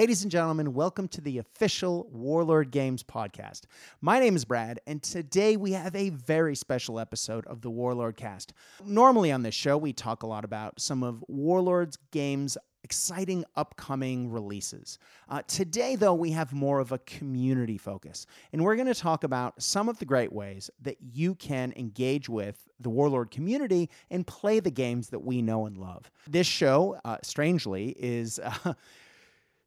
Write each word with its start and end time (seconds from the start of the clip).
Ladies 0.00 0.22
and 0.22 0.32
gentlemen, 0.32 0.72
welcome 0.72 1.08
to 1.08 1.20
the 1.20 1.36
official 1.36 2.08
Warlord 2.10 2.70
Games 2.70 3.02
podcast. 3.02 3.64
My 4.00 4.18
name 4.18 4.34
is 4.34 4.46
Brad, 4.46 4.80
and 4.86 5.02
today 5.02 5.58
we 5.58 5.72
have 5.72 5.94
a 5.94 6.08
very 6.08 6.56
special 6.56 6.98
episode 6.98 7.46
of 7.46 7.60
the 7.60 7.68
Warlord 7.68 8.16
cast. 8.16 8.54
Normally 8.82 9.30
on 9.30 9.42
this 9.42 9.54
show, 9.54 9.76
we 9.76 9.92
talk 9.92 10.22
a 10.22 10.26
lot 10.26 10.42
about 10.42 10.80
some 10.80 11.02
of 11.02 11.22
Warlord's 11.28 11.98
games 12.12 12.56
exciting 12.82 13.44
upcoming 13.56 14.30
releases. 14.30 14.98
Uh, 15.28 15.42
today, 15.46 15.96
though, 15.96 16.14
we 16.14 16.30
have 16.30 16.54
more 16.54 16.80
of 16.80 16.92
a 16.92 16.98
community 17.00 17.76
focus, 17.76 18.24
and 18.54 18.64
we're 18.64 18.76
going 18.76 18.86
to 18.86 18.94
talk 18.94 19.22
about 19.22 19.62
some 19.62 19.86
of 19.86 19.98
the 19.98 20.06
great 20.06 20.32
ways 20.32 20.70
that 20.80 20.96
you 21.12 21.34
can 21.34 21.74
engage 21.76 22.26
with 22.26 22.66
the 22.80 22.88
Warlord 22.88 23.30
community 23.30 23.90
and 24.10 24.26
play 24.26 24.60
the 24.60 24.70
games 24.70 25.10
that 25.10 25.22
we 25.22 25.42
know 25.42 25.66
and 25.66 25.76
love. 25.76 26.10
This 26.26 26.46
show, 26.46 26.98
uh, 27.04 27.18
strangely, 27.22 27.94
is. 27.98 28.38
Uh, 28.38 28.72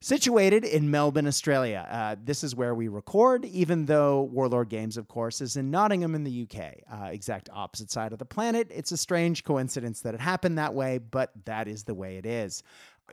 Situated 0.03 0.65
in 0.65 0.91
Melbourne, 0.91 1.27
Australia. 1.27 1.87
Uh, 1.89 2.17
this 2.21 2.43
is 2.43 2.57
where 2.57 2.75
we 2.75 2.89
record, 2.89 3.45
even 3.45 3.85
though 3.85 4.23
Warlord 4.23 4.67
Games, 4.67 4.97
of 4.97 5.07
course, 5.07 5.39
is 5.39 5.55
in 5.55 5.71
Nottingham 5.71 6.13
in 6.13 6.25
the 6.25 6.41
UK, 6.41 6.81
uh, 6.91 7.05
exact 7.05 7.49
opposite 7.53 7.89
side 7.89 8.11
of 8.11 8.19
the 8.19 8.25
planet. 8.25 8.67
It's 8.69 8.91
a 8.91 8.97
strange 8.97 9.45
coincidence 9.45 10.01
that 10.01 10.13
it 10.13 10.19
happened 10.19 10.57
that 10.57 10.73
way, 10.73 10.97
but 10.97 11.31
that 11.45 11.69
is 11.69 11.85
the 11.85 11.93
way 11.93 12.17
it 12.17 12.25
is. 12.25 12.63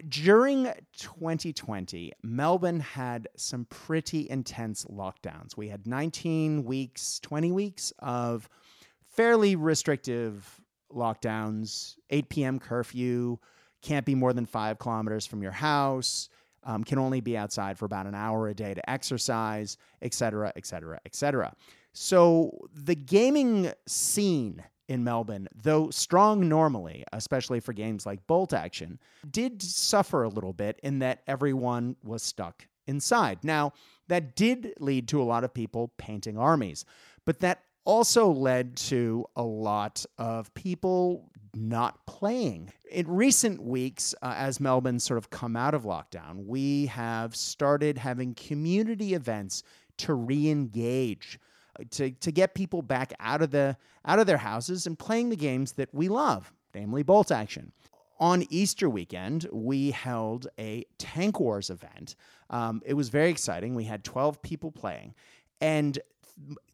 During 0.09 0.65
2020, 0.97 2.13
Melbourne 2.25 2.81
had 2.81 3.29
some 3.37 3.67
pretty 3.67 4.29
intense 4.29 4.85
lockdowns. 4.87 5.57
We 5.57 5.69
had 5.69 5.87
19 5.87 6.65
weeks, 6.65 7.21
20 7.21 7.53
weeks 7.53 7.93
of 8.01 8.49
fairly 9.07 9.55
restrictive 9.55 10.61
lockdowns, 10.93 11.95
8 12.11 12.29
p.m. 12.29 12.59
curfew, 12.59 13.39
can't 13.81 14.05
be 14.05 14.17
more 14.17 14.33
than 14.33 14.45
five 14.45 14.81
kilometers 14.81 15.25
from 15.25 15.41
your 15.41 15.53
house 15.53 16.29
um, 16.65 16.85
can 16.85 16.99
only 16.99 17.21
be 17.21 17.37
outside 17.37 17.79
for 17.79 17.85
about 17.85 18.07
an 18.07 18.15
hour 18.15 18.49
a 18.49 18.55
day 18.55 18.75
to 18.75 18.91
exercise, 18.91 19.77
et 20.03 20.15
cetera, 20.15 20.53
et 20.57 20.67
cetera, 20.67 21.01
et 21.07 21.15
cetera. 21.15 21.53
So 21.93 22.57
the 22.73 22.95
gaming 22.95 23.73
scene 23.87 24.63
in 24.89 25.05
Melbourne, 25.05 25.49
though 25.55 25.91
strong 25.91 26.49
normally, 26.49 27.05
especially 27.13 27.61
for 27.61 27.73
games 27.73 28.07
like 28.07 28.27
Bolt 28.27 28.53
Action, 28.53 28.99
did 29.31 29.63
suffer 29.63 30.25
a 30.25 30.29
little 30.29 30.53
bit 30.53 30.81
in 30.83 30.99
that 30.99 31.23
everyone 31.27 31.97
was 32.03 32.23
stuck 32.23 32.67
inside. 32.87 33.39
Now, 33.45 33.73
that 34.09 34.35
did 34.35 34.75
lead 34.81 35.07
to 35.09 35.23
a 35.23 35.25
lot 35.25 35.45
of 35.45 35.55
people 35.55 35.93
painting 35.97 36.37
armies, 36.37 36.85
but 37.25 37.39
that 37.41 37.63
also 37.85 38.29
led 38.31 38.77
to 38.77 39.25
a 39.37 39.43
lot 39.43 40.05
of 40.19 40.53
people 40.55 41.30
not 41.55 42.07
playing. 42.07 42.73
In 42.91 43.09
recent 43.09 43.63
weeks, 43.63 44.15
uh, 44.23 44.35
as 44.37 44.61
Melbourne's 44.61 45.05
sort 45.05 45.19
of 45.19 45.31
come 45.31 45.57
out 45.57 45.75
of 45.75 45.85
lockdown, 45.85 46.47
we 46.47 46.87
have 46.87 47.35
started 47.37 47.99
having 47.99 48.35
community 48.35 49.15
events 49.15 49.63
to 49.99 50.15
re-engage, 50.15 51.39
uh, 51.79 51.85
to, 51.91 52.11
to 52.11 52.33
get 52.33 52.55
people 52.55 52.83
back 52.83 53.13
out 53.21 53.43
of 53.43 53.51
the 53.51 53.77
out 54.05 54.19
of 54.19 54.27
their 54.27 54.39
houses 54.39 54.87
and 54.87 54.99
playing 54.99 55.29
the 55.29 55.37
games 55.37 55.73
that 55.73 55.93
we 55.93 56.09
love, 56.09 56.53
namely 56.75 57.03
bolt 57.03 57.31
action. 57.31 57.73
On 58.19 58.45
Easter 58.51 58.89
weekend, 58.89 59.49
we 59.51 59.91
held 59.93 60.47
a 60.59 60.85
Tank 60.99 61.41
Wars 61.41 61.71
event. 61.71 62.17
Um, 62.51 62.83
it 62.85 62.95
was 62.95 63.09
very 63.09 63.31
exciting. 63.31 63.75
We 63.75 63.85
had 63.85 64.05
12 64.05 64.43
people 64.43 64.71
playing. 64.71 65.15
And 65.61 65.99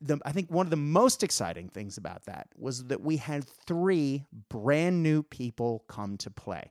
the, 0.00 0.18
I 0.24 0.32
think 0.32 0.50
one 0.50 0.66
of 0.66 0.70
the 0.70 0.76
most 0.76 1.22
exciting 1.22 1.68
things 1.68 1.98
about 1.98 2.24
that 2.26 2.48
was 2.56 2.84
that 2.84 3.00
we 3.00 3.16
had 3.16 3.44
three 3.44 4.24
brand 4.48 5.02
new 5.02 5.22
people 5.22 5.84
come 5.88 6.16
to 6.18 6.30
play. 6.30 6.70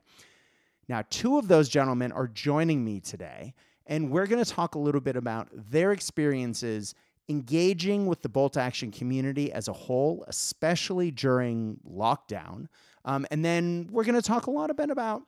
Now, 0.88 1.02
two 1.10 1.38
of 1.38 1.48
those 1.48 1.68
gentlemen 1.68 2.12
are 2.12 2.28
joining 2.28 2.84
me 2.84 3.00
today, 3.00 3.54
and 3.86 4.10
we're 4.10 4.26
going 4.26 4.42
to 4.42 4.50
talk 4.50 4.74
a 4.74 4.78
little 4.78 5.00
bit 5.00 5.16
about 5.16 5.48
their 5.52 5.92
experiences 5.92 6.94
engaging 7.28 8.06
with 8.06 8.22
the 8.22 8.28
bolt 8.28 8.56
action 8.56 8.90
community 8.90 9.52
as 9.52 9.68
a 9.68 9.72
whole, 9.72 10.24
especially 10.28 11.10
during 11.10 11.78
lockdown. 11.88 12.68
Um, 13.04 13.26
and 13.30 13.44
then 13.44 13.88
we're 13.90 14.04
going 14.04 14.14
to 14.14 14.22
talk 14.22 14.46
a 14.46 14.50
lot 14.50 14.70
a 14.70 14.74
bit 14.74 14.90
about 14.90 15.22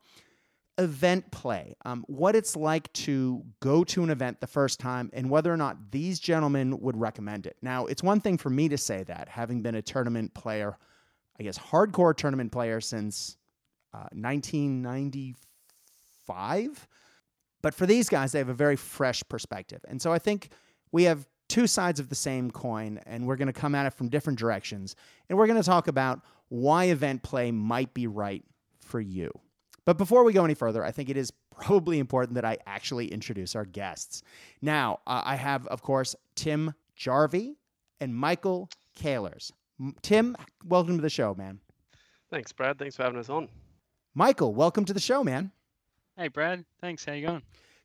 event 0.78 1.30
play, 1.30 1.76
um, 1.84 2.04
what 2.06 2.34
it's 2.36 2.56
like 2.56 2.90
to 2.92 3.42
go 3.60 3.84
to 3.84 4.02
an 4.02 4.10
event 4.10 4.40
the 4.40 4.46
first 4.46 4.80
time, 4.80 5.10
and 5.12 5.28
whether 5.28 5.52
or 5.52 5.56
not 5.56 5.90
these 5.90 6.20
gentlemen 6.20 6.78
would 6.80 6.96
recommend 6.96 7.46
it. 7.46 7.56
Now, 7.60 7.86
it's 7.86 8.02
one 8.02 8.20
thing 8.20 8.38
for 8.38 8.50
me 8.50 8.68
to 8.68 8.78
say 8.78 9.02
that, 9.04 9.28
having 9.28 9.60
been 9.60 9.74
a 9.74 9.82
tournament 9.82 10.32
player, 10.34 10.78
I 11.38 11.42
guess 11.42 11.58
hardcore 11.58 12.16
tournament 12.16 12.52
player 12.52 12.80
since 12.80 13.36
uh, 13.92 14.06
1995. 14.12 16.88
But 17.60 17.74
for 17.74 17.86
these 17.86 18.08
guys, 18.08 18.32
they 18.32 18.38
have 18.38 18.48
a 18.48 18.54
very 18.54 18.76
fresh 18.76 19.24
perspective. 19.28 19.84
And 19.88 20.00
so 20.00 20.12
I 20.12 20.20
think 20.20 20.50
we 20.92 21.02
have 21.04 21.26
two 21.48 21.66
sides 21.66 21.98
of 21.98 22.08
the 22.08 22.14
same 22.14 22.50
coin, 22.50 23.00
and 23.06 23.26
we're 23.26 23.36
going 23.36 23.46
to 23.46 23.52
come 23.52 23.74
at 23.74 23.86
it 23.86 23.94
from 23.94 24.08
different 24.08 24.38
directions. 24.38 24.94
And 25.28 25.36
we're 25.36 25.46
going 25.46 25.60
to 25.60 25.66
talk 25.66 25.88
about 25.88 26.20
why 26.50 26.84
event 26.84 27.22
play 27.22 27.50
might 27.50 27.92
be 27.94 28.06
right 28.06 28.44
for 28.80 29.00
you. 29.00 29.30
But 29.88 29.96
before 29.96 30.22
we 30.22 30.34
go 30.34 30.44
any 30.44 30.52
further, 30.52 30.84
I 30.84 30.90
think 30.90 31.08
it 31.08 31.16
is 31.16 31.32
probably 31.50 31.98
important 31.98 32.34
that 32.34 32.44
I 32.44 32.58
actually 32.66 33.10
introduce 33.10 33.56
our 33.56 33.64
guests. 33.64 34.22
Now, 34.60 35.00
uh, 35.06 35.22
I 35.24 35.36
have, 35.36 35.66
of 35.68 35.80
course, 35.80 36.14
Tim 36.34 36.74
Jarvie 36.94 37.56
and 37.98 38.14
Michael 38.14 38.68
Kahlers. 39.00 39.50
Tim, 40.02 40.36
welcome 40.62 40.96
to 40.96 41.00
the 41.00 41.08
show, 41.08 41.34
man. 41.34 41.60
Thanks, 42.30 42.52
Brad. 42.52 42.78
Thanks 42.78 42.96
for 42.96 43.04
having 43.04 43.18
us 43.18 43.30
on. 43.30 43.48
Michael, 44.12 44.54
welcome 44.54 44.84
to 44.84 44.92
the 44.92 45.00
show, 45.00 45.24
man. 45.24 45.52
Hey, 46.18 46.28
Brad. 46.28 46.66
Thanks. 46.82 47.06
How 47.06 47.14
you 47.14 47.26
going? 47.26 47.42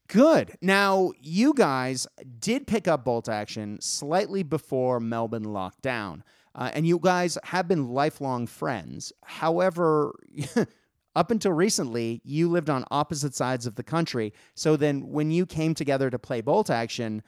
Good. 0.10 0.58
Now, 0.62 1.14
you 1.22 1.54
guys 1.54 2.06
did 2.38 2.68
pick 2.68 2.86
up 2.86 3.06
Bolt 3.06 3.30
Action 3.30 3.80
slightly 3.80 4.44
before 4.44 5.00
Melbourne 5.00 5.46
locked 5.46 5.82
down, 5.82 6.26
uh, 6.54 6.70
and 6.74 6.86
you 6.86 7.00
guys 7.00 7.38
have 7.46 7.70
been 7.70 7.88
lifelong 7.88 8.46
friends. 8.46 9.14
However, 9.24 10.14
up 11.16 11.32
until 11.32 11.54
recently, 11.54 12.22
you 12.24 12.50
lived 12.50 12.70
on 12.70 12.86
opposite 12.92 13.36
sides 13.36 13.66
of 13.66 13.76
the 13.76 13.84
country. 13.84 14.34
So 14.56 14.76
then, 14.76 15.08
when 15.08 15.32
you 15.32 15.46
came 15.46 15.74
together 15.74 16.10
to 16.10 16.18
play 16.18 16.42
Bolt 16.42 16.70
Action, 16.70 17.22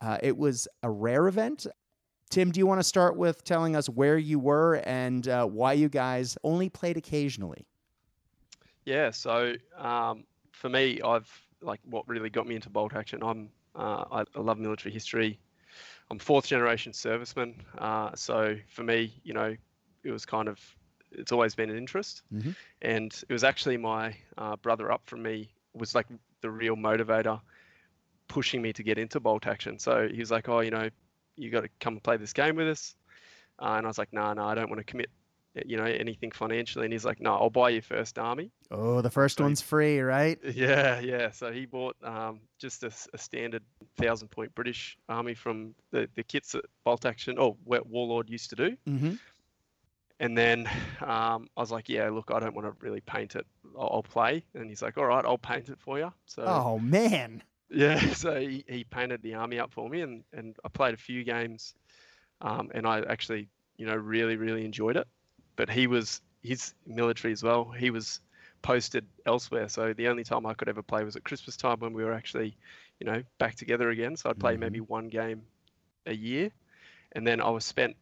uh, 0.00 0.18
it 0.22 0.36
was 0.36 0.68
a 0.82 0.90
rare 0.90 1.28
event. 1.28 1.66
Tim, 2.30 2.52
do 2.52 2.60
you 2.60 2.66
want 2.66 2.80
to 2.80 2.84
start 2.84 3.16
with 3.16 3.42
telling 3.42 3.74
us 3.74 3.88
where 3.88 4.16
you 4.16 4.38
were 4.38 4.76
and 4.86 5.26
uh, 5.26 5.46
why 5.46 5.72
you 5.72 5.88
guys 5.88 6.38
only 6.44 6.68
played 6.68 6.96
occasionally? 6.96 7.66
Yeah, 8.84 9.10
so 9.10 9.54
um, 9.76 10.24
for 10.52 10.68
me, 10.68 11.00
I've 11.02 11.30
like 11.60 11.80
what 11.84 12.08
really 12.08 12.30
got 12.30 12.46
me 12.46 12.54
into 12.54 12.70
Bolt 12.70 12.94
Action. 12.94 13.20
I'm 13.22 13.50
uh, 13.74 14.22
I, 14.34 14.38
love 14.38 14.58
military 14.58 14.92
history. 14.92 15.38
I'm 16.10 16.18
fourth 16.18 16.46
generation 16.46 16.92
serviceman, 16.92 17.54
uh, 17.78 18.14
so 18.14 18.56
for 18.68 18.82
me, 18.82 19.14
you 19.22 19.32
know, 19.32 19.56
it 20.02 20.10
was 20.10 20.24
kind 20.24 20.48
of 20.48 20.58
it's 21.12 21.32
always 21.32 21.54
been 21.54 21.70
an 21.70 21.76
interest. 21.76 22.22
Mm-hmm. 22.32 22.50
And 22.82 23.22
it 23.28 23.32
was 23.32 23.44
actually 23.44 23.76
my 23.76 24.16
uh, 24.38 24.56
brother 24.56 24.90
up 24.90 25.02
from 25.06 25.22
me 25.22 25.50
was 25.74 25.94
like 25.94 26.06
the 26.40 26.50
real 26.50 26.76
motivator, 26.76 27.40
pushing 28.28 28.62
me 28.62 28.72
to 28.72 28.82
get 28.82 28.98
into 28.98 29.20
bolt 29.20 29.46
action. 29.46 29.78
So 29.78 30.08
he 30.08 30.18
was 30.18 30.30
like, 30.30 30.48
"Oh, 30.48 30.60
you 30.60 30.70
know, 30.70 30.88
you 31.36 31.50
got 31.50 31.62
to 31.62 31.68
come 31.80 31.94
and 31.94 32.02
play 32.02 32.16
this 32.16 32.32
game 32.32 32.56
with 32.56 32.68
us." 32.68 32.94
Uh, 33.60 33.74
and 33.76 33.86
I 33.86 33.88
was 33.88 33.98
like, 33.98 34.12
"No, 34.12 34.22
nah, 34.22 34.34
no, 34.34 34.42
nah, 34.42 34.48
I 34.48 34.54
don't 34.54 34.70
want 34.70 34.78
to 34.78 34.84
commit." 34.84 35.10
You 35.66 35.76
know 35.78 35.84
anything 35.84 36.30
financially, 36.30 36.84
and 36.84 36.92
he's 36.92 37.04
like, 37.04 37.20
"No, 37.20 37.34
I'll 37.34 37.50
buy 37.50 37.70
your 37.70 37.82
first 37.82 38.20
army." 38.20 38.52
Oh, 38.70 39.00
the 39.00 39.10
first 39.10 39.38
so 39.38 39.44
one's 39.44 39.60
he, 39.60 39.66
free, 39.66 40.00
right? 40.00 40.38
Yeah, 40.54 41.00
yeah. 41.00 41.32
So 41.32 41.50
he 41.50 41.66
bought 41.66 41.96
um, 42.04 42.40
just 42.60 42.84
a, 42.84 42.92
a, 43.12 43.18
standard 43.18 43.64
thousand 43.96 44.28
point 44.28 44.54
British 44.54 44.96
army 45.08 45.34
from 45.34 45.74
the, 45.90 46.08
the 46.14 46.22
kits 46.22 46.52
that 46.52 46.66
Bolt 46.84 47.04
Action 47.04 47.36
or 47.36 47.56
oh, 47.66 47.82
Warlord 47.88 48.30
used 48.30 48.50
to 48.50 48.56
do. 48.56 48.76
Mm-hmm. 48.88 49.14
And 50.20 50.36
then 50.36 50.68
um, 51.00 51.48
I 51.56 51.60
was 51.60 51.72
like, 51.72 51.88
yeah, 51.88 52.10
look, 52.10 52.30
I 52.32 52.38
don't 52.40 52.54
want 52.54 52.68
to 52.68 52.84
really 52.84 53.00
paint 53.00 53.36
it. 53.36 53.46
I'll, 53.76 53.88
I'll, 53.94 54.02
play. 54.02 54.44
And 54.54 54.68
he's 54.68 54.82
like, 54.82 54.98
all 54.98 55.06
right, 55.06 55.24
I'll 55.24 55.38
paint 55.38 55.70
it 55.70 55.78
for 55.80 55.98
you. 55.98 56.12
So 56.26 56.44
oh 56.46 56.78
man, 56.78 57.42
yeah. 57.70 57.98
So 58.14 58.38
he, 58.38 58.62
he 58.68 58.84
painted 58.84 59.22
the 59.22 59.34
army 59.34 59.58
up 59.58 59.72
for 59.72 59.88
me, 59.88 60.02
and 60.02 60.22
and 60.34 60.56
I 60.62 60.68
played 60.68 60.92
a 60.92 60.98
few 60.98 61.24
games, 61.24 61.74
um, 62.42 62.70
and 62.74 62.86
I 62.86 63.00
actually 63.00 63.48
you 63.78 63.86
know 63.86 63.96
really 63.96 64.36
really 64.36 64.66
enjoyed 64.66 64.96
it. 64.96 65.08
But 65.56 65.70
he 65.70 65.86
was 65.86 66.20
his 66.42 66.74
military 66.86 67.32
as 67.32 67.42
well. 67.42 67.70
He 67.70 67.90
was 67.90 68.20
posted 68.60 69.06
elsewhere, 69.24 69.70
so 69.70 69.94
the 69.94 70.08
only 70.08 70.24
time 70.24 70.44
I 70.44 70.52
could 70.52 70.68
ever 70.68 70.82
play 70.82 71.02
was 71.02 71.16
at 71.16 71.24
Christmas 71.24 71.56
time 71.56 71.78
when 71.78 71.94
we 71.94 72.04
were 72.04 72.12
actually 72.12 72.58
you 72.98 73.06
know 73.06 73.22
back 73.38 73.54
together 73.54 73.88
again. 73.88 74.16
So 74.16 74.28
I'd 74.28 74.38
play 74.38 74.52
mm-hmm. 74.52 74.60
maybe 74.60 74.80
one 74.80 75.08
game 75.08 75.44
a 76.04 76.14
year, 76.14 76.50
and 77.12 77.26
then 77.26 77.40
I 77.40 77.48
was 77.48 77.64
spent 77.64 77.96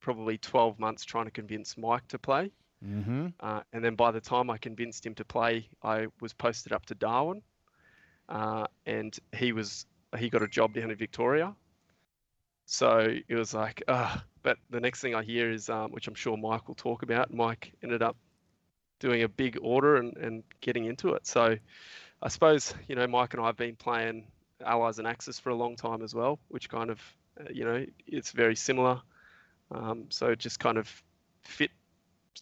probably 0.00 0.38
12 0.38 0.78
months 0.78 1.04
trying 1.04 1.26
to 1.26 1.30
convince 1.30 1.76
Mike 1.76 2.06
to 2.08 2.18
play. 2.18 2.50
Mm-hmm. 2.84 3.28
Uh, 3.38 3.60
and 3.72 3.84
then 3.84 3.94
by 3.94 4.10
the 4.10 4.20
time 4.20 4.50
I 4.50 4.58
convinced 4.58 5.04
him 5.04 5.14
to 5.16 5.24
play, 5.24 5.68
I 5.82 6.06
was 6.20 6.32
posted 6.32 6.72
up 6.72 6.86
to 6.86 6.94
Darwin, 6.94 7.42
uh, 8.28 8.66
and 8.86 9.16
he 9.36 9.52
was 9.52 9.86
he 10.18 10.30
got 10.30 10.42
a 10.42 10.48
job 10.48 10.74
down 10.74 10.90
in 10.90 10.96
Victoria. 10.96 11.54
So 12.64 13.16
it 13.28 13.34
was 13.34 13.52
like, 13.52 13.82
uh, 13.86 14.16
but 14.42 14.56
the 14.70 14.80
next 14.80 15.00
thing 15.00 15.14
I 15.14 15.22
hear 15.22 15.50
is, 15.50 15.68
um, 15.68 15.90
which 15.92 16.08
I'm 16.08 16.14
sure 16.14 16.36
Mike 16.36 16.68
will 16.68 16.74
talk 16.74 17.02
about. 17.02 17.32
Mike 17.32 17.72
ended 17.82 18.02
up 18.02 18.16
doing 18.98 19.22
a 19.22 19.28
big 19.28 19.58
order 19.60 19.96
and, 19.96 20.16
and 20.16 20.42
getting 20.60 20.84
into 20.84 21.14
it. 21.14 21.26
So 21.26 21.56
I 22.22 22.28
suppose 22.28 22.72
you 22.88 22.94
know 22.94 23.06
Mike 23.06 23.34
and 23.34 23.42
I 23.42 23.46
have 23.46 23.56
been 23.56 23.76
playing 23.76 24.26
Allies 24.64 24.98
and 24.98 25.06
Axis 25.06 25.38
for 25.38 25.50
a 25.50 25.54
long 25.54 25.76
time 25.76 26.02
as 26.02 26.14
well, 26.14 26.38
which 26.48 26.68
kind 26.68 26.90
of 26.90 27.00
uh, 27.38 27.44
you 27.52 27.64
know 27.64 27.84
it's 28.06 28.30
very 28.30 28.56
similar. 28.56 29.02
Um, 29.72 30.06
so 30.08 30.34
just 30.34 30.58
kind 30.58 30.78
of 30.78 31.02
fit 31.42 31.70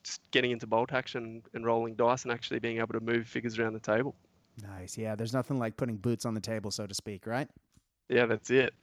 just 0.03 0.21
getting 0.31 0.51
into 0.51 0.67
bolt 0.67 0.93
action 0.93 1.43
and 1.55 1.65
rolling 1.65 1.95
dice 1.95 2.25
and 2.25 2.33
actually 2.33 2.59
being 2.59 2.79
able 2.79 2.93
to 2.93 3.01
move 3.01 3.27
figures 3.27 3.59
around 3.59 3.73
the 3.73 3.81
table. 3.81 4.15
Nice. 4.63 4.99
Yeah, 4.99 5.15
there's 5.15 5.33
nothing 5.33 5.59
like 5.59 5.77
putting 5.77 5.97
boots 5.97 6.25
on 6.25 6.35
the 6.35 6.41
table, 6.41 6.71
so 6.71 6.87
to 6.87 6.95
speak, 6.95 7.27
right? 7.27 7.49
Yeah, 8.09 8.27
that's 8.27 8.51
it. 8.51 8.75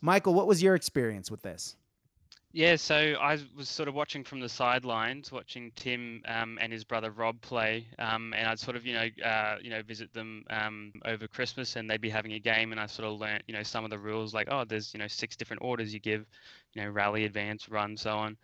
Michael, 0.00 0.34
what 0.34 0.46
was 0.46 0.62
your 0.62 0.74
experience 0.74 1.30
with 1.30 1.42
this? 1.42 1.76
Yeah, 2.52 2.76
so 2.76 2.96
I 2.96 3.38
was 3.54 3.68
sort 3.68 3.88
of 3.90 3.94
watching 3.94 4.24
from 4.24 4.40
the 4.40 4.48
sidelines, 4.48 5.30
watching 5.30 5.70
Tim 5.76 6.22
um, 6.24 6.58
and 6.60 6.72
his 6.72 6.82
brother 6.82 7.10
Rob 7.10 7.40
play, 7.42 7.86
um, 7.98 8.32
and 8.32 8.48
I'd 8.48 8.58
sort 8.58 8.74
of, 8.74 8.86
you 8.86 8.94
know, 8.94 9.08
uh, 9.22 9.58
you 9.60 9.68
know, 9.68 9.82
visit 9.82 10.14
them 10.14 10.44
um, 10.48 10.92
over 11.04 11.28
Christmas, 11.28 11.76
and 11.76 11.88
they'd 11.90 12.00
be 12.00 12.08
having 12.08 12.32
a 12.32 12.38
game, 12.40 12.72
and 12.72 12.80
I 12.80 12.86
sort 12.86 13.06
of 13.06 13.20
learnt, 13.20 13.42
you 13.48 13.52
know, 13.54 13.62
some 13.62 13.84
of 13.84 13.90
the 13.90 13.98
rules, 13.98 14.32
like, 14.32 14.48
oh, 14.50 14.64
there's, 14.64 14.94
you 14.94 14.98
know, 14.98 15.08
six 15.08 15.36
different 15.36 15.62
orders 15.62 15.92
you 15.92 16.00
give, 16.00 16.26
you 16.72 16.82
know, 16.82 16.88
rally, 16.88 17.26
advance, 17.26 17.68
run, 17.68 17.98
so 17.98 18.16
on, 18.16 18.38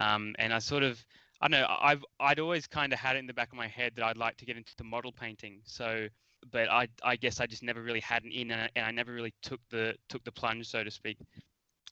um, 0.00 0.34
and 0.38 0.52
I 0.52 0.58
sort 0.58 0.82
of, 0.82 1.04
I 1.40 1.48
don't 1.48 1.60
know, 1.60 1.66
I've, 1.80 2.04
I'd 2.20 2.40
always 2.40 2.66
kind 2.66 2.92
of 2.92 2.98
had 2.98 3.16
it 3.16 3.20
in 3.20 3.26
the 3.26 3.34
back 3.34 3.52
of 3.52 3.56
my 3.56 3.68
head 3.68 3.94
that 3.96 4.04
I'd 4.04 4.18
like 4.18 4.36
to 4.38 4.44
get 4.44 4.58
into 4.58 4.76
the 4.76 4.84
model 4.84 5.12
painting, 5.12 5.62
so, 5.64 6.08
but 6.52 6.70
I, 6.70 6.88
I 7.02 7.16
guess 7.16 7.40
I 7.40 7.46
just 7.46 7.62
never 7.62 7.82
really 7.82 8.00
had 8.00 8.24
an 8.24 8.32
in, 8.32 8.50
and 8.50 8.62
I, 8.62 8.70
and 8.76 8.86
I 8.86 8.90
never 8.90 9.12
really 9.14 9.34
took 9.42 9.60
the, 9.70 9.94
took 10.10 10.24
the 10.24 10.32
plunge, 10.32 10.68
so 10.68 10.84
to 10.84 10.90
speak 10.90 11.18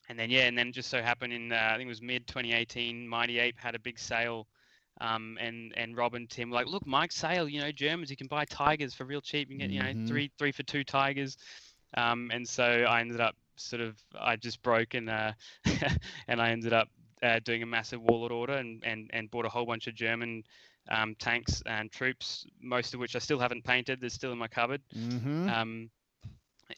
and 0.09 0.17
then 0.19 0.29
yeah, 0.29 0.47
and 0.47 0.57
then 0.57 0.71
just 0.73 0.89
so 0.89 1.01
happened 1.01 1.33
in 1.33 1.51
uh, 1.51 1.69
I 1.71 1.77
think 1.77 1.85
it 1.85 1.89
was 1.89 2.01
mid 2.01 2.27
2018, 2.27 3.07
Mighty 3.07 3.39
Ape 3.39 3.57
had 3.59 3.75
a 3.75 3.79
big 3.79 3.99
sale, 3.99 4.47
um, 4.99 5.37
and 5.39 5.73
and 5.77 5.95
Rob 5.95 6.15
and 6.15 6.29
Tim 6.29 6.49
were 6.49 6.55
like, 6.55 6.67
look, 6.67 6.85
Mike's 6.85 7.15
sale, 7.15 7.47
you 7.47 7.61
know, 7.61 7.71
Germans, 7.71 8.09
you 8.09 8.17
can 8.17 8.27
buy 8.27 8.45
tigers 8.45 8.93
for 8.93 9.05
real 9.05 9.21
cheap. 9.21 9.49
You 9.49 9.57
can 9.57 9.67
get 9.67 9.73
you 9.73 9.81
know 9.81 9.93
Mhm. 9.93 10.07
three 10.07 10.31
three 10.37 10.51
for 10.51 10.63
two 10.63 10.83
tigers, 10.83 11.37
um, 11.95 12.29
and 12.33 12.47
so 12.47 12.63
I 12.63 13.01
ended 13.01 13.21
up 13.21 13.35
sort 13.55 13.81
of 13.81 13.97
I 14.19 14.35
just 14.35 14.61
broke 14.63 14.93
and 14.95 15.09
uh, 15.09 15.31
and 16.27 16.41
I 16.41 16.49
ended 16.51 16.73
up 16.73 16.89
uh, 17.21 17.39
doing 17.43 17.61
a 17.63 17.67
massive 17.67 18.01
warlord 18.01 18.31
order 18.31 18.53
and 18.53 18.83
and 18.83 19.09
and 19.13 19.29
bought 19.29 19.45
a 19.45 19.49
whole 19.49 19.65
bunch 19.65 19.87
of 19.87 19.95
German. 19.95 20.43
Um, 20.91 21.13
tanks 21.19 21.61
and 21.67 21.91
troops, 21.91 22.47
most 22.59 22.95
of 22.95 22.99
which 22.99 23.15
I 23.15 23.19
still 23.19 23.37
haven't 23.37 23.63
painted. 23.63 24.01
They're 24.01 24.09
still 24.09 24.31
in 24.31 24.39
my 24.39 24.47
cupboard. 24.47 24.81
Mm-hmm. 24.97 25.47
Um, 25.47 25.91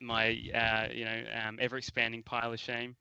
my 0.01 0.37
uh, 0.53 0.87
you 0.93 1.05
know 1.05 1.23
um, 1.45 1.57
ever 1.61 1.77
expanding 1.77 2.21
pile 2.23 2.51
of 2.51 2.59
shame 2.59 2.95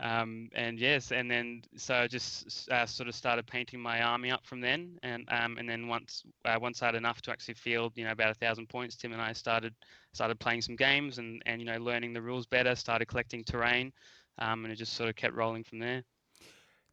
um, 0.00 0.48
and 0.54 0.78
yes 0.78 1.12
and 1.12 1.30
then 1.30 1.62
so 1.76 1.94
i 1.94 2.06
just 2.06 2.70
uh, 2.70 2.86
sort 2.86 3.08
of 3.08 3.14
started 3.14 3.46
painting 3.46 3.80
my 3.80 4.02
army 4.02 4.30
up 4.30 4.44
from 4.46 4.60
then 4.60 4.98
and 5.02 5.28
um, 5.30 5.58
and 5.58 5.68
then 5.68 5.86
once 5.86 6.24
uh, 6.44 6.58
once 6.60 6.82
i 6.82 6.86
had 6.86 6.94
enough 6.94 7.20
to 7.20 7.30
actually 7.30 7.54
field 7.54 7.92
you 7.96 8.04
know 8.04 8.12
about 8.12 8.30
a 8.30 8.34
thousand 8.34 8.68
points 8.68 8.96
tim 8.96 9.12
and 9.12 9.20
i 9.20 9.32
started 9.32 9.74
started 10.12 10.38
playing 10.38 10.62
some 10.62 10.76
games 10.76 11.18
and 11.18 11.42
and 11.46 11.60
you 11.60 11.66
know 11.66 11.78
learning 11.78 12.12
the 12.12 12.22
rules 12.22 12.46
better 12.46 12.74
started 12.74 13.06
collecting 13.06 13.44
terrain 13.44 13.92
um, 14.38 14.64
and 14.64 14.72
it 14.72 14.76
just 14.76 14.94
sort 14.94 15.08
of 15.08 15.16
kept 15.16 15.34
rolling 15.34 15.62
from 15.62 15.78
there 15.78 16.02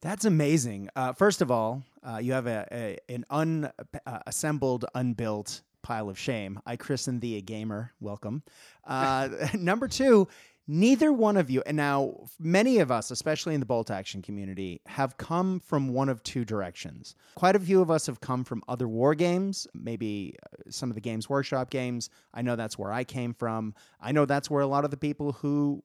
That's 0.02 0.24
amazing. 0.26 0.90
Uh, 0.96 1.12
first 1.12 1.42
of 1.42 1.52
all, 1.52 1.84
uh, 2.04 2.20
you 2.22 2.32
have 2.32 2.48
a, 2.48 2.66
a 2.72 2.98
an 3.14 3.26
unassembled, 3.30 4.86
unbuilt 4.96 5.62
pile 5.82 6.10
of 6.10 6.18
shame. 6.18 6.60
I 6.66 6.78
christen 6.78 7.20
thee 7.20 7.38
a 7.38 7.42
gamer. 7.42 7.92
Welcome. 8.00 8.44
Uh, 8.86 9.30
number 9.54 9.88
two, 9.88 10.28
neither 10.70 11.12
one 11.12 11.36
of 11.36 11.50
you, 11.50 11.64
and 11.66 11.76
now 11.76 12.14
many 12.38 12.78
of 12.78 12.92
us, 12.92 13.10
especially 13.10 13.56
in 13.56 13.60
the 13.60 13.66
bolt 13.66 13.90
action 13.90 14.22
community, 14.22 14.80
have 14.86 15.18
come 15.18 15.60
from 15.60 15.90
one 15.90 16.10
of 16.10 16.22
two 16.22 16.46
directions. 16.46 17.16
Quite 17.34 17.56
a 17.56 17.60
few 17.60 17.82
of 17.82 17.90
us 17.90 18.06
have 18.06 18.22
come 18.22 18.44
from 18.44 18.62
other 18.68 18.88
war 18.88 19.16
games, 19.16 19.68
maybe 19.74 20.36
uh, 20.44 20.70
some 20.70 20.92
of 20.92 20.96
the 20.96 21.02
Games 21.02 21.28
Workshop 21.28 21.72
games. 21.72 22.12
I 22.36 22.44
know 22.44 22.56
that's 22.56 22.78
where 22.78 22.94
I 22.94 23.04
came 23.04 23.34
from. 23.34 23.74
I 24.00 24.12
know 24.12 24.26
that's 24.26 24.50
where 24.50 24.62
a 24.62 24.68
lot 24.68 24.86
of 24.86 24.92
the 24.92 24.98
people 24.98 25.32
who 25.32 25.84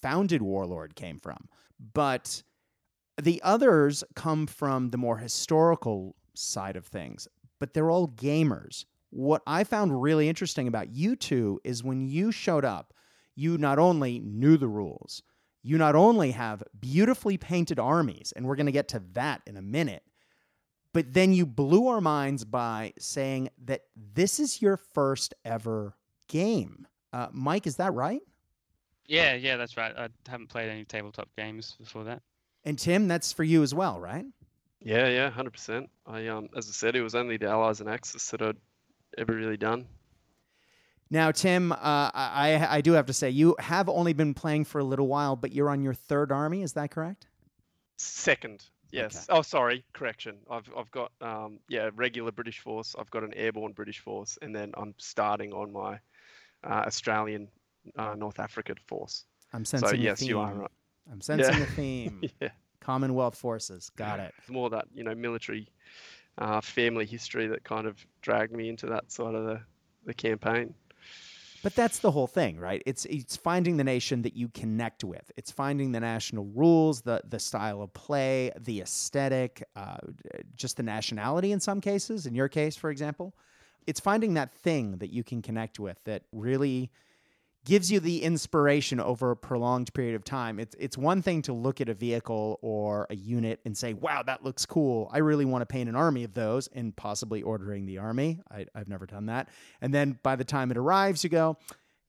founded 0.00 0.40
Warlord 0.40 0.94
came 0.94 1.18
from. 1.18 1.48
But 1.92 2.44
the 3.20 3.40
others 3.42 4.04
come 4.14 4.46
from 4.46 4.90
the 4.90 4.98
more 4.98 5.18
historical 5.18 6.14
side 6.34 6.76
of 6.76 6.86
things, 6.86 7.26
but 7.58 7.74
they're 7.74 7.90
all 7.90 8.06
gamers. 8.06 8.84
What 9.10 9.42
I 9.48 9.64
found 9.64 10.00
really 10.00 10.28
interesting 10.28 10.68
about 10.68 10.94
you 10.94 11.16
two 11.16 11.60
is 11.64 11.82
when 11.82 12.06
you 12.06 12.30
showed 12.30 12.64
up, 12.64 12.94
you 13.34 13.58
not 13.58 13.78
only 13.78 14.18
knew 14.20 14.56
the 14.56 14.68
rules, 14.68 15.22
you 15.62 15.78
not 15.78 15.94
only 15.94 16.32
have 16.32 16.62
beautifully 16.78 17.36
painted 17.36 17.78
armies, 17.78 18.32
and 18.34 18.46
we're 18.46 18.56
going 18.56 18.66
to 18.66 18.72
get 18.72 18.88
to 18.88 19.02
that 19.12 19.42
in 19.46 19.56
a 19.56 19.62
minute, 19.62 20.02
but 20.92 21.12
then 21.14 21.32
you 21.32 21.46
blew 21.46 21.88
our 21.88 22.00
minds 22.00 22.44
by 22.44 22.92
saying 22.98 23.48
that 23.64 23.82
this 23.96 24.38
is 24.40 24.60
your 24.60 24.76
first 24.76 25.34
ever 25.44 25.96
game. 26.28 26.86
Uh, 27.12 27.28
Mike, 27.32 27.66
is 27.66 27.76
that 27.76 27.92
right? 27.94 28.20
yeah 29.08 29.34
yeah 29.34 29.56
that's 29.56 29.76
right 29.76 29.96
i 29.98 30.06
haven't 30.28 30.46
played 30.48 30.70
any 30.70 30.84
tabletop 30.84 31.28
games 31.36 31.74
before 31.80 32.04
that 32.04 32.22
And 32.64 32.78
Tim, 32.78 33.08
that's 33.08 33.32
for 33.32 33.42
you 33.42 33.64
as 33.64 33.74
well, 33.74 33.98
right? 34.00 34.24
Yeah, 34.80 35.08
yeah, 35.08 35.28
hundred 35.30 35.50
percent. 35.52 35.90
I 36.06 36.28
um, 36.28 36.48
as 36.56 36.68
I 36.68 36.72
said, 36.72 36.94
it 36.94 37.02
was 37.02 37.16
only 37.16 37.36
the 37.36 37.48
Allies 37.48 37.80
and 37.80 37.90
Axis 37.90 38.30
that 38.30 38.40
I'd 38.40 38.56
ever 39.18 39.34
really 39.34 39.56
done. 39.56 39.86
Now, 41.12 41.30
Tim, 41.30 41.72
uh, 41.72 41.76
I, 41.82 42.66
I 42.70 42.80
do 42.80 42.92
have 42.92 43.04
to 43.04 43.12
say, 43.12 43.28
you 43.28 43.54
have 43.58 43.86
only 43.90 44.14
been 44.14 44.32
playing 44.32 44.64
for 44.64 44.78
a 44.78 44.84
little 44.84 45.06
while, 45.06 45.36
but 45.36 45.52
you're 45.52 45.68
on 45.68 45.82
your 45.82 45.92
third 45.92 46.32
army. 46.32 46.62
Is 46.62 46.72
that 46.72 46.90
correct? 46.90 47.26
Second, 47.98 48.64
yes. 48.90 49.26
Oh, 49.28 49.42
sorry, 49.42 49.84
correction. 49.92 50.38
I've 50.50 50.70
I've 50.74 50.90
got 50.90 51.12
um, 51.20 51.58
yeah, 51.68 51.90
regular 51.94 52.32
British 52.32 52.60
force. 52.60 52.96
I've 52.98 53.10
got 53.10 53.24
an 53.24 53.34
airborne 53.34 53.72
British 53.72 53.98
force, 54.00 54.38
and 54.40 54.56
then 54.56 54.72
I'm 54.74 54.94
starting 54.96 55.52
on 55.52 55.70
my 55.70 55.98
uh, 56.64 56.84
Australian 56.86 57.48
uh, 57.98 58.14
North 58.16 58.40
African 58.40 58.76
force. 58.86 59.26
I'm 59.52 59.66
sensing 59.66 59.90
so 59.90 59.94
yes, 59.94 60.20
theme. 60.20 60.30
you 60.30 60.40
are 60.40 60.54
right. 60.54 60.70
I'm 61.12 61.20
sensing 61.20 61.54
Yeah. 61.58 61.62
a 61.62 61.66
theme. 61.66 62.22
yeah, 62.40 62.48
Commonwealth 62.80 63.36
forces. 63.36 63.90
Got 63.96 64.18
it. 64.18 64.32
it's 64.38 64.48
more 64.48 64.70
that 64.70 64.86
you 64.94 65.04
know 65.04 65.14
military 65.14 65.68
uh, 66.38 66.62
family 66.62 67.04
history 67.04 67.48
that 67.48 67.64
kind 67.64 67.86
of 67.86 68.04
dragged 68.22 68.52
me 68.56 68.70
into 68.70 68.86
that 68.86 69.12
side 69.12 69.34
of 69.34 69.44
the 69.44 69.60
the 70.06 70.14
campaign. 70.14 70.74
But 71.62 71.76
that's 71.76 72.00
the 72.00 72.10
whole 72.10 72.26
thing, 72.26 72.58
right? 72.58 72.82
It's 72.86 73.04
it's 73.04 73.36
finding 73.36 73.76
the 73.76 73.84
nation 73.84 74.22
that 74.22 74.34
you 74.34 74.48
connect 74.48 75.04
with. 75.04 75.30
It's 75.36 75.50
finding 75.50 75.92
the 75.92 76.00
national 76.00 76.46
rules, 76.46 77.02
the 77.02 77.22
the 77.28 77.38
style 77.38 77.82
of 77.82 77.92
play, 77.92 78.50
the 78.58 78.80
aesthetic, 78.80 79.62
uh, 79.76 79.98
just 80.56 80.76
the 80.76 80.82
nationality 80.82 81.52
in 81.52 81.60
some 81.60 81.80
cases. 81.80 82.26
In 82.26 82.34
your 82.34 82.48
case, 82.48 82.74
for 82.76 82.90
example, 82.90 83.34
it's 83.86 84.00
finding 84.00 84.34
that 84.34 84.52
thing 84.52 84.98
that 84.98 85.12
you 85.12 85.22
can 85.22 85.40
connect 85.40 85.78
with 85.78 86.02
that 86.04 86.22
really 86.32 86.90
gives 87.64 87.92
you 87.92 88.00
the 88.00 88.22
inspiration 88.22 88.98
over 88.98 89.30
a 89.30 89.36
prolonged 89.36 89.92
period 89.94 90.14
of 90.14 90.24
time. 90.24 90.58
It's 90.58 90.74
it's 90.78 90.98
one 90.98 91.22
thing 91.22 91.42
to 91.42 91.52
look 91.52 91.80
at 91.80 91.88
a 91.88 91.94
vehicle 91.94 92.58
or 92.62 93.06
a 93.10 93.14
unit 93.14 93.60
and 93.64 93.76
say, 93.76 93.94
"Wow, 93.94 94.22
that 94.24 94.44
looks 94.44 94.66
cool. 94.66 95.08
I 95.12 95.18
really 95.18 95.44
want 95.44 95.62
to 95.62 95.66
paint 95.66 95.88
an 95.88 95.94
army 95.94 96.24
of 96.24 96.34
those," 96.34 96.68
and 96.68 96.94
possibly 96.96 97.42
ordering 97.42 97.86
the 97.86 97.98
army. 97.98 98.40
I, 98.50 98.66
I've 98.74 98.88
never 98.88 99.06
done 99.06 99.26
that. 99.26 99.48
And 99.80 99.94
then 99.94 100.18
by 100.22 100.36
the 100.36 100.44
time 100.44 100.70
it 100.70 100.76
arrives, 100.76 101.22
you 101.22 101.30
go, 101.30 101.56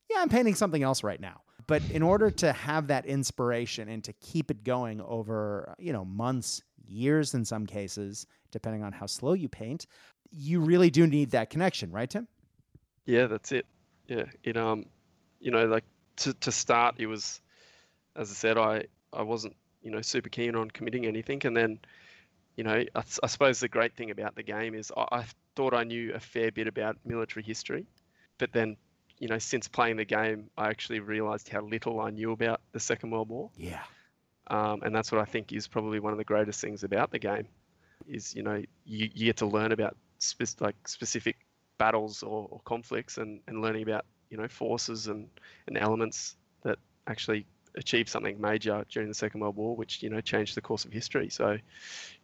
"Yeah, 0.10 0.22
I'm 0.22 0.30
painting 0.30 0.56
something 0.56 0.84
else 0.84 1.04
right 1.04 1.20
now." 1.20 1.42
But 1.68 1.82
in 1.92 2.02
order 2.02 2.30
to 2.30 2.52
have 2.52 2.88
that 2.88 3.06
inspiration 3.06 3.88
and 3.90 4.04
to 4.04 4.14
keep 4.14 4.52
it 4.52 4.64
going 4.64 5.00
over, 5.02 5.76
you 5.80 5.94
know, 5.94 6.04
months, 6.04 6.62
years 6.86 7.34
in 7.34 7.46
some 7.46 7.66
cases, 7.66 8.28
depending 8.52 8.84
on 8.84 8.92
how 8.92 9.06
slow 9.06 9.34
you 9.34 9.48
paint, 9.48 9.88
you 10.30 10.60
really 10.60 10.90
do 10.90 11.08
need 11.08 11.32
that 11.32 11.50
connection, 11.50 11.92
right, 11.92 12.10
Tim? 12.10 12.28
Yeah, 13.06 13.28
that's 13.28 13.52
it. 13.52 13.66
Yeah, 14.08 14.26
it 14.44 14.58
um, 14.58 14.86
you 15.44 15.52
know, 15.52 15.66
like 15.66 15.84
to 16.18 16.34
to 16.34 16.52
start, 16.52 16.96
it 16.98 17.08
was, 17.08 17.42
as 18.16 18.32
I 18.32 18.34
said, 18.34 18.58
I 18.58 18.86
I 19.12 19.22
wasn't 19.24 19.56
you 19.82 19.92
know 19.92 20.02
super 20.02 20.30
keen 20.30 20.56
on 20.56 20.72
committing 20.72 21.06
anything, 21.06 21.46
and 21.46 21.56
then, 21.56 21.80
you 22.56 22.64
know, 22.64 22.84
I 22.96 23.28
suppose 23.28 23.60
the 23.60 23.68
great 23.68 23.94
thing 23.96 24.10
about 24.12 24.36
the 24.36 24.44
game 24.44 24.74
is 24.74 24.92
I, 24.96 25.06
I 25.12 25.26
thought 25.56 25.74
I 25.74 25.84
knew 25.84 26.14
a 26.14 26.20
fair 26.20 26.52
bit 26.52 26.68
about 26.68 26.98
military 27.06 27.44
history, 27.44 27.86
but 28.38 28.54
then, 28.54 28.78
you 29.20 29.28
know, 29.28 29.38
since 29.38 29.68
playing 29.68 29.98
the 29.98 30.06
game, 30.06 30.50
I 30.58 30.70
actually 30.70 31.00
realised 31.02 31.50
how 31.50 31.62
little 31.62 32.00
I 32.00 32.10
knew 32.10 32.32
about 32.32 32.62
the 32.72 32.80
Second 32.80 33.12
World 33.12 33.30
War, 33.30 33.50
Yeah. 33.58 33.84
um, 34.48 34.82
and 34.84 34.96
that's 34.96 35.12
what 35.12 35.20
I 35.22 35.26
think 35.26 35.52
is 35.52 35.68
probably 35.68 36.00
one 36.00 36.14
of 36.14 36.18
the 36.18 36.24
greatest 36.24 36.62
things 36.62 36.84
about 36.84 37.12
the 37.12 37.20
game, 37.20 37.48
is 38.08 38.34
you 38.34 38.44
know 38.44 38.64
you, 38.86 39.10
you 39.14 39.26
get 39.26 39.38
to 39.38 39.46
learn 39.46 39.72
about 39.74 39.98
spec- 40.20 40.62
like 40.62 40.88
specific 40.88 41.36
battles 41.78 42.24
or, 42.24 42.48
or 42.50 42.62
conflicts 42.64 43.18
and, 43.18 43.42
and 43.48 43.62
learning 43.62 43.84
about 43.84 44.06
you 44.34 44.40
know 44.40 44.48
forces 44.48 45.08
and, 45.08 45.28
and 45.68 45.78
elements 45.78 46.36
that 46.64 46.80
actually 47.06 47.46
achieved 47.76 48.10
something 48.10 48.40
major 48.42 48.84
during 48.90 49.08
the 49.08 49.14
Second 49.14 49.42
World 49.42 49.56
War, 49.56 49.76
which 49.76 50.02
you 50.02 50.10
know 50.10 50.20
changed 50.20 50.56
the 50.56 50.62
course 50.62 50.86
of 50.86 50.92
history. 50.92 51.30
So, 51.30 51.52
you 51.52 51.60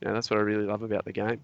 know 0.02 0.14
that's 0.14 0.30
what 0.30 0.40
I 0.40 0.42
really 0.42 0.66
love 0.66 0.82
about 0.82 1.06
the 1.06 1.14
game. 1.14 1.40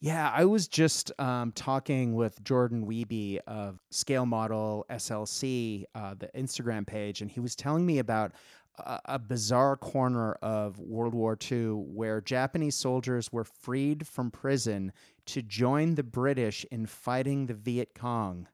Yeah, 0.00 0.30
I 0.32 0.44
was 0.44 0.68
just 0.68 1.18
um, 1.18 1.50
talking 1.52 2.14
with 2.14 2.42
Jordan 2.44 2.86
Wiebe 2.86 3.38
of 3.46 3.80
Scale 3.90 4.26
Model 4.26 4.86
SLC, 4.90 5.84
uh, 5.94 6.14
the 6.16 6.30
Instagram 6.36 6.86
page, 6.86 7.20
and 7.20 7.30
he 7.30 7.40
was 7.40 7.56
telling 7.56 7.84
me 7.84 7.98
about 7.98 8.32
a, 8.78 9.00
a 9.06 9.18
bizarre 9.18 9.76
corner 9.76 10.34
of 10.34 10.78
World 10.78 11.14
War 11.14 11.36
II 11.50 11.70
where 11.70 12.20
Japanese 12.20 12.76
soldiers 12.76 13.32
were 13.32 13.44
freed 13.44 14.06
from 14.06 14.30
prison 14.30 14.92
to 15.26 15.42
join 15.42 15.96
the 15.96 16.02
British 16.02 16.64
in 16.70 16.86
fighting 16.86 17.46
the 17.46 17.54
Viet 17.54 17.94
Cong 17.94 18.46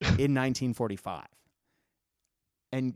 in 0.00 0.34
1945. 0.34 1.26
And 2.72 2.94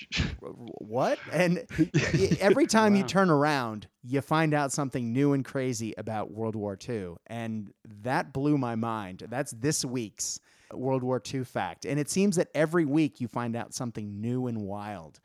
what? 0.40 1.18
And 1.32 1.66
every 2.40 2.66
time 2.66 2.94
wow. 2.94 2.98
you 2.98 3.04
turn 3.04 3.30
around, 3.30 3.86
you 4.02 4.20
find 4.20 4.54
out 4.54 4.72
something 4.72 5.12
new 5.12 5.32
and 5.32 5.44
crazy 5.44 5.94
about 5.96 6.30
World 6.30 6.56
War 6.56 6.78
II. 6.88 7.14
And 7.26 7.72
that 8.02 8.32
blew 8.32 8.58
my 8.58 8.74
mind. 8.74 9.24
That's 9.28 9.52
this 9.52 9.84
week's 9.84 10.40
World 10.72 11.02
War 11.02 11.22
II 11.32 11.44
fact. 11.44 11.84
And 11.84 11.98
it 11.98 12.10
seems 12.10 12.36
that 12.36 12.48
every 12.54 12.84
week 12.84 13.20
you 13.20 13.28
find 13.28 13.56
out 13.56 13.74
something 13.74 14.20
new 14.20 14.46
and 14.46 14.62
wild. 14.62 15.20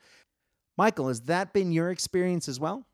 Michael, 0.76 1.08
has 1.08 1.22
that 1.22 1.52
been 1.52 1.72
your 1.72 1.90
experience 1.90 2.48
as 2.48 2.60
well? 2.60 2.86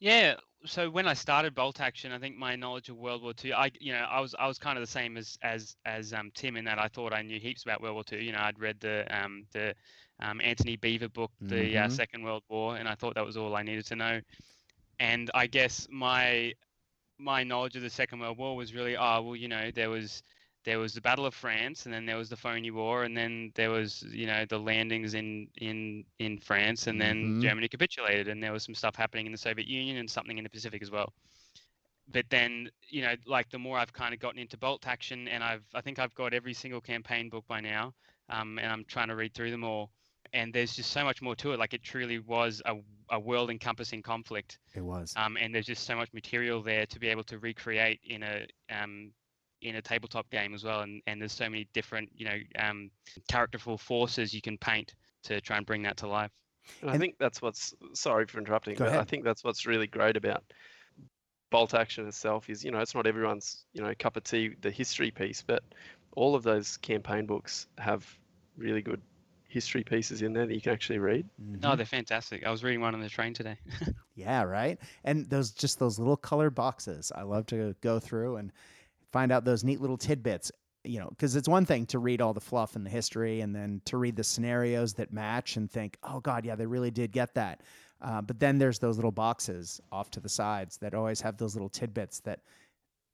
Yeah. 0.00 0.36
So 0.64 0.90
when 0.90 1.06
I 1.06 1.14
started 1.14 1.54
Bolt 1.54 1.80
Action, 1.80 2.12
I 2.12 2.18
think 2.18 2.36
my 2.36 2.56
knowledge 2.56 2.88
of 2.88 2.96
World 2.96 3.22
War 3.22 3.32
II, 3.44 3.52
I 3.52 3.70
you 3.78 3.92
know 3.92 4.06
I 4.10 4.20
was 4.20 4.34
I 4.38 4.46
was 4.46 4.58
kind 4.58 4.78
of 4.78 4.82
the 4.82 4.90
same 4.90 5.16
as 5.16 5.38
as 5.42 5.76
as 5.84 6.12
um, 6.12 6.30
Tim 6.34 6.56
in 6.56 6.64
that 6.64 6.78
I 6.78 6.88
thought 6.88 7.12
I 7.12 7.22
knew 7.22 7.38
heaps 7.38 7.62
about 7.62 7.82
World 7.82 7.94
War 7.94 8.04
II. 8.10 8.24
You 8.24 8.32
know, 8.32 8.40
I'd 8.40 8.58
read 8.58 8.80
the 8.80 9.06
um, 9.10 9.44
the 9.52 9.74
um, 10.20 10.40
Antony 10.40 10.76
Beevor 10.76 11.12
book, 11.12 11.30
the 11.40 11.56
uh, 11.56 11.82
mm-hmm. 11.82 11.86
uh, 11.86 11.88
Second 11.90 12.24
World 12.24 12.42
War, 12.48 12.76
and 12.76 12.88
I 12.88 12.94
thought 12.94 13.14
that 13.14 13.24
was 13.24 13.36
all 13.36 13.54
I 13.54 13.62
needed 13.62 13.86
to 13.86 13.96
know. 13.96 14.20
And 14.98 15.30
I 15.34 15.46
guess 15.46 15.86
my 15.90 16.52
my 17.18 17.44
knowledge 17.44 17.76
of 17.76 17.82
the 17.82 17.90
Second 17.90 18.20
World 18.20 18.38
War 18.38 18.56
was 18.56 18.74
really, 18.74 18.96
oh 18.96 19.22
well, 19.22 19.36
you 19.36 19.48
know, 19.48 19.70
there 19.70 19.90
was 19.90 20.22
there 20.66 20.80
was 20.80 20.92
the 20.92 21.00
Battle 21.00 21.24
of 21.24 21.32
France, 21.32 21.86
and 21.86 21.94
then 21.94 22.04
there 22.04 22.18
was 22.18 22.28
the 22.28 22.36
Phoney 22.36 22.72
War, 22.72 23.04
and 23.04 23.16
then 23.16 23.52
there 23.54 23.70
was 23.70 24.02
you 24.10 24.26
know 24.26 24.44
the 24.44 24.58
landings 24.58 25.14
in 25.14 25.48
in 25.56 26.04
in 26.18 26.38
France, 26.38 26.88
and 26.88 27.00
then 27.00 27.16
mm-hmm. 27.16 27.40
Germany 27.40 27.68
capitulated, 27.68 28.28
and 28.28 28.42
there 28.42 28.52
was 28.52 28.64
some 28.64 28.74
stuff 28.74 28.96
happening 28.96 29.26
in 29.26 29.32
the 29.32 29.38
Soviet 29.38 29.68
Union 29.68 29.96
and 29.96 30.10
something 30.10 30.36
in 30.36 30.44
the 30.44 30.50
Pacific 30.50 30.82
as 30.82 30.90
well. 30.90 31.12
But 32.08 32.26
then 32.30 32.68
you 32.88 33.02
know, 33.02 33.14
like 33.26 33.48
the 33.48 33.58
more 33.58 33.78
I've 33.78 33.92
kind 33.92 34.12
of 34.12 34.20
gotten 34.20 34.40
into 34.40 34.58
bolt 34.58 34.86
action, 34.86 35.28
and 35.28 35.42
I've 35.42 35.64
I 35.72 35.80
think 35.80 36.00
I've 36.00 36.14
got 36.14 36.34
every 36.34 36.52
single 36.52 36.80
campaign 36.80 37.30
book 37.30 37.44
by 37.46 37.60
now, 37.60 37.94
um, 38.28 38.58
and 38.58 38.70
I'm 38.70 38.84
trying 38.84 39.08
to 39.08 39.16
read 39.16 39.34
through 39.34 39.52
them 39.52 39.64
all 39.64 39.90
and 40.32 40.52
there's 40.52 40.74
just 40.74 40.90
so 40.90 41.04
much 41.04 41.22
more 41.22 41.36
to 41.36 41.52
it. 41.52 41.58
Like 41.58 41.72
it 41.72 41.84
truly 41.84 42.18
was 42.18 42.60
a, 42.66 42.74
a 43.10 43.18
world 43.18 43.48
encompassing 43.48 44.02
conflict. 44.02 44.58
It 44.74 44.82
was. 44.82 45.14
Um, 45.16 45.38
and 45.40 45.54
there's 45.54 45.66
just 45.66 45.86
so 45.86 45.94
much 45.94 46.12
material 46.12 46.62
there 46.62 46.84
to 46.86 46.98
be 46.98 47.06
able 47.06 47.22
to 47.24 47.38
recreate 47.38 48.00
in 48.04 48.24
a 48.24 48.44
um, 48.68 49.12
in 49.62 49.76
a 49.76 49.82
tabletop 49.82 50.28
game 50.30 50.54
as 50.54 50.64
well. 50.64 50.80
And, 50.80 51.02
and 51.06 51.20
there's 51.20 51.32
so 51.32 51.48
many 51.48 51.68
different, 51.72 52.10
you 52.14 52.26
know, 52.26 52.38
um, 52.58 52.90
characterful 53.28 53.78
forces 53.78 54.34
you 54.34 54.42
can 54.42 54.58
paint 54.58 54.94
to 55.24 55.40
try 55.40 55.56
and 55.56 55.66
bring 55.66 55.82
that 55.82 55.96
to 55.98 56.08
life. 56.08 56.30
And 56.82 56.90
I 56.90 56.98
think 56.98 57.16
that's 57.18 57.40
what's 57.40 57.74
sorry 57.94 58.26
for 58.26 58.38
interrupting, 58.38 58.76
but 58.76 58.88
ahead. 58.88 59.00
I 59.00 59.04
think 59.04 59.24
that's 59.24 59.44
what's 59.44 59.66
really 59.66 59.86
great 59.86 60.16
about 60.16 60.42
bolt 61.50 61.74
action 61.74 62.06
itself 62.06 62.50
is, 62.50 62.64
you 62.64 62.70
know, 62.70 62.78
it's 62.78 62.94
not 62.94 63.06
everyone's, 63.06 63.64
you 63.72 63.82
know, 63.82 63.92
cup 63.98 64.16
of 64.16 64.24
tea, 64.24 64.50
the 64.60 64.70
history 64.70 65.10
piece, 65.10 65.42
but 65.46 65.62
all 66.16 66.34
of 66.34 66.42
those 66.42 66.76
campaign 66.78 67.26
books 67.26 67.68
have 67.78 68.06
really 68.56 68.82
good 68.82 69.00
history 69.48 69.84
pieces 69.84 70.22
in 70.22 70.32
there 70.32 70.46
that 70.46 70.54
you 70.54 70.60
can 70.60 70.72
actually 70.72 70.98
read. 70.98 71.28
Mm-hmm. 71.40 71.60
No, 71.60 71.76
they're 71.76 71.86
fantastic. 71.86 72.44
I 72.44 72.50
was 72.50 72.64
reading 72.64 72.80
one 72.80 72.94
on 72.94 73.00
the 73.00 73.08
train 73.08 73.32
today. 73.32 73.56
yeah, 74.14 74.42
right. 74.42 74.78
And 75.04 75.26
those 75.30 75.52
just 75.52 75.78
those 75.78 75.98
little 75.98 76.16
colored 76.16 76.54
boxes. 76.54 77.12
I 77.14 77.22
love 77.22 77.46
to 77.46 77.74
go 77.80 77.98
through 77.98 78.36
and 78.36 78.52
find 79.12 79.32
out 79.32 79.44
those 79.44 79.64
neat 79.64 79.80
little 79.80 79.98
tidbits. 79.98 80.52
You 80.84 81.00
know, 81.00 81.08
because 81.08 81.34
it's 81.34 81.48
one 81.48 81.66
thing 81.66 81.84
to 81.86 81.98
read 81.98 82.20
all 82.20 82.32
the 82.32 82.40
fluff 82.40 82.76
and 82.76 82.86
the 82.86 82.90
history, 82.90 83.40
and 83.40 83.54
then 83.54 83.82
to 83.86 83.96
read 83.96 84.14
the 84.14 84.22
scenarios 84.22 84.94
that 84.94 85.12
match 85.12 85.56
and 85.56 85.68
think, 85.68 85.96
"Oh 86.04 86.20
God, 86.20 86.44
yeah, 86.44 86.54
they 86.54 86.66
really 86.66 86.92
did 86.92 87.10
get 87.10 87.34
that." 87.34 87.62
Uh, 88.00 88.20
but 88.20 88.38
then 88.38 88.58
there's 88.58 88.78
those 88.78 88.96
little 88.96 89.10
boxes 89.10 89.80
off 89.90 90.10
to 90.10 90.20
the 90.20 90.28
sides 90.28 90.76
that 90.78 90.94
always 90.94 91.20
have 91.20 91.38
those 91.38 91.54
little 91.54 91.68
tidbits 91.68 92.20
that 92.20 92.40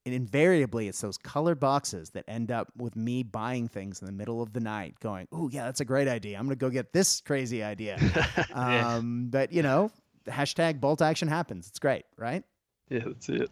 and 0.05 0.15
invariably 0.15 0.89
it's 0.89 1.01
those 1.01 1.17
colored 1.17 1.61
boxes 1.61 2.11
that 2.11 2.25
end 2.27 2.51
up 2.51 2.69
with 2.77 2.97
me 2.97 3.23
buying 3.23 3.69
things 3.69 4.01
in 4.01 4.07
the 4.07 4.13
middle 4.13 4.43
of 4.43 4.53
the 4.53 4.61
night 4.61 4.95
going 5.01 5.29
oh 5.33 5.49
yeah 5.51 5.65
that's 5.65 5.81
a 5.81 5.85
great 5.85 6.09
idea 6.09 6.39
i'm 6.39 6.45
gonna 6.45 6.57
go 6.57 6.71
get 6.71 6.93
this 6.93 7.21
crazy 7.21 7.63
idea 7.63 7.97
yeah. 8.51 8.97
um, 8.97 9.29
but 9.31 9.53
you 9.53 9.63
know 9.63 9.91
hashtag 10.27 10.81
bolt 10.81 11.01
action 11.01 11.29
happens 11.29 11.69
it's 11.69 11.79
great 11.79 12.05
right 12.17 12.43
yeah 12.91 13.03
that's 13.07 13.29
it 13.29 13.51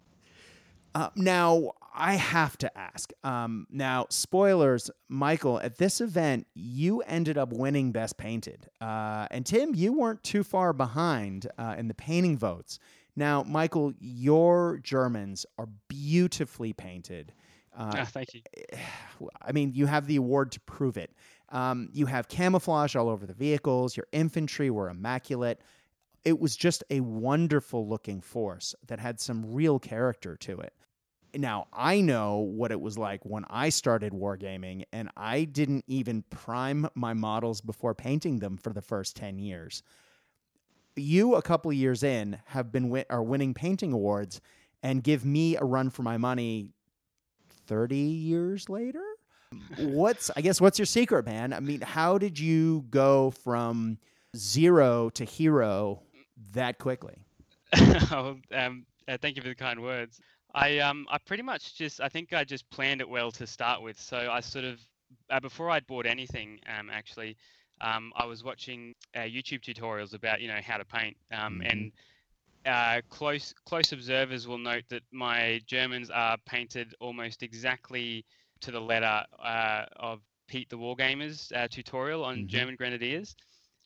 uh, 0.97 1.09
now 1.15 1.71
i 1.95 2.15
have 2.15 2.57
to 2.57 2.79
ask 2.79 3.13
um, 3.25 3.67
now 3.71 4.07
spoilers 4.11 4.91
michael 5.09 5.61
at 5.61 5.79
this 5.79 6.01
event 6.01 6.47
you 6.55 7.01
ended 7.03 7.37
up 7.37 7.53
winning 7.53 7.93
best 7.93 8.17
painted 8.17 8.69
uh, 8.81 9.27
and 9.31 9.47
tim 9.47 9.75
you 9.75 9.93
weren't 9.93 10.23
too 10.23 10.43
far 10.43 10.73
behind 10.73 11.47
uh, 11.59 11.75
in 11.79 11.89
the 11.89 11.95
painting 11.95 12.37
votes 12.37 12.79
now, 13.17 13.43
Michael, 13.43 13.93
your 13.99 14.79
Germans 14.83 15.45
are 15.59 15.69
beautifully 15.89 16.73
painted. 16.73 17.33
Uh, 17.77 17.93
oh, 17.99 18.05
thank 18.05 18.35
you. 18.35 18.41
I 19.43 19.53
mean, 19.53 19.73
you 19.75 19.87
have 19.87 20.07
the 20.07 20.17
award 20.17 20.53
to 20.53 20.61
prove 20.61 20.97
it. 20.97 21.13
Um, 21.51 21.91
you 21.93 22.07
have 22.07 22.29
camouflage 22.29 22.97
all 22.97 23.09
over 23.09 23.27
the 23.27 23.35
vehicles. 23.35 23.97
Your 23.97 24.07
infantry 24.13 24.71
were 24.71 24.89
immaculate. 24.89 25.61
It 26.25 26.39
was 26.39 26.57
just 26.57 26.85
a 26.91 27.01
wonderful 27.01 27.89
looking 27.89 28.21
force 28.21 28.75
that 28.87 29.01
had 29.01 29.21
some 29.21 29.53
real 29.53 29.79
character 29.79 30.37
to 30.37 30.61
it. 30.61 30.73
Now, 31.35 31.69
I 31.73 32.01
know 32.01 32.39
what 32.39 32.73
it 32.73 32.81
was 32.81 32.99
like 32.99 33.25
when 33.25 33.45
I 33.49 33.69
started 33.69 34.13
wargaming, 34.13 34.85
and 34.93 35.11
I 35.17 35.45
didn't 35.45 35.85
even 35.87 36.25
prime 36.31 36.89
my 36.95 37.15
models 37.15 37.61
before 37.61 37.95
painting 37.95 38.39
them 38.39 38.57
for 38.57 38.73
the 38.73 38.83
first 38.83 39.17
10 39.17 39.39
years. 39.39 39.83
You 40.97 41.37
a 41.37 41.43
couple 41.43 41.71
of 41.71 41.77
years 41.77 42.03
in 42.03 42.39
have 42.47 42.73
been 42.73 43.05
are 43.09 43.23
winning 43.23 43.55
painting 43.55 43.93
awards 43.93 44.41
and 44.83 45.03
give 45.03 45.25
me 45.25 45.57
a 45.57 45.65
run 45.65 45.91
for 45.91 46.03
my 46.03 46.17
money 46.17 46.71
30 47.67 47.97
years 47.97 48.69
later? 48.69 49.03
What's 49.79 50.31
i 50.37 50.41
guess 50.41 50.61
what's 50.61 50.79
your 50.79 50.87
secret 50.87 51.27
man? 51.27 51.53
I 51.53 51.61
mean 51.61 51.81
how 51.81 52.19
did 52.19 52.39
you 52.39 52.85
go 52.91 53.31
from 53.31 53.99
zero 54.37 55.11
to 55.11 55.25
hero 55.25 56.03
that 56.53 56.79
quickly? 56.79 57.23
Um, 58.11 58.85
uh, 59.09 59.17
thank 59.23 59.37
you 59.37 59.43
for 59.43 59.49
the 59.49 59.55
kind 59.55 59.81
words 59.81 60.21
i 60.55 60.79
um 60.79 61.07
i 61.11 61.19
pretty 61.19 61.43
much 61.43 61.77
just 61.77 62.01
i 62.01 62.09
think 62.09 62.33
i 62.33 62.45
just 62.45 62.69
planned 62.71 63.01
it 63.01 63.09
well 63.09 63.31
to 63.31 63.47
start 63.47 63.83
with 63.83 63.99
so 63.99 64.29
i 64.31 64.41
sort 64.41 64.65
of 64.65 64.81
uh, 65.31 65.41
before 65.41 65.71
i'd 65.71 65.87
bought 65.87 66.07
anything 66.07 66.59
um 66.77 66.91
actually 66.91 67.37
um, 67.81 68.13
I 68.17 68.27
was 68.27 68.45
watching 68.45 68.95
uh, 69.15 69.21
YouTube 69.21 69.63
tutorials 69.63 70.15
about 70.15 70.41
you 70.41 70.49
know 70.49 70.61
how 70.65 70.77
to 70.77 70.85
paint, 70.85 71.17
um, 71.33 71.61
mm-hmm. 71.61 71.63
and 71.63 71.93
uh, 72.67 73.01
close 73.09 73.55
close 73.65 73.93
observers 73.93 74.47
will 74.47 74.59
note 74.59 74.85
that 74.91 75.03
my 75.13 75.61
Germans 75.67 76.11
are 76.11 76.37
painted 76.47 76.95
almost 77.01 77.43
exactly 77.43 78.25
to 78.61 78.71
the 78.71 78.81
letter 78.81 79.25
uh, 79.43 79.85
of 79.97 80.21
Pete 80.47 80.69
the 80.69 80.77
Wargamer's 80.77 81.53
uh, 81.55 81.69
tutorial 81.69 82.25
on 82.25 82.39
mm-hmm. 82.39 82.47
German 82.49 82.77
Grenadiers. 82.77 83.35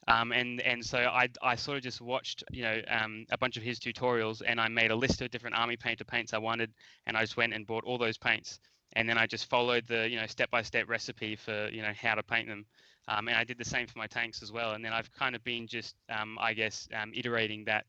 Um, 0.07 0.33
and 0.33 0.61
and 0.61 0.85
so 0.85 0.99
I, 0.99 1.29
I 1.43 1.55
sort 1.55 1.79
of 1.79 1.83
just 1.83 2.01
watched 2.01 2.45
you 2.51 2.63
know 2.63 2.81
um, 2.89 3.25
a 3.31 3.39
bunch 3.39 3.57
of 3.57 3.63
his 3.63 3.79
tutorials 3.79 4.43
and 4.47 4.61
I 4.61 4.69
made 4.69 4.91
a 4.91 4.97
list 4.97 5.23
of 5.23 5.31
different 5.31 5.57
army 5.57 5.77
painter 5.77 6.05
paints 6.05 6.35
I 6.35 6.39
wanted 6.39 6.73
and 7.07 7.17
I 7.17 7.23
just 7.23 7.37
went 7.37 7.55
and 7.55 7.67
bought 7.67 7.85
all 7.85 7.97
those 7.97 8.19
paints 8.19 8.61
and 8.93 9.09
then 9.09 9.17
I 9.17 9.27
just 9.27 9.49
followed 9.49 9.87
the 9.87 10.09
you 10.09 10.21
know 10.21 10.27
step 10.27 10.51
by 10.51 10.61
step 10.61 10.89
recipe 10.89 11.37
for 11.37 11.69
you 11.73 11.81
know 11.81 11.93
how 11.99 12.15
to 12.15 12.23
paint 12.23 12.49
them 12.49 12.67
um, 13.09 13.29
and 13.29 13.37
I 13.37 13.45
did 13.45 13.59
the 13.59 13.65
same 13.65 13.87
for 13.87 13.99
my 13.99 14.07
tanks 14.07 14.43
as 14.43 14.51
well. 14.51 14.73
And 14.73 14.85
then 14.85 14.93
I've 14.93 15.13
kind 15.13 15.35
of 15.35 15.45
been 15.45 15.67
just, 15.67 15.95
um, 16.09 16.39
I 16.41 16.55
guess, 16.55 16.89
um, 16.95 17.13
iterating 17.15 17.65
that 17.65 17.87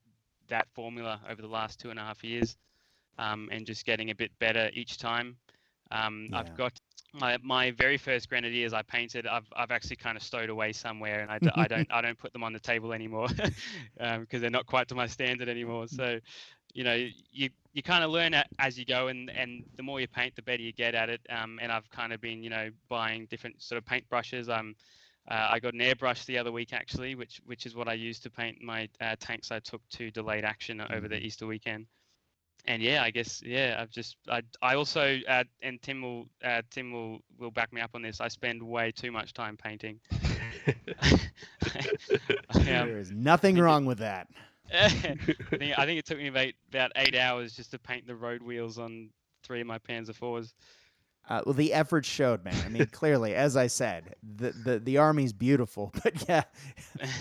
that 0.48 0.67
formula 0.74 1.19
over 1.27 1.41
the 1.41 1.48
last 1.48 1.79
two 1.79 1.89
and 1.89 1.98
a 1.98 2.03
half 2.03 2.24
years, 2.24 2.55
um, 3.17 3.50
and 3.51 3.65
just 3.65 3.86
getting 3.86 4.12
a 4.12 4.15
bit 4.15 4.31
better 4.39 4.69
each 4.74 4.98
time. 4.98 5.38
Um, 5.91 6.27
yeah. 6.29 6.39
I've 6.39 6.55
got 6.55 6.79
my, 7.19 7.38
my 7.41 7.72
very 7.72 7.98
first 7.98 8.29
grenadiers 8.29 8.74
I 8.74 8.81
painted. 8.81 9.25
I've, 9.27 9.48
I've 9.55 9.72
actually 9.72 9.95
kind 9.95 10.17
of 10.17 10.24
stowed 10.24 10.50
away 10.50 10.74
somewhere, 10.74 11.22
and 11.22 11.31
I, 11.31 11.39
d- 11.39 11.51
I 11.55 11.67
don't 11.67 11.91
I 11.91 12.01
don't 12.01 12.17
put 12.17 12.34
them 12.34 12.43
on 12.43 12.53
the 12.53 12.60
table 12.60 12.93
anymore 12.93 13.27
because 13.29 13.51
um, 14.00 14.27
they're 14.29 14.50
not 14.50 14.65
quite 14.65 14.88
to 14.89 14.95
my 14.95 15.07
standard 15.07 15.50
anymore. 15.50 15.88
So, 15.88 16.19
you 16.74 16.84
know, 16.84 17.07
you 17.31 17.50
you 17.74 17.84
kind 17.84 18.03
of 18.03 18.12
learn 18.12 18.36
as 18.60 18.77
you 18.77 18.86
go, 18.86 19.07
and 19.07 19.29
and 19.29 19.63
the 19.77 19.84
more 19.84 20.00
you 20.00 20.07
paint, 20.07 20.36
the 20.36 20.41
better 20.41 20.62
you 20.62 20.74
get 20.74 20.95
at 20.95 21.10
it. 21.10 21.22
Um, 21.29 21.60
and 21.62 21.72
I've 21.72 21.89
kind 21.89 22.13
of 22.13 22.22
been 22.22 22.43
you 22.43 22.50
know 22.50 22.69
buying 22.89 23.25
different 23.27 23.62
sort 23.62 23.77
of 23.77 23.86
paint 23.86 24.07
brushes. 24.10 24.50
I'm 24.50 24.75
uh, 25.29 25.48
I 25.51 25.60
got 25.60 25.74
an 25.74 25.79
airbrush 25.79 26.25
the 26.25 26.38
other 26.38 26.51
week 26.51 26.74
actually, 26.74 27.15
which 27.15 27.41
which 27.45 27.65
is 27.65 27.75
what 27.75 27.88
I 27.88 27.93
used 27.93 28.24
to 28.24 28.29
paint 28.29 28.62
my 28.62 28.89
uh, 29.01 29.15
tanks 29.19 29.51
I 29.51 29.60
took 29.60 29.81
to 29.91 30.12
delayed 30.12 30.45
action 30.45 30.81
over 30.81 31.07
the 31.07 31.15
mm-hmm. 31.15 31.25
Easter 31.25 31.48
weekend. 31.48 31.88
And 32.67 32.81
yeah, 32.81 33.03
I 33.03 33.12
guess 33.12 33.41
yeah, 33.45 33.77
I've 33.79 33.91
just 33.91 34.17
I 34.29 34.41
I 34.62 34.75
also 34.75 35.19
uh, 35.27 35.43
and 35.62 35.81
Tim 35.81 36.01
will 36.01 36.27
uh, 36.43 36.62
Tim 36.69 36.91
will 36.91 37.19
will 37.38 37.51
back 37.51 37.72
me 37.72 37.81
up 37.81 37.91
on 37.93 38.01
this. 38.01 38.19
I 38.19 38.27
spend 38.27 38.62
way 38.62 38.91
too 38.91 39.12
much 39.12 39.34
time 39.34 39.55
painting. 39.57 40.00
there 42.53 42.98
is 42.98 43.12
nothing 43.12 43.57
wrong 43.57 43.86
with 43.86 44.00
that. 44.00 44.27
I 44.74 44.89
think 44.89 45.77
I 45.77 45.86
think 45.86 46.00
it 46.00 46.05
took 46.05 46.17
me 46.17 46.27
about 46.27 46.53
about 46.69 46.91
eight 46.95 47.15
hours 47.15 47.53
just 47.53 47.72
to 47.72 47.79
paint 47.79 48.07
the 48.07 48.15
road 48.15 48.41
wheels 48.41 48.79
on 48.79 49.10
three 49.43 49.62
of 49.62 49.67
my 49.67 49.77
Panzer 49.77 50.15
fours. 50.15 50.53
Uh, 51.27 51.41
well, 51.46 51.53
the 51.53 51.74
effort 51.74 52.05
showed, 52.05 52.44
man. 52.44 52.55
I 52.65 52.70
mean, 52.70 52.86
clearly, 52.91 53.34
as 53.34 53.58
I 53.58 53.67
said, 53.67 54.15
the, 54.24 54.51
the, 54.51 54.79
the 54.79 54.98
army's 54.98 55.34
beautiful, 55.34 55.91
but 56.03 56.27
yeah, 56.27 56.44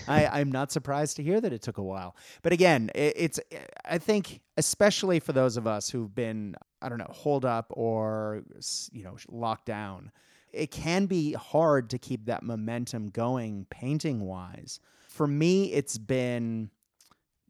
I, 0.07 0.27
I'm 0.27 0.51
not 0.51 0.71
surprised 0.71 1.17
to 1.17 1.23
hear 1.23 1.41
that 1.41 1.51
it 1.51 1.61
took 1.61 1.77
a 1.77 1.83
while. 1.83 2.15
But 2.41 2.53
again, 2.53 2.91
it, 2.93 3.13
it's 3.15 3.39
I 3.83 3.97
think 3.97 4.41
especially 4.57 5.19
for 5.19 5.33
those 5.33 5.57
of 5.57 5.67
us 5.67 5.89
who've 5.89 6.13
been 6.13 6.55
I 6.81 6.89
don't 6.89 6.99
know 6.99 7.11
holed 7.11 7.45
up 7.45 7.67
or 7.71 8.43
you 8.91 9.03
know 9.03 9.17
locked 9.29 9.65
down, 9.65 10.11
it 10.53 10.71
can 10.71 11.07
be 11.07 11.33
hard 11.33 11.89
to 11.89 11.97
keep 11.97 12.25
that 12.25 12.43
momentum 12.43 13.09
going 13.09 13.65
painting 13.69 14.21
wise. 14.21 14.79
For 15.07 15.27
me, 15.27 15.71
it's 15.71 15.97
been 15.97 16.69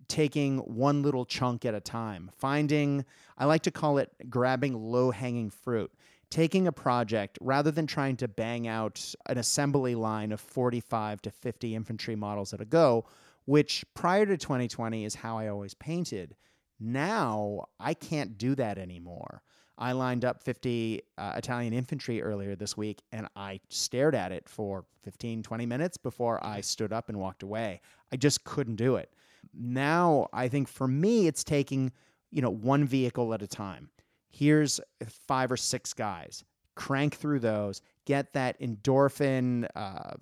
taking 0.07 0.59
one 0.59 1.01
little 1.01 1.25
chunk 1.25 1.65
at 1.65 1.73
a 1.73 1.79
time, 1.79 2.29
finding, 2.37 3.05
I 3.37 3.45
like 3.45 3.63
to 3.63 3.71
call 3.71 3.97
it 3.97 4.11
grabbing 4.29 4.73
low 4.75 5.11
hanging 5.11 5.49
fruit. 5.49 5.91
Taking 6.29 6.67
a 6.67 6.71
project 6.71 7.37
rather 7.41 7.71
than 7.71 7.87
trying 7.87 8.17
to 8.17 8.27
bang 8.27 8.67
out 8.67 9.13
an 9.27 9.37
assembly 9.37 9.95
line 9.95 10.31
of 10.31 10.41
45 10.41 11.21
to 11.23 11.31
50 11.31 11.75
infantry 11.75 12.15
models 12.15 12.53
at 12.53 12.61
a 12.61 12.65
go, 12.65 13.05
which 13.45 13.85
prior 13.93 14.25
to 14.25 14.37
2020 14.37 15.05
is 15.05 15.15
how 15.15 15.37
I 15.37 15.47
always 15.47 15.73
painted. 15.73 16.35
Now 16.79 17.65
I 17.79 17.93
can't 17.93 18.37
do 18.37 18.55
that 18.55 18.77
anymore. 18.77 19.41
I 19.77 19.91
lined 19.91 20.23
up 20.23 20.41
50 20.41 21.01
uh, 21.17 21.33
Italian 21.35 21.73
infantry 21.73 22.21
earlier 22.21 22.55
this 22.55 22.77
week 22.77 23.01
and 23.11 23.27
I 23.35 23.59
stared 23.69 24.15
at 24.15 24.31
it 24.31 24.47
for 24.47 24.85
15, 25.03 25.43
20 25.43 25.65
minutes 25.65 25.97
before 25.97 26.43
I 26.45 26.61
stood 26.61 26.93
up 26.93 27.09
and 27.09 27.19
walked 27.19 27.43
away. 27.43 27.81
I 28.11 28.17
just 28.17 28.43
couldn't 28.45 28.77
do 28.77 28.95
it. 28.95 29.13
Now, 29.53 30.27
I 30.33 30.47
think 30.47 30.67
for 30.67 30.87
me, 30.87 31.27
it's 31.27 31.43
taking, 31.43 31.91
you 32.31 32.41
know, 32.41 32.49
one 32.49 32.85
vehicle 32.85 33.33
at 33.33 33.41
a 33.41 33.47
time. 33.47 33.89
Here's 34.37 34.81
five 35.27 35.51
or 35.51 35.57
six 35.57 35.93
guys, 35.93 36.43
crank 36.75 37.15
through 37.15 37.39
those, 37.39 37.81
get 38.05 38.33
that 38.33 38.59
endorphin 38.59 39.67
uh, 39.75 40.15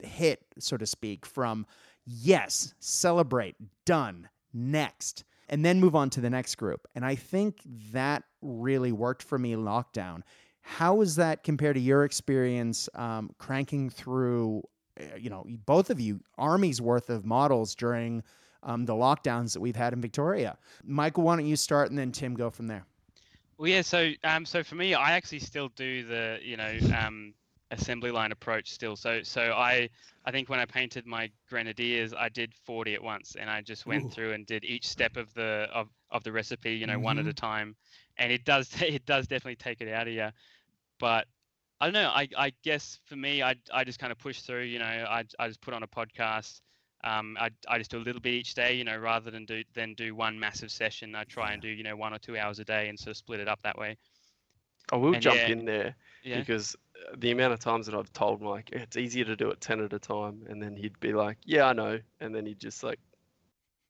hit, 0.00 0.44
so 0.58 0.76
to 0.76 0.86
speak, 0.86 1.26
from 1.26 1.66
yes, 2.06 2.74
celebrate, 2.78 3.56
done, 3.84 4.28
next 4.52 5.24
and 5.50 5.64
then 5.64 5.80
move 5.80 5.94
on 5.94 6.08
to 6.10 6.20
the 6.20 6.30
next 6.30 6.54
group. 6.54 6.86
And 6.94 7.04
I 7.04 7.16
think 7.16 7.60
that 7.92 8.22
really 8.40 8.92
worked 8.92 9.22
for 9.22 9.38
me 9.38 9.54
lockdown. 9.54 10.22
How 10.62 11.00
is 11.00 11.16
that 11.16 11.42
compared 11.42 11.74
to 11.74 11.80
your 11.80 12.04
experience 12.04 12.88
um, 12.94 13.30
cranking 13.38 13.90
through, 13.90 14.62
uh, 14.98 15.16
you 15.18 15.28
know, 15.28 15.44
both 15.66 15.90
of 15.90 16.00
you, 16.00 16.20
armies 16.38 16.80
worth 16.80 17.10
of 17.10 17.26
models 17.26 17.74
during 17.74 18.22
um, 18.62 18.86
the 18.86 18.92
lockdowns 18.92 19.52
that 19.52 19.60
we've 19.60 19.76
had 19.76 19.92
in 19.92 20.00
Victoria? 20.00 20.56
Michael, 20.84 21.24
why 21.24 21.36
don't 21.36 21.46
you 21.46 21.56
start 21.56 21.90
and 21.90 21.98
then 21.98 22.12
Tim 22.12 22.34
go 22.34 22.48
from 22.48 22.68
there? 22.68 22.86
Well, 23.60 23.68
yeah. 23.68 23.82
So, 23.82 24.12
um, 24.24 24.46
so 24.46 24.64
for 24.64 24.74
me, 24.74 24.94
I 24.94 25.12
actually 25.12 25.40
still 25.40 25.68
do 25.76 26.02
the, 26.06 26.38
you 26.42 26.56
know, 26.56 26.78
um, 26.98 27.34
assembly 27.70 28.10
line 28.10 28.32
approach 28.32 28.70
still. 28.70 28.96
So 28.96 29.22
so 29.22 29.52
I 29.54 29.90
I 30.24 30.30
think 30.30 30.48
when 30.48 30.58
I 30.58 30.64
painted 30.64 31.06
my 31.06 31.30
grenadiers, 31.46 32.14
I 32.14 32.30
did 32.30 32.54
40 32.64 32.94
at 32.94 33.02
once, 33.02 33.36
and 33.38 33.50
I 33.50 33.60
just 33.60 33.84
went 33.84 34.06
Ooh. 34.06 34.08
through 34.08 34.32
and 34.32 34.46
did 34.46 34.64
each 34.64 34.88
step 34.88 35.18
of 35.18 35.34
the 35.34 35.68
of, 35.74 35.90
of 36.10 36.24
the 36.24 36.32
recipe, 36.32 36.72
you 36.72 36.86
know, 36.86 36.94
mm-hmm. 36.94 37.02
one 37.02 37.18
at 37.18 37.26
a 37.26 37.28
mm-hmm. 37.28 37.34
time, 37.34 37.76
and 38.16 38.32
it 38.32 38.46
does 38.46 38.70
it 38.80 39.04
does 39.04 39.26
definitely 39.26 39.56
take 39.56 39.82
it 39.82 39.92
out 39.92 40.08
of 40.08 40.14
you, 40.14 40.30
but. 40.98 41.26
I 41.82 41.86
don't 41.86 41.94
know. 41.94 42.10
I, 42.10 42.28
I 42.36 42.52
guess 42.62 43.00
for 43.06 43.16
me, 43.16 43.42
I, 43.42 43.54
I 43.72 43.84
just 43.84 43.98
kind 43.98 44.12
of 44.12 44.18
push 44.18 44.42
through. 44.42 44.64
You 44.64 44.80
know, 44.80 44.84
I, 44.84 45.24
I 45.38 45.48
just 45.48 45.62
put 45.62 45.72
on 45.72 45.82
a 45.82 45.86
podcast. 45.86 46.60
Um, 47.02 47.36
I, 47.40 47.50
I 47.68 47.78
just 47.78 47.90
do 47.90 47.98
a 47.98 48.00
little 48.00 48.20
bit 48.20 48.34
each 48.34 48.54
day. 48.54 48.74
You 48.74 48.84
know, 48.84 48.96
rather 48.96 49.30
than 49.30 49.44
do 49.44 49.62
than 49.74 49.94
do 49.94 50.14
one 50.14 50.38
massive 50.38 50.70
session, 50.70 51.14
I 51.14 51.24
try 51.24 51.52
and 51.52 51.62
do 51.62 51.68
you 51.68 51.82
know 51.82 51.96
one 51.96 52.12
or 52.12 52.18
two 52.18 52.36
hours 52.36 52.58
a 52.58 52.64
day 52.64 52.88
and 52.88 52.98
sort 52.98 53.12
of 53.12 53.16
split 53.16 53.40
it 53.40 53.48
up 53.48 53.62
that 53.62 53.78
way. 53.78 53.96
I 54.92 54.96
will 54.96 55.14
and 55.14 55.22
jump 55.22 55.36
yeah, 55.36 55.48
in 55.48 55.64
there 55.64 55.94
yeah. 56.22 56.40
because 56.40 56.76
the 57.16 57.30
amount 57.30 57.52
of 57.52 57.60
times 57.60 57.86
that 57.86 57.94
I've 57.94 58.12
told 58.12 58.42
Mike 58.42 58.70
it's 58.72 58.96
easier 58.96 59.24
to 59.24 59.36
do 59.36 59.50
it 59.50 59.60
ten 59.60 59.80
at 59.80 59.92
a 59.92 59.98
time, 59.98 60.44
and 60.48 60.62
then 60.62 60.76
he'd 60.76 60.98
be 61.00 61.12
like, 61.12 61.38
"Yeah, 61.44 61.66
I 61.66 61.72
know," 61.72 61.98
and 62.20 62.34
then 62.34 62.46
he'd 62.46 62.58
just 62.58 62.82
like 62.82 62.98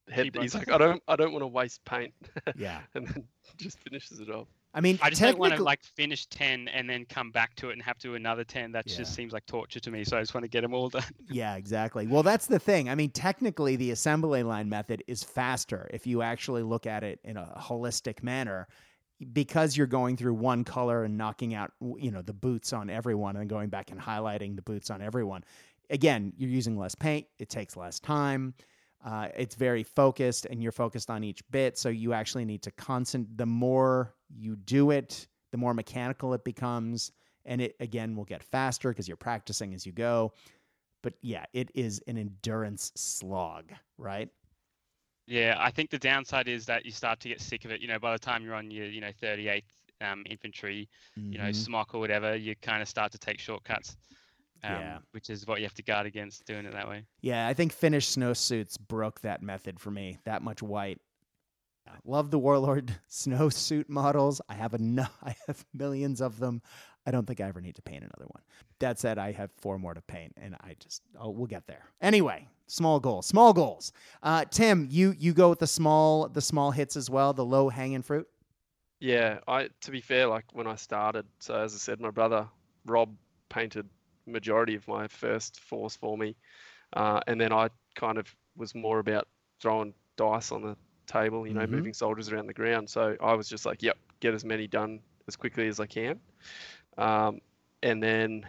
head. 0.09 0.29
He's 0.39 0.55
like, 0.55 0.71
"I 0.71 0.77
don't, 0.77 1.01
I 1.07 1.15
don't 1.15 1.33
want 1.33 1.43
to 1.43 1.47
waste 1.47 1.83
paint." 1.85 2.13
Yeah, 2.55 2.81
and 2.95 3.07
then 3.07 3.27
just 3.57 3.79
finishes 3.79 4.19
it 4.19 4.29
off. 4.29 4.47
I 4.73 4.79
mean, 4.79 4.97
I 5.01 5.09
just 5.09 5.21
don't 5.21 5.37
want 5.37 5.55
to 5.55 5.63
like 5.63 5.83
finish 5.83 6.25
ten 6.27 6.67
and 6.69 6.89
then 6.89 7.05
come 7.05 7.31
back 7.31 7.55
to 7.55 7.69
it 7.69 7.73
and 7.73 7.81
have 7.81 7.97
to 7.99 8.09
do 8.09 8.15
another 8.15 8.43
ten. 8.43 8.71
That 8.71 8.87
yeah. 8.87 8.97
just 8.97 9.13
seems 9.13 9.33
like 9.33 9.45
torture 9.45 9.79
to 9.81 9.91
me. 9.91 10.03
So 10.03 10.17
I 10.17 10.21
just 10.21 10.33
want 10.33 10.45
to 10.45 10.49
get 10.49 10.61
them 10.61 10.73
all 10.73 10.89
done. 10.89 11.03
yeah, 11.29 11.55
exactly. 11.55 12.07
Well, 12.07 12.23
that's 12.23 12.47
the 12.47 12.59
thing. 12.59 12.89
I 12.89 12.95
mean, 12.95 13.09
technically, 13.09 13.75
the 13.75 13.91
assembly 13.91 14.43
line 14.43 14.69
method 14.69 15.03
is 15.07 15.23
faster 15.23 15.89
if 15.93 16.07
you 16.07 16.21
actually 16.21 16.63
look 16.63 16.87
at 16.87 17.03
it 17.03 17.19
in 17.23 17.37
a 17.37 17.53
holistic 17.59 18.23
manner 18.23 18.67
because 19.33 19.77
you're 19.77 19.87
going 19.87 20.17
through 20.17 20.33
one 20.33 20.63
color 20.63 21.03
and 21.03 21.17
knocking 21.17 21.53
out 21.53 21.71
you 21.97 22.11
know 22.11 22.21
the 22.21 22.33
boots 22.33 22.73
on 22.73 22.89
everyone 22.89 23.35
and 23.35 23.49
going 23.49 23.69
back 23.69 23.91
and 23.91 23.99
highlighting 23.99 24.55
the 24.55 24.61
boots 24.61 24.89
on 24.89 25.01
everyone 25.01 25.43
again 25.89 26.33
you're 26.37 26.49
using 26.49 26.77
less 26.77 26.95
paint 26.95 27.27
it 27.37 27.49
takes 27.49 27.77
less 27.77 27.99
time 27.99 28.53
uh, 29.05 29.29
it's 29.35 29.55
very 29.55 29.83
focused 29.83 30.45
and 30.45 30.61
you're 30.61 30.71
focused 30.71 31.09
on 31.09 31.23
each 31.23 31.41
bit 31.51 31.77
so 31.77 31.89
you 31.89 32.13
actually 32.13 32.45
need 32.45 32.63
to 32.63 32.71
constant 32.71 33.37
the 33.37 33.45
more 33.45 34.15
you 34.37 34.55
do 34.55 34.91
it 34.91 35.27
the 35.51 35.57
more 35.57 35.73
mechanical 35.73 36.33
it 36.33 36.43
becomes 36.43 37.11
and 37.45 37.61
it 37.61 37.75
again 37.79 38.15
will 38.15 38.25
get 38.25 38.43
faster 38.43 38.89
because 38.89 39.07
you're 39.07 39.17
practicing 39.17 39.73
as 39.73 39.85
you 39.85 39.91
go 39.91 40.31
but 41.01 41.13
yeah 41.21 41.45
it 41.53 41.69
is 41.73 42.01
an 42.07 42.17
endurance 42.17 42.91
slog 42.95 43.71
right 43.97 44.29
yeah, 45.31 45.55
I 45.59 45.71
think 45.71 45.89
the 45.89 45.97
downside 45.97 46.49
is 46.49 46.65
that 46.65 46.85
you 46.85 46.91
start 46.91 47.21
to 47.21 47.29
get 47.29 47.39
sick 47.39 47.63
of 47.63 47.71
it. 47.71 47.79
You 47.79 47.87
know, 47.87 47.99
by 47.99 48.11
the 48.11 48.19
time 48.19 48.43
you're 48.43 48.53
on 48.53 48.69
your, 48.69 48.87
you 48.87 48.99
know, 48.99 49.11
38th 49.21 49.63
um, 50.01 50.23
infantry, 50.29 50.89
mm-hmm. 51.17 51.31
you 51.31 51.37
know, 51.37 51.45
mm-hmm. 51.45 51.53
smock 51.53 51.93
or 51.93 51.99
whatever, 52.01 52.35
you 52.35 52.53
kind 52.61 52.81
of 52.81 52.89
start 52.89 53.13
to 53.13 53.17
take 53.17 53.39
shortcuts. 53.39 53.95
Um, 54.63 54.73
yeah. 54.73 54.97
Which 55.11 55.29
is 55.29 55.47
what 55.47 55.59
you 55.59 55.65
have 55.65 55.73
to 55.75 55.83
guard 55.83 56.05
against 56.05 56.45
doing 56.45 56.65
it 56.65 56.73
that 56.73 56.87
way. 56.87 57.03
Yeah, 57.21 57.47
I 57.47 57.53
think 57.53 57.71
Finnish 57.71 58.09
snowsuits 58.09 58.77
broke 58.77 59.21
that 59.21 59.41
method 59.41 59.79
for 59.79 59.89
me. 59.89 60.19
That 60.25 60.41
much 60.43 60.61
white. 60.61 60.99
Love 62.05 62.31
the 62.31 62.39
Warlord 62.39 62.95
snowsuit 63.09 63.89
models. 63.89 64.41
I 64.49 64.53
have 64.55 64.73
a 64.73 64.79
I 65.23 65.35
have 65.47 65.65
millions 65.73 66.21
of 66.21 66.39
them. 66.39 66.61
I 67.05 67.11
don't 67.11 67.25
think 67.25 67.41
I 67.41 67.47
ever 67.47 67.61
need 67.61 67.75
to 67.75 67.81
paint 67.81 68.03
another 68.03 68.27
one. 68.27 68.43
That 68.79 68.99
said, 68.99 69.17
I 69.17 69.31
have 69.31 69.51
four 69.57 69.79
more 69.79 69.93
to 69.93 70.01
paint, 70.01 70.33
and 70.37 70.55
I 70.61 70.75
just 70.79 71.01
oh, 71.19 71.29
we'll 71.29 71.47
get 71.47 71.65
there. 71.67 71.85
Anyway, 72.01 72.47
small 72.67 72.99
goals, 72.99 73.25
small 73.25 73.53
goals. 73.53 73.91
Uh, 74.21 74.45
Tim, 74.45 74.87
you 74.89 75.15
you 75.17 75.33
go 75.33 75.49
with 75.49 75.59
the 75.59 75.67
small 75.67 76.27
the 76.27 76.41
small 76.41 76.71
hits 76.71 76.95
as 76.95 77.09
well, 77.09 77.33
the 77.33 77.45
low 77.45 77.69
hanging 77.69 78.01
fruit. 78.01 78.27
Yeah, 78.99 79.39
I 79.47 79.69
to 79.81 79.91
be 79.91 80.01
fair, 80.01 80.27
like 80.27 80.45
when 80.53 80.67
I 80.67 80.75
started, 80.75 81.25
so 81.39 81.55
as 81.55 81.73
I 81.73 81.77
said, 81.77 81.99
my 81.99 82.11
brother 82.11 82.47
Rob 82.85 83.15
painted 83.49 83.89
majority 84.27 84.75
of 84.75 84.87
my 84.87 85.07
first 85.07 85.59
force 85.59 85.95
for 85.95 86.17
me, 86.17 86.35
uh, 86.93 87.19
and 87.25 87.41
then 87.41 87.51
I 87.51 87.69
kind 87.95 88.17
of 88.17 88.33
was 88.55 88.75
more 88.75 88.99
about 88.99 89.27
throwing 89.59 89.93
dice 90.17 90.51
on 90.51 90.61
the 90.61 90.77
table, 91.11 91.47
you 91.47 91.53
know, 91.53 91.61
mm-hmm. 91.61 91.75
moving 91.75 91.93
soldiers 91.93 92.31
around 92.31 92.47
the 92.47 92.53
ground. 92.53 92.89
So 92.89 93.15
I 93.21 93.33
was 93.33 93.49
just 93.49 93.65
like, 93.65 93.83
yep, 93.83 93.97
get 94.19 94.33
as 94.33 94.45
many 94.45 94.67
done 94.67 94.99
as 95.27 95.35
quickly 95.35 95.67
as 95.67 95.79
I 95.79 95.85
can. 95.85 96.19
Um, 96.97 97.41
and 97.83 98.01
then 98.01 98.45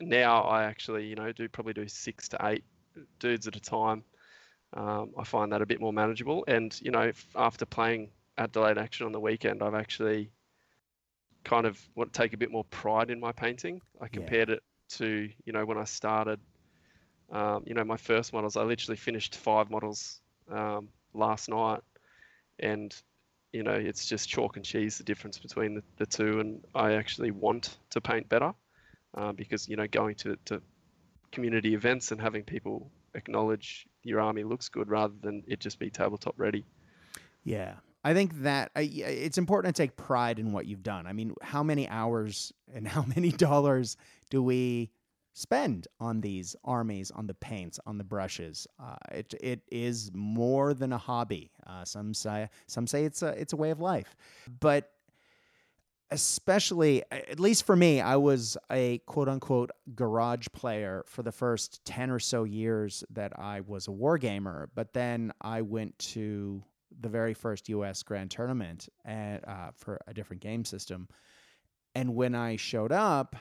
now 0.00 0.42
I 0.42 0.64
actually, 0.64 1.06
you 1.06 1.16
know, 1.16 1.32
do 1.32 1.48
probably 1.48 1.74
do 1.74 1.88
six 1.88 2.28
to 2.28 2.38
eight 2.42 2.64
dudes 3.18 3.46
at 3.46 3.56
a 3.56 3.60
time. 3.60 4.04
Um, 4.72 5.10
I 5.16 5.24
find 5.24 5.52
that 5.52 5.62
a 5.62 5.66
bit 5.66 5.80
more 5.80 5.92
manageable. 5.92 6.44
And, 6.48 6.78
you 6.80 6.90
know, 6.90 7.12
after 7.34 7.66
playing 7.66 8.10
at 8.36 8.52
delayed 8.52 8.78
action 8.78 9.06
on 9.06 9.12
the 9.12 9.20
weekend, 9.20 9.62
I've 9.62 9.74
actually 9.74 10.30
kind 11.44 11.66
of 11.66 11.78
want 11.94 12.12
to 12.12 12.22
take 12.22 12.32
a 12.32 12.36
bit 12.36 12.50
more 12.50 12.64
pride 12.64 13.10
in 13.10 13.20
my 13.20 13.32
painting. 13.32 13.80
I 14.00 14.08
compared 14.08 14.48
yeah. 14.48 14.56
it 14.56 14.62
to, 14.98 15.28
you 15.44 15.52
know, 15.52 15.64
when 15.64 15.78
I 15.78 15.84
started, 15.84 16.40
um, 17.30 17.62
you 17.66 17.74
know, 17.74 17.84
my 17.84 17.96
first 17.96 18.32
models, 18.32 18.56
I 18.56 18.62
literally 18.62 18.96
finished 18.96 19.36
five 19.36 19.70
models 19.70 20.20
um, 20.50 20.88
last 21.14 21.48
night. 21.48 21.80
And 22.58 22.94
you 23.54 23.62
know, 23.62 23.72
it's 23.72 24.04
just 24.06 24.28
chalk 24.28 24.56
and 24.56 24.64
cheese 24.64 24.98
the 24.98 25.04
difference 25.04 25.38
between 25.38 25.74
the, 25.74 25.82
the 25.96 26.06
two. 26.06 26.40
And 26.40 26.64
I 26.74 26.94
actually 26.94 27.30
want 27.30 27.78
to 27.90 28.00
paint 28.00 28.28
better 28.28 28.52
uh, 29.16 29.30
because, 29.30 29.68
you 29.68 29.76
know, 29.76 29.86
going 29.86 30.16
to, 30.16 30.36
to 30.46 30.60
community 31.30 31.74
events 31.74 32.10
and 32.10 32.20
having 32.20 32.42
people 32.42 32.90
acknowledge 33.14 33.86
your 34.02 34.20
army 34.20 34.42
looks 34.42 34.68
good 34.68 34.88
rather 34.88 35.14
than 35.22 35.44
it 35.46 35.60
just 35.60 35.78
be 35.78 35.88
tabletop 35.88 36.34
ready. 36.36 36.64
Yeah. 37.44 37.74
I 38.02 38.12
think 38.12 38.42
that 38.42 38.72
uh, 38.76 38.82
it's 38.82 39.38
important 39.38 39.76
to 39.76 39.82
take 39.82 39.96
pride 39.96 40.40
in 40.40 40.52
what 40.52 40.66
you've 40.66 40.82
done. 40.82 41.06
I 41.06 41.12
mean, 41.12 41.32
how 41.40 41.62
many 41.62 41.88
hours 41.88 42.52
and 42.74 42.88
how 42.96 43.04
many 43.14 43.30
dollars 43.30 43.96
do 44.30 44.42
we 44.42 44.90
spend 45.34 45.86
on 46.00 46.20
these 46.20 46.56
armies, 46.64 47.10
on 47.10 47.26
the 47.26 47.34
paints, 47.34 47.78
on 47.86 47.98
the 47.98 48.04
brushes. 48.04 48.66
Uh, 48.82 48.96
it 49.12 49.34
it 49.40 49.60
is 49.70 50.10
more 50.14 50.72
than 50.72 50.92
a 50.92 50.98
hobby. 50.98 51.50
Uh, 51.66 51.84
some 51.84 52.14
say 52.14 52.48
some 52.66 52.86
say 52.86 53.04
it's 53.04 53.22
a 53.22 53.28
it's 53.28 53.52
a 53.52 53.56
way 53.56 53.70
of 53.70 53.80
life, 53.80 54.16
but 54.60 54.90
especially 56.10 57.02
at 57.10 57.40
least 57.40 57.66
for 57.66 57.74
me, 57.74 58.00
I 58.00 58.16
was 58.16 58.56
a 58.70 58.98
quote 59.06 59.28
unquote 59.28 59.70
garage 59.94 60.46
player 60.52 61.04
for 61.06 61.22
the 61.22 61.32
first 61.32 61.84
ten 61.84 62.10
or 62.10 62.20
so 62.20 62.44
years 62.44 63.04
that 63.10 63.38
I 63.38 63.60
was 63.60 63.88
a 63.88 63.92
war 63.92 64.16
gamer. 64.16 64.70
But 64.74 64.94
then 64.94 65.32
I 65.40 65.62
went 65.62 65.98
to 65.98 66.62
the 67.00 67.08
very 67.08 67.34
first 67.34 67.68
U.S. 67.68 68.04
Grand 68.04 68.30
Tournament 68.30 68.88
at, 69.04 69.46
uh, 69.48 69.70
for 69.74 70.00
a 70.06 70.14
different 70.14 70.40
game 70.40 70.64
system. 70.64 71.08
And 71.96 72.14
when 72.14 72.36
I 72.36 72.56
showed 72.56 72.92
up, 72.92 73.34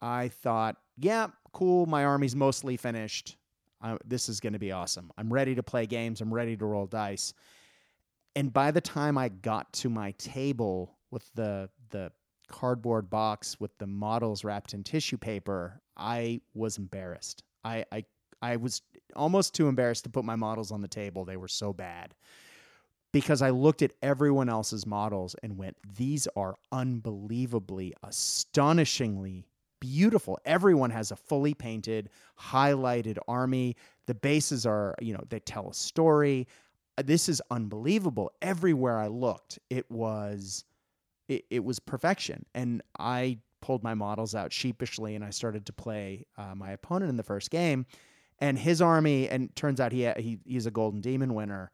I 0.00 0.28
thought, 0.28 0.76
yeah, 0.96 1.28
cool. 1.52 1.86
My 1.86 2.04
army's 2.04 2.36
mostly 2.36 2.76
finished. 2.76 3.36
This 4.04 4.28
is 4.28 4.40
going 4.40 4.52
to 4.52 4.58
be 4.58 4.72
awesome. 4.72 5.10
I'm 5.16 5.32
ready 5.32 5.54
to 5.54 5.62
play 5.62 5.86
games. 5.86 6.20
I'm 6.20 6.32
ready 6.32 6.56
to 6.56 6.66
roll 6.66 6.86
dice. 6.86 7.32
And 8.36 8.52
by 8.52 8.70
the 8.70 8.80
time 8.80 9.18
I 9.18 9.28
got 9.28 9.72
to 9.74 9.88
my 9.88 10.12
table 10.12 10.96
with 11.10 11.28
the 11.34 11.68
the 11.90 12.12
cardboard 12.48 13.08
box 13.08 13.58
with 13.60 13.76
the 13.78 13.86
models 13.86 14.44
wrapped 14.44 14.74
in 14.74 14.82
tissue 14.84 15.16
paper, 15.16 15.80
I 15.96 16.40
was 16.54 16.78
embarrassed. 16.78 17.42
I, 17.64 17.84
I 17.90 18.04
I 18.42 18.56
was 18.56 18.82
almost 19.16 19.54
too 19.54 19.68
embarrassed 19.68 20.04
to 20.04 20.10
put 20.10 20.24
my 20.24 20.36
models 20.36 20.72
on 20.72 20.80
the 20.80 20.88
table. 20.88 21.24
They 21.24 21.36
were 21.36 21.48
so 21.48 21.72
bad. 21.72 22.14
Because 23.12 23.42
I 23.42 23.50
looked 23.50 23.82
at 23.82 23.92
everyone 24.02 24.48
else's 24.48 24.86
models 24.86 25.34
and 25.42 25.58
went, 25.58 25.76
these 25.96 26.28
are 26.36 26.54
unbelievably, 26.70 27.94
astonishingly 28.04 29.48
beautiful. 29.80 30.38
Everyone 30.44 30.90
has 30.90 31.10
a 31.10 31.16
fully 31.16 31.54
painted, 31.54 32.10
highlighted 32.38 33.18
army. 33.26 33.76
The 34.06 34.14
bases 34.14 34.66
are, 34.66 34.94
you 35.00 35.14
know, 35.14 35.24
they 35.28 35.40
tell 35.40 35.70
a 35.70 35.74
story. 35.74 36.46
This 37.02 37.28
is 37.28 37.40
unbelievable. 37.50 38.32
Everywhere 38.42 38.98
I 38.98 39.08
looked, 39.08 39.58
it 39.70 39.90
was 39.90 40.64
it, 41.28 41.44
it 41.50 41.64
was 41.64 41.78
perfection. 41.78 42.44
And 42.54 42.82
I 42.98 43.38
pulled 43.62 43.82
my 43.82 43.94
models 43.94 44.34
out 44.34 44.52
sheepishly 44.52 45.14
and 45.14 45.24
I 45.24 45.30
started 45.30 45.66
to 45.66 45.72
play 45.72 46.24
uh, 46.36 46.54
my 46.54 46.72
opponent 46.72 47.10
in 47.10 47.16
the 47.16 47.22
first 47.22 47.50
game 47.50 47.86
and 48.40 48.58
his 48.58 48.80
army 48.80 49.28
and 49.28 49.54
turns 49.54 49.80
out 49.80 49.92
he, 49.92 50.10
he 50.16 50.38
he's 50.44 50.66
a 50.66 50.70
golden 50.70 51.00
demon 51.00 51.34
winner 51.34 51.70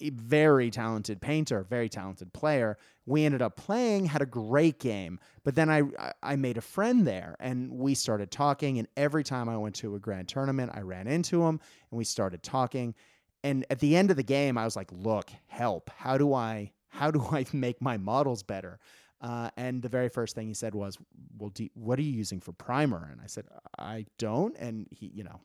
a 0.00 0.10
very 0.10 0.70
talented 0.70 1.20
painter 1.20 1.64
very 1.68 1.88
talented 1.88 2.32
player 2.32 2.76
we 3.06 3.24
ended 3.24 3.42
up 3.42 3.56
playing 3.56 4.06
had 4.06 4.22
a 4.22 4.26
great 4.26 4.78
game 4.78 5.18
but 5.44 5.54
then 5.54 5.70
i 5.70 5.82
i 6.22 6.36
made 6.36 6.56
a 6.56 6.62
friend 6.62 7.06
there 7.06 7.36
and 7.40 7.70
we 7.72 7.94
started 7.94 8.30
talking 8.30 8.78
and 8.78 8.88
every 8.96 9.24
time 9.24 9.48
i 9.48 9.56
went 9.56 9.74
to 9.74 9.94
a 9.94 9.98
grand 9.98 10.28
tournament 10.28 10.70
i 10.74 10.80
ran 10.80 11.06
into 11.06 11.42
him 11.42 11.60
and 11.90 11.98
we 11.98 12.04
started 12.04 12.42
talking 12.42 12.94
and 13.42 13.64
at 13.70 13.78
the 13.78 13.96
end 13.96 14.10
of 14.10 14.16
the 14.16 14.22
game 14.22 14.58
i 14.58 14.64
was 14.64 14.76
like 14.76 14.90
look 14.92 15.30
help 15.46 15.90
how 15.96 16.18
do 16.18 16.34
i 16.34 16.70
how 16.88 17.10
do 17.10 17.24
i 17.30 17.44
make 17.52 17.80
my 17.80 17.96
models 17.96 18.42
better 18.42 18.78
uh, 19.24 19.48
and 19.56 19.80
the 19.80 19.88
very 19.88 20.10
first 20.10 20.34
thing 20.34 20.48
he 20.48 20.52
said 20.52 20.74
was, 20.74 20.98
"Well, 21.38 21.48
do, 21.48 21.66
what 21.72 21.98
are 21.98 22.02
you 22.02 22.12
using 22.12 22.40
for 22.40 22.52
primer?" 22.52 23.08
And 23.10 23.22
I 23.22 23.26
said, 23.26 23.46
"I 23.78 24.04
don't." 24.18 24.54
And 24.58 24.86
he, 24.90 25.06
you 25.06 25.24
know, 25.24 25.40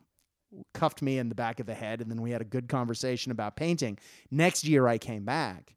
cuffed 0.74 1.02
me 1.02 1.18
in 1.18 1.28
the 1.28 1.34
back 1.34 1.60
of 1.60 1.66
the 1.66 1.74
head, 1.74 2.00
and 2.00 2.10
then 2.10 2.20
we 2.22 2.30
had 2.30 2.40
a 2.40 2.44
good 2.44 2.68
conversation 2.68 3.32
about 3.32 3.56
painting. 3.56 3.98
Next 4.30 4.64
year, 4.64 4.88
I 4.88 4.98
came 4.98 5.24
back, 5.24 5.76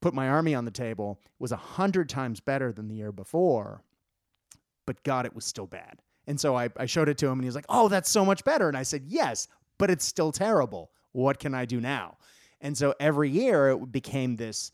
put 0.00 0.14
my 0.14 0.28
army 0.28 0.54
on 0.54 0.64
the 0.64 0.70
table, 0.70 1.20
was 1.38 1.52
a 1.52 1.56
hundred 1.56 2.08
times 2.08 2.40
better 2.40 2.72
than 2.72 2.88
the 2.88 2.94
year 2.94 3.12
before, 3.12 3.82
but 4.86 5.02
God, 5.02 5.26
it 5.26 5.34
was 5.34 5.44
still 5.44 5.66
bad. 5.66 6.00
And 6.26 6.40
so 6.40 6.56
I, 6.56 6.70
I 6.76 6.86
showed 6.86 7.08
it 7.08 7.18
to 7.18 7.26
him, 7.26 7.34
and 7.34 7.42
he 7.42 7.48
was 7.48 7.54
like, 7.54 7.66
"Oh, 7.68 7.88
that's 7.88 8.10
so 8.10 8.24
much 8.24 8.44
better." 8.44 8.68
And 8.68 8.76
I 8.76 8.82
said, 8.82 9.04
"Yes, 9.06 9.48
but 9.78 9.90
it's 9.90 10.04
still 10.04 10.32
terrible. 10.32 10.90
What 11.12 11.38
can 11.38 11.54
I 11.54 11.64
do 11.64 11.80
now?" 11.80 12.16
And 12.60 12.76
so 12.76 12.94
every 12.98 13.28
year, 13.28 13.70
it 13.70 13.92
became 13.92 14.36
this 14.36 14.72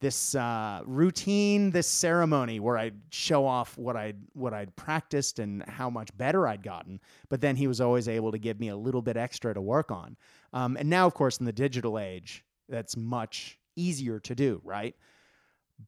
this 0.00 0.34
uh, 0.34 0.80
routine, 0.84 1.70
this 1.70 1.88
ceremony 1.88 2.60
where 2.60 2.78
I'd 2.78 3.00
show 3.10 3.44
off 3.44 3.76
what 3.76 3.96
I'd 3.96 4.16
what 4.32 4.54
I'd 4.54 4.74
practiced 4.76 5.38
and 5.38 5.62
how 5.64 5.90
much 5.90 6.16
better 6.16 6.46
I'd 6.46 6.62
gotten. 6.62 7.00
But 7.28 7.40
then 7.40 7.56
he 7.56 7.66
was 7.66 7.80
always 7.80 8.08
able 8.08 8.30
to 8.32 8.38
give 8.38 8.60
me 8.60 8.68
a 8.68 8.76
little 8.76 9.02
bit 9.02 9.16
extra 9.16 9.52
to 9.54 9.60
work 9.60 9.90
on. 9.90 10.16
Um, 10.52 10.76
and 10.76 10.88
now, 10.88 11.06
of 11.06 11.14
course, 11.14 11.38
in 11.38 11.46
the 11.46 11.52
digital 11.52 11.98
age, 11.98 12.44
that's 12.68 12.96
much 12.96 13.58
easier 13.76 14.20
to 14.20 14.34
do, 14.34 14.60
right? 14.64 14.94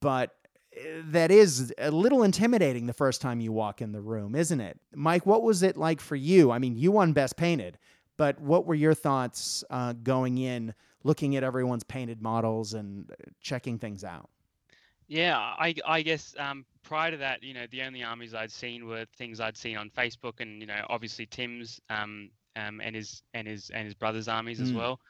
But 0.00 0.34
eh, 0.76 1.02
that 1.06 1.30
is 1.30 1.72
a 1.78 1.90
little 1.90 2.22
intimidating 2.24 2.86
the 2.86 2.92
first 2.92 3.20
time 3.20 3.40
you 3.40 3.52
walk 3.52 3.80
in 3.80 3.92
the 3.92 4.00
room, 4.00 4.34
isn't 4.34 4.60
it? 4.60 4.78
Mike, 4.94 5.24
what 5.24 5.42
was 5.42 5.62
it 5.62 5.76
like 5.76 6.00
for 6.00 6.16
you? 6.16 6.50
I 6.50 6.58
mean, 6.58 6.76
you 6.76 6.90
won 6.90 7.12
Best 7.12 7.36
Painted, 7.36 7.78
but 8.16 8.40
what 8.40 8.66
were 8.66 8.74
your 8.74 8.94
thoughts 8.94 9.62
uh, 9.70 9.94
going 10.02 10.38
in? 10.38 10.74
Looking 11.02 11.36
at 11.36 11.42
everyone's 11.42 11.84
painted 11.84 12.20
models 12.22 12.74
and 12.74 13.10
uh, 13.10 13.14
checking 13.40 13.78
things 13.78 14.04
out. 14.04 14.28
Yeah, 15.08 15.36
I, 15.38 15.74
I 15.86 16.02
guess 16.02 16.36
um, 16.38 16.64
prior 16.84 17.10
to 17.10 17.16
that, 17.16 17.42
you 17.42 17.52
know, 17.52 17.66
the 17.70 17.82
only 17.82 18.04
armies 18.04 18.32
I'd 18.32 18.52
seen 18.52 18.86
were 18.86 19.06
things 19.16 19.40
I'd 19.40 19.56
seen 19.56 19.76
on 19.76 19.90
Facebook, 19.90 20.40
and 20.40 20.60
you 20.60 20.66
know, 20.66 20.86
obviously 20.88 21.26
Tim's 21.26 21.80
um, 21.90 22.30
um, 22.54 22.80
and 22.80 22.94
his 22.94 23.22
and 23.34 23.48
his 23.48 23.70
and 23.70 23.84
his 23.84 23.94
brother's 23.94 24.28
armies 24.28 24.60
mm. 24.60 24.62
as 24.62 24.72
well. 24.72 25.00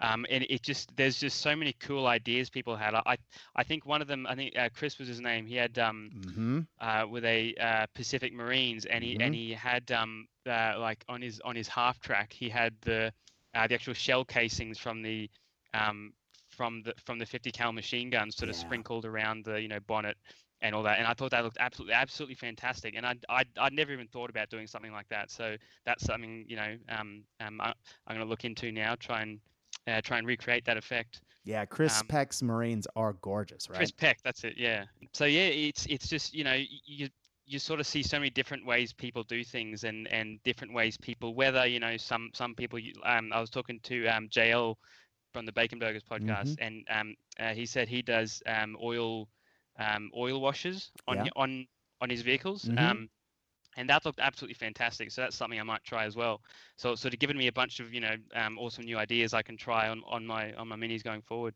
Um, 0.00 0.26
and 0.30 0.46
it 0.48 0.62
just 0.62 0.94
there's 0.96 1.18
just 1.18 1.40
so 1.40 1.56
many 1.56 1.72
cool 1.80 2.06
ideas 2.06 2.50
people 2.50 2.76
had. 2.76 2.94
I 2.94 3.16
I 3.56 3.62
think 3.64 3.84
one 3.84 4.00
of 4.00 4.06
them, 4.06 4.26
I 4.26 4.34
think 4.34 4.56
uh, 4.56 4.68
Chris 4.74 4.98
was 4.98 5.08
his 5.08 5.20
name. 5.20 5.46
He 5.46 5.56
had 5.56 5.78
um 5.78 6.10
mm-hmm. 6.14 6.60
uh, 6.80 7.06
with 7.08 7.24
a 7.24 7.54
uh, 7.54 7.86
Pacific 7.94 8.32
Marines, 8.32 8.84
and 8.84 9.02
he 9.02 9.14
mm-hmm. 9.14 9.22
and 9.22 9.34
he 9.34 9.52
had 9.52 9.90
um 9.90 10.28
uh, 10.46 10.74
like 10.78 11.04
on 11.08 11.20
his 11.20 11.40
on 11.40 11.56
his 11.56 11.68
half 11.68 11.98
track, 12.00 12.32
he 12.32 12.48
had 12.48 12.74
the 12.82 13.12
uh, 13.58 13.66
the 13.66 13.74
actual 13.74 13.94
shell 13.94 14.24
casings 14.24 14.78
from 14.78 15.02
the 15.02 15.28
um, 15.74 16.12
from 16.48 16.82
the 16.82 16.94
from 17.04 17.18
the 17.18 17.26
50 17.26 17.50
cal 17.50 17.72
machine 17.72 18.08
guns 18.08 18.36
sort 18.36 18.48
of 18.48 18.56
yeah. 18.56 18.60
sprinkled 18.60 19.04
around 19.04 19.44
the 19.44 19.60
you 19.60 19.68
know 19.68 19.80
bonnet 19.86 20.16
and 20.60 20.74
all 20.74 20.82
that 20.82 20.98
and 20.98 21.06
i 21.06 21.12
thought 21.12 21.30
that 21.30 21.44
looked 21.44 21.58
absolutely 21.60 21.94
absolutely 21.94 22.34
fantastic 22.34 22.94
and 22.96 23.04
i'd, 23.06 23.24
I'd, 23.28 23.46
I'd 23.60 23.72
never 23.72 23.92
even 23.92 24.06
thought 24.08 24.30
about 24.30 24.48
doing 24.48 24.66
something 24.66 24.92
like 24.92 25.08
that 25.08 25.30
so 25.30 25.56
that's 25.84 26.04
something 26.04 26.44
you 26.48 26.56
know 26.56 26.76
um, 26.88 27.22
um, 27.40 27.60
I, 27.60 27.68
am 27.68 28.16
going 28.16 28.20
to 28.20 28.24
look 28.24 28.44
into 28.44 28.72
now 28.72 28.94
try 28.98 29.22
and 29.22 29.40
uh, 29.86 30.00
try 30.02 30.18
and 30.18 30.26
recreate 30.26 30.64
that 30.66 30.76
effect. 30.76 31.22
Yeah 31.44 31.64
chris 31.64 32.00
um, 32.00 32.06
peck's 32.08 32.42
marines 32.42 32.86
are 32.96 33.14
gorgeous 33.22 33.68
right? 33.70 33.76
Chris 33.76 33.90
peck 33.90 34.18
that's 34.24 34.44
it 34.44 34.54
yeah. 34.56 34.84
So 35.12 35.24
yeah 35.24 35.46
it's 35.46 35.86
it's 35.86 36.08
just 36.08 36.34
you 36.34 36.44
know 36.44 36.60
you 36.84 37.08
you 37.48 37.58
sort 37.58 37.80
of 37.80 37.86
see 37.86 38.02
so 38.02 38.18
many 38.18 38.30
different 38.30 38.64
ways 38.66 38.92
people 38.92 39.22
do 39.24 39.42
things 39.42 39.84
and 39.84 40.06
and 40.08 40.42
different 40.44 40.72
ways 40.72 40.96
people 40.96 41.34
whether 41.34 41.66
you 41.66 41.80
know 41.80 41.96
some 41.96 42.30
some 42.34 42.54
people 42.54 42.78
um 43.04 43.32
i 43.32 43.40
was 43.40 43.50
talking 43.50 43.80
to 43.82 44.06
um 44.06 44.28
jl 44.28 44.74
from 45.32 45.46
the 45.46 45.52
bacon 45.52 45.78
burgers 45.78 46.02
podcast 46.02 46.56
mm-hmm. 46.56 46.64
and 46.64 46.86
um 46.90 47.14
uh, 47.40 47.54
he 47.54 47.64
said 47.66 47.88
he 47.88 48.02
does 48.02 48.42
um 48.46 48.76
oil 48.82 49.28
um 49.78 50.10
oil 50.16 50.40
washes 50.40 50.90
on 51.06 51.24
yeah. 51.24 51.30
on 51.36 51.66
on 52.00 52.10
his 52.10 52.22
vehicles 52.22 52.64
mm-hmm. 52.64 52.78
um 52.78 53.08
and 53.78 53.88
that 53.88 54.04
looked 54.04 54.18
absolutely 54.18 54.54
fantastic. 54.54 55.12
So 55.12 55.22
that's 55.22 55.36
something 55.36 55.60
I 55.60 55.62
might 55.62 55.84
try 55.84 56.04
as 56.04 56.16
well. 56.16 56.40
So 56.76 56.96
sort 56.96 57.14
of 57.14 57.20
given 57.20 57.38
me 57.38 57.46
a 57.46 57.52
bunch 57.52 57.78
of 57.78 57.94
you 57.94 58.00
know 58.00 58.16
um, 58.34 58.58
awesome 58.58 58.84
new 58.84 58.98
ideas 58.98 59.32
I 59.32 59.42
can 59.42 59.56
try 59.56 59.88
on, 59.88 60.02
on 60.08 60.26
my 60.26 60.52
on 60.54 60.66
my 60.66 60.74
minis 60.74 61.04
going 61.04 61.22
forward. 61.22 61.54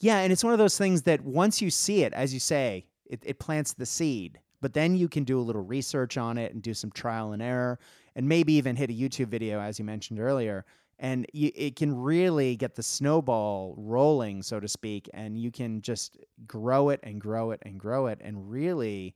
Yeah, 0.00 0.18
and 0.18 0.32
it's 0.32 0.42
one 0.42 0.52
of 0.52 0.58
those 0.58 0.76
things 0.76 1.02
that 1.02 1.20
once 1.20 1.62
you 1.62 1.70
see 1.70 2.02
it, 2.02 2.12
as 2.12 2.34
you 2.34 2.40
say, 2.40 2.86
it, 3.06 3.22
it 3.24 3.38
plants 3.38 3.72
the 3.72 3.86
seed. 3.86 4.40
But 4.60 4.74
then 4.74 4.94
you 4.94 5.08
can 5.08 5.24
do 5.24 5.38
a 5.38 5.42
little 5.42 5.62
research 5.62 6.16
on 6.18 6.38
it 6.38 6.52
and 6.52 6.62
do 6.62 6.74
some 6.74 6.90
trial 6.90 7.32
and 7.32 7.42
error, 7.42 7.78
and 8.14 8.28
maybe 8.28 8.52
even 8.54 8.76
hit 8.76 8.90
a 8.90 8.92
YouTube 8.92 9.28
video, 9.28 9.60
as 9.60 9.78
you 9.78 9.84
mentioned 9.84 10.20
earlier. 10.20 10.64
And 10.98 11.26
you, 11.32 11.50
it 11.54 11.76
can 11.76 11.96
really 11.96 12.56
get 12.56 12.74
the 12.74 12.82
snowball 12.82 13.74
rolling, 13.78 14.42
so 14.42 14.60
to 14.60 14.68
speak, 14.68 15.08
and 15.14 15.38
you 15.38 15.50
can 15.50 15.80
just 15.80 16.18
grow 16.46 16.90
it 16.90 17.00
and 17.02 17.18
grow 17.18 17.52
it 17.52 17.62
and 17.62 17.80
grow 17.80 18.06
it, 18.06 18.18
and 18.22 18.50
really, 18.50 19.14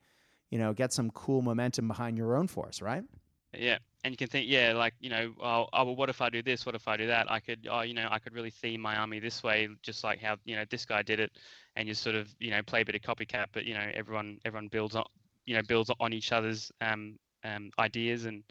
you 0.51 0.59
know, 0.59 0.73
get 0.73 0.95
some 0.95 1.11
cool 1.11 1.43
momentum 1.43 1.87
behind 1.87 2.17
your 2.17 2.37
own 2.37 2.47
force, 2.47 2.81
right? 2.81 3.05
Yeah, 3.53 3.79
and 4.03 4.13
you 4.13 4.17
can 4.17 4.29
think, 4.29 4.49
yeah, 4.49 4.73
like 4.73 4.95
you 5.01 5.11
know, 5.11 5.33
oh, 5.43 5.69
oh, 5.73 5.85
well, 5.85 5.97
what 5.97 6.09
if 6.09 6.21
I 6.23 6.31
do 6.31 6.43
this? 6.43 6.65
What 6.65 6.75
if 6.75 6.89
I 6.89 6.97
do 6.97 7.07
that? 7.07 7.31
I 7.31 7.39
could, 7.39 7.69
oh, 7.71 7.83
you 7.83 7.95
know, 7.95 8.09
I 8.11 8.19
could 8.19 8.33
really 8.33 8.51
theme 8.51 8.81
my 8.81 8.97
army 8.97 9.21
this 9.21 9.43
way, 9.43 9.69
just 9.83 10.05
like 10.05 10.21
how 10.21 10.37
you 10.45 10.57
know 10.57 10.65
this 10.71 10.87
guy 10.87 11.03
did 11.03 11.21
it, 11.21 11.33
and 11.77 11.87
you 11.87 11.95
sort 11.95 12.17
of, 12.17 12.35
you 12.41 12.51
know, 12.51 12.63
play 12.63 12.81
a 12.81 12.85
bit 12.85 12.95
of 12.95 13.03
copycat, 13.03 13.47
but 13.53 13.65
you 13.65 13.75
know, 13.75 13.91
everyone 13.95 14.39
everyone 14.45 14.69
builds 14.69 14.97
on, 14.97 15.05
you 15.47 15.55
know 15.55 15.63
builds 15.67 15.91
on 16.01 16.13
each 16.13 16.33
other's 16.33 16.73
um, 16.81 17.19
um, 17.45 17.71
ideas 17.79 18.25
and 18.25 18.43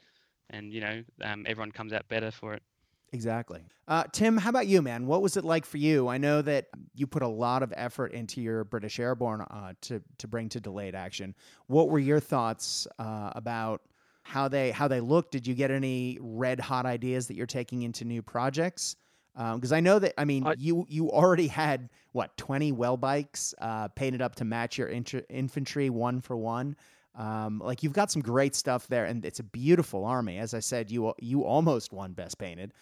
and 0.50 0.74
you 0.74 0.82
know 0.82 1.04
um, 1.24 1.46
everyone 1.48 1.72
comes 1.72 1.94
out 1.94 2.08
better 2.08 2.32
for 2.32 2.54
it. 2.54 2.64
Exactly. 3.12 3.62
Uh, 3.88 4.06
Tim, 4.12 4.38
how 4.38 4.50
about 4.50 4.66
you, 4.66 4.82
man? 4.82 5.06
What 5.06 5.22
was 5.22 5.38
it 5.38 5.46
like 5.46 5.66
for 5.66 5.78
you? 5.78 6.08
I 6.08 6.18
know 6.18 6.42
that 6.42 6.66
you 6.96 7.06
put 7.06 7.22
a 7.22 7.28
lot 7.28 7.62
of 7.62 7.72
effort 7.78 8.12
into 8.12 8.42
your 8.42 8.64
British 8.64 9.00
Airborne 9.00 9.42
uh, 9.42 9.74
to 9.82 10.02
to 10.18 10.28
bring 10.28 10.50
to 10.50 10.60
delayed 10.60 10.96
action. 10.96 11.36
What 11.68 11.90
were 11.90 12.00
your 12.00 12.20
thoughts 12.20 12.88
uh, 12.98 13.32
about 13.36 13.82
how 14.24 14.48
they 14.48 14.72
how 14.72 14.88
they 14.88 15.00
looked? 15.00 15.32
Did 15.32 15.46
you 15.46 15.54
get 15.54 15.70
any 15.70 16.18
red 16.22 16.60
hot 16.60 16.86
ideas 16.86 17.28
that 17.28 17.36
you're 17.36 17.46
taking 17.46 17.84
into 17.84 18.04
new 18.04 18.24
projects? 18.24 18.96
Because 19.34 19.72
um, 19.72 19.78
I 19.78 19.80
know 19.80 20.00
that 20.00 20.14
I 20.18 20.26
mean 20.26 20.46
I, 20.46 20.56
you 20.58 20.86
you 20.88 21.10
already 21.10 21.48
had 21.48 21.90
what 22.12 22.36
twenty 22.38 22.72
Welbikes 22.72 23.54
uh, 23.60 23.88
painted 23.90 24.22
up 24.22 24.36
to 24.36 24.46
match 24.46 24.78
your 24.78 24.88
int- 24.88 25.26
infantry 25.30 25.90
one 25.90 26.22
for 26.22 26.38
one. 26.38 26.76
Um, 27.16 27.60
like 27.60 27.84
you've 27.84 27.94
got 27.94 28.12
some 28.12 28.22
great 28.22 28.56
stuff 28.56 28.88
there, 28.88 29.06
and 29.06 29.24
it's 29.26 29.40
a 29.40 29.44
beautiful 29.44 30.06
army. 30.06 30.38
As 30.40 30.54
I 30.54 30.60
said, 30.60 30.92
you 30.92 31.14
you 31.20 31.44
almost 31.44 31.94
won 31.94 32.14
best 32.14 32.38
painted. 32.38 32.74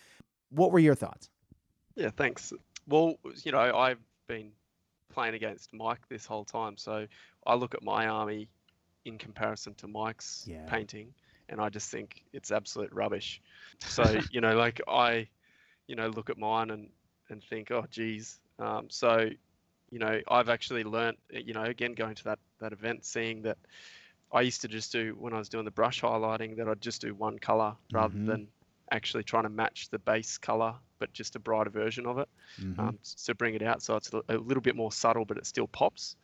What 0.50 0.72
were 0.72 0.80
your 0.80 0.96
thoughts? 0.96 1.30
Yeah, 1.96 2.10
thanks. 2.10 2.54
Well, 2.88 3.16
you 3.44 3.52
know, 3.52 3.60
I've 3.60 4.00
been 4.28 4.52
playing 5.10 5.36
against 5.36 5.74
Mike 5.74 6.08
this 6.10 6.26
whole 6.26 6.46
time, 6.46 6.78
so 6.78 7.08
I 7.46 7.56
look 7.56 7.74
at 7.74 7.84
my 7.84 8.08
army 8.08 8.50
in 9.06 9.18
comparison 9.18 9.74
to 9.76 9.88
Mike's 9.88 10.46
yeah. 10.48 10.66
painting, 10.66 11.14
and 11.50 11.60
I 11.60 11.70
just 11.70 11.90
think 11.90 12.24
it's 12.34 12.52
absolute 12.52 12.92
rubbish. 12.94 13.42
So 13.80 14.20
you 14.32 14.42
know, 14.42 14.56
like 14.56 14.82
I 14.88 15.28
you 15.92 15.98
know, 15.98 16.08
look 16.08 16.30
at 16.30 16.38
mine 16.38 16.70
and, 16.70 16.88
and 17.28 17.44
think, 17.44 17.70
oh, 17.70 17.86
geez. 17.92 18.40
Um, 18.60 18.86
so, 18.90 19.30
you 19.90 20.00
know, 20.00 20.22
I've 20.26 20.48
actually 20.48 20.86
learnt, 20.86 21.20
you 21.30 21.54
know, 21.54 21.64
again, 21.64 21.96
going 21.96 22.16
to 22.16 22.24
that, 22.24 22.40
that 22.62 22.72
event, 22.72 23.04
seeing 23.04 23.42
that 23.42 23.58
I 24.32 24.40
used 24.40 24.62
to 24.62 24.70
just 24.70 24.94
do, 24.94 25.18
when 25.20 25.34
I 25.34 25.38
was 25.38 25.50
doing 25.50 25.66
the 25.66 25.72
brush 25.72 26.02
highlighting, 26.02 26.56
that 26.56 26.70
I'd 26.70 26.80
just 26.80 27.02
do 27.02 27.14
one 27.14 27.40
color 27.40 27.76
rather 27.92 28.14
mm-hmm. 28.14 28.26
than 28.26 28.48
actually 28.90 29.26
trying 29.26 29.44
to 29.44 29.50
match 29.50 29.90
the 29.90 30.00
base 30.00 30.38
color, 30.38 30.76
but 30.98 31.12
just 31.12 31.36
a 31.36 31.40
brighter 31.40 31.70
version 31.70 32.06
of 32.06 32.20
it 32.20 32.30
mm-hmm. 32.62 32.80
um, 32.80 32.98
to 33.26 33.36
bring 33.36 33.56
it 33.56 33.62
out. 33.62 33.82
So 33.82 33.98
it's 33.98 34.12
a 34.30 34.38
little 34.38 34.62
bit 34.62 34.78
more 34.78 34.94
subtle, 34.94 35.26
but 35.26 35.38
it 35.38 35.46
still 35.46 35.68
pops. 35.68 36.16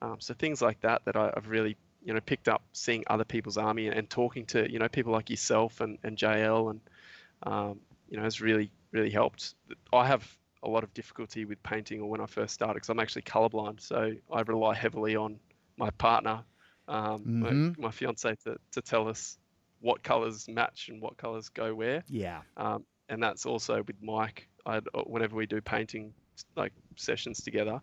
Um, 0.00 0.18
so 0.20 0.32
things 0.32 0.62
like 0.62 0.80
that 0.82 1.04
that 1.06 1.16
I, 1.16 1.32
I've 1.36 1.48
really 1.48 1.76
you 2.04 2.14
know 2.14 2.20
picked 2.20 2.48
up 2.48 2.62
seeing 2.72 3.02
other 3.08 3.24
people's 3.24 3.58
army 3.58 3.88
and, 3.88 3.96
and 3.96 4.08
talking 4.08 4.46
to 4.46 4.70
you 4.70 4.78
know 4.78 4.88
people 4.88 5.12
like 5.12 5.28
yourself 5.28 5.80
and, 5.80 5.98
and 6.04 6.16
JL 6.16 6.70
and 6.70 6.80
um, 7.42 7.80
you 8.08 8.16
know 8.16 8.22
has 8.22 8.40
really 8.40 8.70
really 8.92 9.10
helped. 9.10 9.54
I 9.92 10.06
have 10.06 10.36
a 10.62 10.68
lot 10.68 10.84
of 10.84 10.92
difficulty 10.94 11.44
with 11.44 11.62
painting 11.62 12.00
or 12.00 12.10
when 12.10 12.20
I 12.20 12.26
first 12.26 12.54
started 12.54 12.74
because 12.74 12.88
I'm 12.88 13.00
actually 13.00 13.22
colorblind, 13.22 13.80
so 13.80 14.12
I 14.32 14.40
rely 14.42 14.74
heavily 14.74 15.16
on 15.16 15.40
my 15.76 15.90
partner, 15.90 16.44
um, 16.88 17.30
Mhm. 17.30 17.76
my, 17.76 17.86
my 17.86 17.90
fiance, 17.90 18.34
to, 18.44 18.56
to 18.72 18.82
tell 18.82 19.08
us 19.08 19.38
what 19.80 20.02
colors 20.02 20.48
match 20.48 20.88
and 20.88 21.00
what 21.00 21.16
colors 21.16 21.48
go 21.48 21.74
where. 21.74 22.04
Yeah. 22.08 22.42
Um, 22.56 22.86
and 23.08 23.22
that's 23.22 23.46
also 23.46 23.82
with 23.86 24.02
Mike. 24.02 24.48
I'd, 24.66 24.86
uh, 24.94 25.02
whenever 25.06 25.36
we 25.36 25.46
do 25.46 25.60
painting 25.60 26.14
like 26.56 26.72
sessions 26.96 27.42
together, 27.42 27.80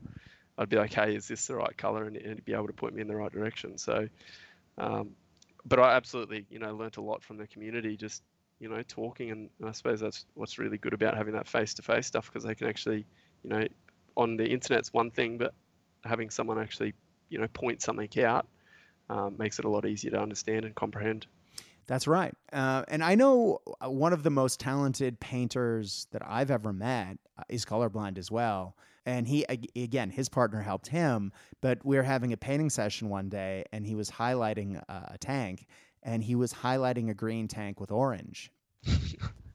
I'd 0.58 0.70
be 0.70 0.78
like, 0.78 0.94
"Hey, 0.94 1.15
is 1.15 1.28
this 1.28 1.48
the 1.48 1.56
right 1.56 1.76
color?" 1.78 2.06
And, 2.06 2.18
and 2.18 2.36
he'd 2.36 2.46
be 2.46 2.54
able 2.54 2.68
to 2.68 2.74
point 2.74 2.96
me 2.96 3.02
in 3.02 3.08
the 3.08 3.15
right 3.15 3.32
direction. 3.32 3.78
So, 3.78 4.08
um, 4.78 5.15
but 5.65 5.80
I 5.80 5.94
absolutely, 5.96 6.46
you 6.50 6.60
know, 6.60 6.76
learnt 6.76 6.98
a 6.98 7.02
lot 7.02 7.24
from 7.24 7.38
the 7.38 7.48
community, 7.48 7.98
just 7.98 8.24
you 8.65 8.71
know, 8.71 8.82
talking, 8.88 9.30
and, 9.30 9.49
I 9.63 9.71
suppose 9.73 9.99
that's 9.99 10.25
what's 10.34 10.58
really 10.58 10.80
good 10.80 10.93
about 10.93 11.15
having 11.15 11.36
that 11.36 11.47
face-to-face 11.47 12.08
stuff 12.08 12.25
because 12.25 12.43
they 12.43 12.56
can 12.56 12.65
actually, 12.65 13.06
you 13.43 13.49
know, 13.51 13.67
on 14.17 14.38
the 14.38 14.45
internet's 14.47 14.91
one 14.91 15.12
thing, 15.12 15.38
but 15.38 15.54
having 16.04 16.32
someone 16.32 16.58
actually, 16.58 16.95
you 17.30 17.38
know, 17.38 17.47
point 17.49 17.84
something 17.84 18.10
out 18.23 18.47
um, 19.12 19.36
makes 19.38 19.60
it 19.60 19.65
a 19.65 19.69
lot 19.69 19.86
easier 19.86 20.10
to 20.10 20.19
understand 20.19 20.65
and 20.65 20.73
comprehend. 20.73 21.28
That's 21.86 22.08
right. 22.08 22.34
Uh, 22.51 22.82
and 22.88 23.04
I 23.04 23.13
know 23.13 23.60
uh, 23.80 23.91
one 23.91 24.13
of 24.13 24.23
the 24.23 24.32
most 24.32 24.60
talented 24.60 25.19
painters 25.19 26.08
that 26.12 26.23
I've 26.25 26.49
ever 26.49 26.73
met 26.73 27.19
uh, 27.38 27.43
is 27.47 27.65
colorblind 27.65 28.17
as 28.17 28.32
well. 28.32 28.75
And 29.06 29.28
he, 29.28 29.45
again, 29.75 30.10
his 30.10 30.28
partner 30.28 30.62
helped 30.62 30.88
him, 30.88 31.32
but 31.62 31.86
we 31.86 31.97
were 31.97 32.04
having 32.04 32.34
a 32.34 32.38
painting 32.38 32.71
session 32.71 33.10
one 33.10 33.30
day 33.30 33.65
and 33.71 33.86
he 33.86 33.93
was 33.93 34.10
highlighting 34.10 34.82
uh, 34.89 35.01
a 35.10 35.19
tank 35.19 35.67
and 36.01 36.23
he 36.23 36.36
was 36.36 36.54
highlighting 36.54 37.10
a 37.10 37.13
green 37.13 37.47
tank 37.47 37.80
with 37.80 37.91
orange 37.91 38.51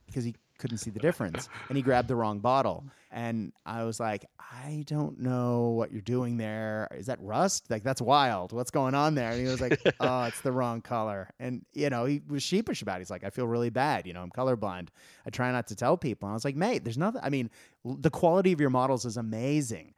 because 0.06 0.24
he 0.24 0.34
couldn't 0.58 0.78
see 0.78 0.90
the 0.90 1.00
difference 1.00 1.48
and 1.68 1.76
he 1.76 1.82
grabbed 1.82 2.06
the 2.08 2.14
wrong 2.14 2.38
bottle. 2.38 2.84
And 3.12 3.52
i 3.66 3.82
was 3.82 3.98
like 3.98 4.24
i 4.38 4.84
don't 4.86 5.18
know 5.18 5.70
what 5.70 5.90
you're 5.90 6.02
doing 6.02 6.36
there. 6.36 6.86
Is 6.94 7.06
that 7.06 7.18
rust? 7.20 7.70
Like 7.70 7.82
that's 7.82 8.00
wild. 8.00 8.52
What's 8.52 8.70
going 8.70 8.94
on 8.94 9.14
there? 9.14 9.30
And 9.30 9.40
he 9.40 9.46
was 9.46 9.60
like 9.60 9.80
oh 10.00 10.24
it's 10.24 10.40
the 10.42 10.52
wrong 10.52 10.80
color. 10.82 11.30
And 11.40 11.64
you 11.72 11.90
know 11.90 12.04
he 12.04 12.20
was 12.28 12.42
sheepish 12.42 12.82
about 12.82 12.96
it. 12.96 13.00
He's 13.00 13.10
like 13.10 13.24
i 13.24 13.30
feel 13.30 13.46
really 13.46 13.70
bad. 13.70 14.06
You 14.06 14.12
know 14.12 14.22
i'm 14.22 14.30
colorblind. 14.30 14.88
I 15.26 15.30
try 15.30 15.50
not 15.50 15.66
to 15.68 15.76
tell 15.76 15.96
people. 15.96 16.28
And 16.28 16.32
i 16.32 16.34
was 16.34 16.44
like 16.44 16.56
mate 16.56 16.84
there's 16.84 16.98
nothing 16.98 17.22
i 17.24 17.30
mean 17.30 17.50
l- 17.86 17.96
the 17.98 18.10
quality 18.10 18.52
of 18.52 18.60
your 18.60 18.70
models 18.70 19.04
is 19.04 19.16
amazing. 19.16 19.94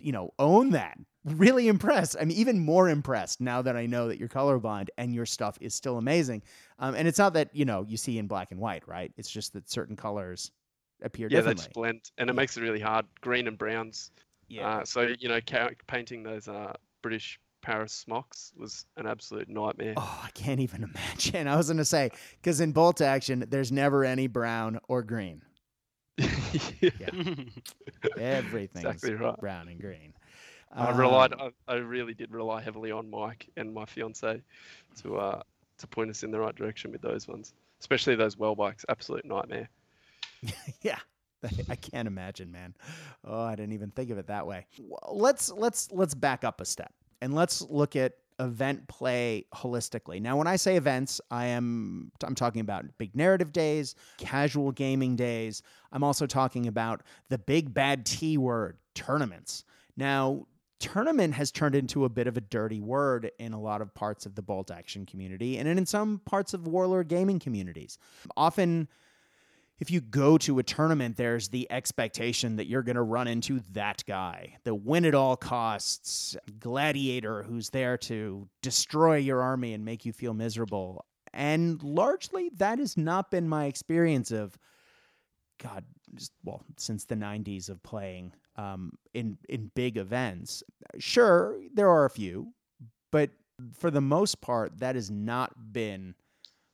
You 0.00 0.12
know 0.12 0.30
own 0.38 0.70
that 0.70 0.98
really 1.34 1.66
impressed 1.68 2.16
i'm 2.20 2.30
even 2.30 2.58
more 2.58 2.88
impressed 2.88 3.40
now 3.40 3.60
that 3.60 3.76
i 3.76 3.84
know 3.84 4.06
that 4.08 4.18
you're 4.18 4.28
colorblind 4.28 4.88
and 4.96 5.12
your 5.14 5.26
stuff 5.26 5.58
is 5.60 5.74
still 5.74 5.98
amazing 5.98 6.40
um, 6.78 6.94
and 6.94 7.08
it's 7.08 7.18
not 7.18 7.32
that 7.34 7.48
you 7.54 7.64
know 7.64 7.84
you 7.88 7.96
see 7.96 8.18
in 8.18 8.26
black 8.26 8.50
and 8.52 8.60
white, 8.60 8.86
right? 8.86 9.10
It's 9.16 9.30
just 9.30 9.52
that 9.54 9.70
certain 9.70 9.96
colors 9.96 10.50
appear 11.02 11.26
yeah, 11.30 11.40
they 11.40 11.54
just 11.54 11.72
blend, 11.72 12.10
and 12.18 12.28
it 12.28 12.34
Yeah. 12.34 12.36
makes 12.36 12.56
it 12.58 12.60
really 12.60 12.80
hard. 12.80 13.06
Green 13.22 13.46
and 13.48 13.56
browns. 13.56 14.10
yeah, 14.48 14.68
Uh, 14.80 14.84
so 14.84 15.08
you 15.18 15.28
know, 15.30 15.40
ca- 15.46 15.70
painting 15.86 16.22
those 16.22 16.48
uh, 16.48 16.74
British 17.02 17.40
Paras 17.62 17.92
smocks 17.92 18.52
was 18.58 18.84
an 18.98 19.06
absolute 19.06 19.48
nightmare. 19.48 19.94
oh, 19.96 20.20
I 20.22 20.28
can't 20.32 20.60
even 20.60 20.82
imagine. 20.94 21.48
I 21.48 21.56
was 21.56 21.68
gonna 21.68 21.84
say 21.86 22.10
because 22.42 22.60
in 22.60 22.72
bolt 22.72 23.00
action, 23.00 23.46
there's 23.48 23.72
never 23.72 24.04
any 24.04 24.26
brown 24.26 24.78
or 24.88 25.02
green. 25.02 25.40
yeah. 26.18 26.90
Everything's 28.18 28.84
Exactly 28.84 29.14
right. 29.14 29.36
brown 29.38 29.68
and 29.68 29.80
green. 29.80 30.12
I 30.76 30.90
relied. 30.90 31.32
Um, 31.32 31.52
I, 31.68 31.72
I 31.72 31.76
really 31.76 32.14
did 32.14 32.30
rely 32.30 32.62
heavily 32.62 32.90
on 32.90 33.10
Mike 33.10 33.48
and 33.56 33.72
my 33.72 33.84
fiance 33.86 34.42
to 35.02 35.16
uh, 35.16 35.42
to 35.78 35.86
point 35.86 36.10
us 36.10 36.22
in 36.22 36.30
the 36.30 36.38
right 36.38 36.54
direction 36.54 36.92
with 36.92 37.02
those 37.02 37.26
ones, 37.26 37.54
especially 37.80 38.14
those 38.14 38.36
Welbikes. 38.36 38.84
Absolute 38.88 39.24
nightmare. 39.24 39.68
yeah 40.82 40.98
i 41.68 41.76
can't 41.76 42.08
imagine 42.08 42.50
man 42.50 42.74
oh 43.24 43.42
i 43.42 43.54
didn't 43.54 43.72
even 43.72 43.90
think 43.90 44.10
of 44.10 44.18
it 44.18 44.26
that 44.26 44.46
way 44.46 44.66
let's 45.08 45.50
let's 45.52 45.90
let's 45.92 46.14
back 46.14 46.44
up 46.44 46.60
a 46.60 46.64
step 46.64 46.92
and 47.20 47.34
let's 47.34 47.62
look 47.62 47.96
at 47.96 48.14
event 48.38 48.86
play 48.88 49.44
holistically 49.54 50.20
now 50.20 50.36
when 50.36 50.46
i 50.46 50.56
say 50.56 50.76
events 50.76 51.20
i 51.30 51.46
am 51.46 52.10
i'm 52.24 52.34
talking 52.34 52.60
about 52.60 52.84
big 52.98 53.14
narrative 53.16 53.52
days 53.52 53.94
casual 54.18 54.72
gaming 54.72 55.16
days 55.16 55.62
i'm 55.92 56.04
also 56.04 56.26
talking 56.26 56.66
about 56.66 57.02
the 57.30 57.38
big 57.38 57.72
bad 57.72 58.04
t 58.04 58.36
word 58.36 58.76
tournaments 58.94 59.64
now 59.96 60.46
tournament 60.78 61.34
has 61.34 61.50
turned 61.50 61.74
into 61.74 62.04
a 62.04 62.08
bit 62.08 62.26
of 62.26 62.36
a 62.36 62.40
dirty 62.40 62.80
word 62.80 63.30
in 63.38 63.52
a 63.52 63.60
lot 63.60 63.80
of 63.80 63.94
parts 63.94 64.26
of 64.26 64.34
the 64.34 64.42
bolt 64.42 64.70
action 64.70 65.06
community 65.06 65.58
and 65.58 65.68
in 65.68 65.86
some 65.86 66.20
parts 66.24 66.54
of 66.54 66.66
warlord 66.66 67.08
gaming 67.08 67.38
communities 67.38 67.98
often 68.36 68.88
if 69.78 69.90
you 69.90 70.00
go 70.00 70.38
to 70.38 70.58
a 70.58 70.62
tournament, 70.62 71.16
there's 71.16 71.48
the 71.48 71.70
expectation 71.70 72.56
that 72.56 72.66
you're 72.66 72.82
going 72.82 72.96
to 72.96 73.02
run 73.02 73.28
into 73.28 73.60
that 73.72 74.02
guy, 74.06 74.56
the 74.64 74.74
win 74.74 75.04
at 75.04 75.14
all 75.14 75.36
costs 75.36 76.36
gladiator 76.58 77.42
who's 77.42 77.70
there 77.70 77.98
to 77.98 78.48
destroy 78.62 79.16
your 79.16 79.42
army 79.42 79.74
and 79.74 79.84
make 79.84 80.06
you 80.06 80.12
feel 80.12 80.32
miserable. 80.32 81.04
And 81.34 81.82
largely, 81.82 82.50
that 82.56 82.78
has 82.78 82.96
not 82.96 83.30
been 83.30 83.48
my 83.48 83.66
experience 83.66 84.30
of, 84.30 84.56
God, 85.62 85.84
well, 86.42 86.62
since 86.78 87.04
the 87.04 87.14
90s 87.14 87.68
of 87.68 87.82
playing 87.82 88.32
um, 88.56 88.92
in, 89.14 89.38
in 89.48 89.70
big 89.74 89.96
events. 89.96 90.62
Sure, 90.98 91.58
there 91.74 91.88
are 91.88 92.04
a 92.04 92.10
few, 92.10 92.52
but 93.12 93.30
for 93.72 93.90
the 93.90 94.00
most 94.00 94.40
part, 94.40 94.78
that 94.78 94.94
has 94.94 95.10
not 95.10 95.72
been 95.72 96.14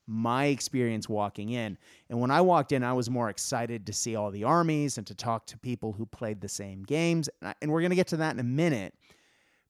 my 0.07 0.47
experience 0.47 1.09
walking 1.09 1.51
in. 1.51 1.79
And 2.11 2.21
when 2.21 2.31
I 2.31 2.41
walked 2.41 2.73
in, 2.73 2.83
I 2.83 2.93
was 2.93 3.09
more 3.09 3.31
excited 3.31 3.87
to 3.87 3.93
see 3.93 4.17
all 4.17 4.31
the 4.31 4.45
armies 4.45 4.99
and 4.99 5.07
to 5.07 5.15
talk 5.15 5.47
to 5.47 5.59
people 5.59 5.93
who 5.93 6.07
played 6.07 6.41
the 6.41 6.49
same 6.49 6.83
games. 6.83 7.29
And, 7.41 7.51
I, 7.51 7.55
and 7.63 7.71
we're 7.71 7.81
going 7.81 7.91
to 7.91 7.97
get 7.97 8.09
to 8.09 8.17
that 8.19 8.35
in 8.35 8.41
a 8.41 8.45
minute. 8.45 8.95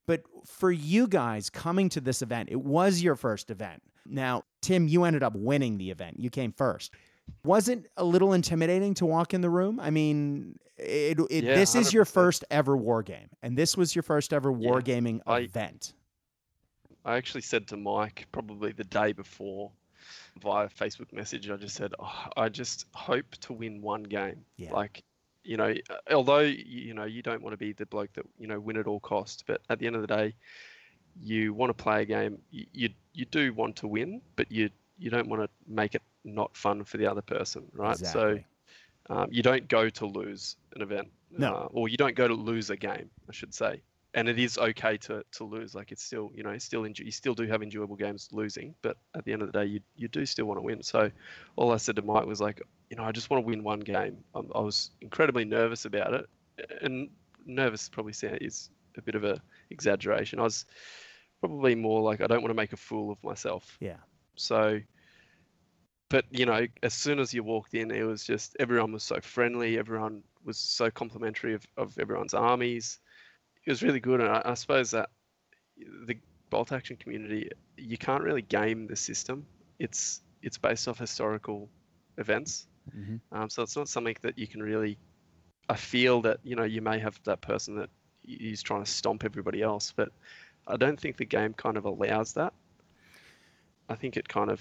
But 0.07 0.23
for 0.47 0.73
you 0.73 1.07
guys 1.07 1.51
coming 1.51 1.89
to 1.91 2.01
this 2.01 2.23
event, 2.23 2.49
it 2.51 2.61
was 2.61 3.03
your 3.03 3.15
first 3.15 3.51
event. 3.51 3.83
Now, 4.07 4.43
Tim, 4.63 4.89
you 4.89 5.05
ended 5.05 5.23
up 5.23 5.35
winning 5.37 5.79
the 5.79 5.91
event. 5.91 6.19
You 6.19 6.31
came 6.31 6.53
first. 6.53 6.93
Was 7.45 7.69
it 7.69 7.87
a 7.97 8.05
little 8.05 8.33
intimidating 8.33 8.95
to 8.95 9.07
walk 9.07 9.33
in 9.33 9.43
the 9.43 9.51
room? 9.51 9.79
I 9.79 9.91
mean, 9.91 10.59
it, 10.83 11.19
it, 11.31 11.45
Yeah, 11.45 11.55
this 11.55 11.75
is 11.75 11.93
your 11.93 12.05
first 12.05 12.45
ever 12.51 12.77
war 12.77 13.03
game, 13.03 13.29
and 13.43 13.57
this 13.57 13.77
was 13.77 13.95
your 13.95 14.03
first 14.03 14.33
ever 14.33 14.51
Yeah, 14.51 14.69
wargaming 14.71 15.21
I- 15.27 15.41
event. 15.41 15.95
I 17.05 17.17
actually 17.17 17.41
said 17.43 17.67
to 17.69 17.77
Mike 17.77 18.27
probably 18.31 18.71
the 18.71 18.85
day 18.85 19.13
before 19.13 19.73
via 20.41 20.69
Facebook 20.69 21.13
message, 21.13 21.51
I 21.51 21.57
just 21.57 21.75
said, 21.75 21.93
oh, 21.99 22.27
I 22.37 22.49
just 22.49 22.87
hope 22.95 23.29
to 23.41 23.53
win 23.53 23.83
one 23.83 24.05
game. 24.05 24.45
Yeah. 24.57 24.73
Like, 24.73 25.03
you 25.43 25.57
know, 25.57 25.75
although, 26.13 26.39
you 26.41 26.95
know, 26.95 27.05
you 27.05 27.21
don't 27.23 27.43
want 27.43 27.55
to 27.55 27.57
be 27.57 27.73
the 27.73 27.87
bloke 27.87 28.13
that, 28.13 28.25
you 28.39 28.47
know, 28.47 28.61
win 28.61 28.77
at 28.77 28.87
all 28.87 29.01
costs, 29.01 29.43
but 29.45 29.61
at 29.69 29.81
the 29.81 29.87
end 29.89 29.97
of 29.97 30.03
the 30.03 30.07
day, 30.07 30.35
you 31.21 31.53
want 31.53 31.77
to 31.77 31.83
play 31.83 32.03
a 32.03 32.05
game, 32.05 32.39
you, 32.53 32.67
you, 32.73 32.89
you 33.15 33.25
do 33.27 33.53
want 33.53 33.75
to 33.77 33.89
win, 33.89 34.21
but 34.37 34.51
you, 34.53 34.71
you 34.97 35.11
don't 35.11 35.29
want 35.29 35.43
to 35.43 35.49
make 35.67 35.97
it 35.97 36.03
not 36.25 36.57
fun 36.57 36.85
for 36.85 36.99
the 36.99 37.07
other 37.07 37.23
person, 37.23 37.65
right? 37.73 37.99
Exactly. 37.99 38.39
So 38.39 38.45
um, 39.11 39.29
you 39.31 39.43
don't 39.43 39.69
go 39.69 39.89
to 39.89 40.07
lose 40.07 40.57
an 40.75 40.83
event. 40.83 41.09
No. 41.31 41.55
Uh, 41.55 41.69
or 41.73 41.89
you 41.89 41.97
don't 41.97 42.15
go 42.15 42.29
to 42.29 42.35
lose 42.35 42.71
a 42.71 42.77
game, 42.77 43.11
I 43.29 43.33
should 43.33 43.55
say 43.55 43.83
and 44.15 44.29
it 44.29 44.39
is 44.39 44.59
okay 44.59 44.97
to, 44.97 45.25
to 45.33 45.45
lose. 45.45 45.75
Like 45.75 45.93
it's 45.93 46.03
still, 46.03 46.31
you 46.35 46.43
know, 46.43 46.57
still 46.59 46.85
enjoy, 46.85 47.05
you 47.05 47.11
still 47.11 47.35
do 47.35 47.47
have 47.47 47.63
enjoyable 47.63 47.97
games 47.97 48.29
losing, 48.33 48.75
but 48.83 48.97
at 49.17 49.25
the 49.25 49.33
end 49.33 49.43
of 49.43 49.51
the 49.51 49.59
day, 49.59 49.65
you 49.65 49.81
you 49.97 50.09
do 50.09 50.27
still 50.27 50.45
want 50.47 50.59
to 50.59 50.63
win. 50.63 50.83
So, 50.83 51.11
all 51.57 51.73
I 51.73 51.79
said 51.79 51.97
to 51.97 52.03
Mike 52.03 52.27
was 52.27 52.41
like, 52.41 52.61
you 52.91 52.97
know, 52.97 53.05
I 53.05 53.13
just 53.13 53.31
want 53.31 53.43
to 53.43 53.47
win 53.47 53.65
one 53.65 53.81
game. 53.81 54.19
i 54.35 54.41
I 54.55 54.61
was 54.61 54.91
incredibly 55.01 55.45
nervous 55.45 55.85
about 55.85 56.15
it, 56.15 56.27
and 56.83 57.09
nervous 57.47 57.89
probably 57.89 58.13
is 58.23 58.71
a 58.97 59.03
bit 59.03 59.15
of 59.15 59.25
a 59.25 59.41
exaggeration. 59.71 60.39
I 60.39 60.43
was 60.43 60.67
probably 61.41 61.75
more 61.75 62.03
like 62.03 62.21
I 62.21 62.27
don't 62.27 62.43
want 62.43 62.51
to 62.51 62.55
make 62.55 62.73
a 62.73 62.77
fool 62.77 63.11
of 63.11 63.23
myself. 63.25 63.79
Yeah. 63.81 63.97
So, 64.37 64.81
but 66.13 66.27
you 66.31 66.45
know, 66.45 66.67
as 66.83 66.93
soon 66.93 67.19
as 67.19 67.33
you 67.33 67.43
walked 67.43 67.73
in, 67.73 67.91
it 67.91 68.03
was 68.03 68.23
just 68.23 68.55
everyone 68.61 68.93
was 68.93 69.03
so 69.03 69.19
friendly. 69.23 69.79
Everyone 69.79 70.23
was 70.45 70.59
so 70.59 70.91
complimentary 70.91 71.55
of, 71.55 71.67
of 71.79 71.99
everyone's 71.99 72.35
armies. 72.35 72.99
It 73.65 73.71
was 73.71 73.83
really 73.83 73.99
good, 73.99 74.21
and 74.21 74.29
I, 74.29 74.43
I 74.45 74.55
suppose 74.55 74.91
that 74.91 75.09
the 76.07 76.19
bolt 76.51 76.71
action 76.71 76.97
community, 76.97 77.49
you 77.79 77.97
can't 77.97 78.23
really 78.23 78.43
game 78.43 78.87
the 78.87 78.95
system. 78.95 79.47
It's 79.79 80.21
it's 80.43 80.59
based 80.59 80.87
off 80.87 80.99
historical 80.99 81.71
events, 82.19 82.67
Mhm. 82.95 83.19
um, 83.33 83.49
so 83.49 83.63
it's 83.63 83.75
not 83.75 83.89
something 83.89 84.17
that 84.21 84.39
you 84.39 84.47
can 84.47 84.63
really. 84.63 84.99
I 85.71 85.77
feel 85.77 86.21
that 86.23 86.41
you 86.45 86.57
know 86.57 86.65
you 86.65 86.83
may 86.83 86.99
have 86.99 87.19
that 87.25 87.41
person 87.41 87.75
that 87.77 87.89
is 88.29 88.63
trying 88.63 88.85
to 88.85 88.91
stomp 88.91 89.25
everybody 89.25 89.63
else, 89.63 89.95
but 89.97 90.11
I 90.67 90.77
don't 90.77 91.01
think 91.01 91.17
the 91.17 91.25
game 91.25 91.55
kind 91.55 91.79
of 91.79 91.87
allows 91.87 92.35
that. 92.35 92.53
I 93.89 93.95
think 93.95 94.19
it 94.19 94.29
kind 94.29 94.51
of 94.51 94.61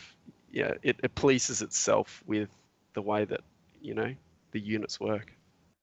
yeah 0.52 0.74
it, 0.84 1.00
it 1.04 1.16
polices 1.16 1.62
itself 1.62 2.24
with 2.26 2.50
the 2.94 3.02
way 3.02 3.26
that 3.26 3.42
you 3.82 3.94
know 3.94 4.14
the 4.52 4.60
units 4.60 5.00
work. 5.00 5.34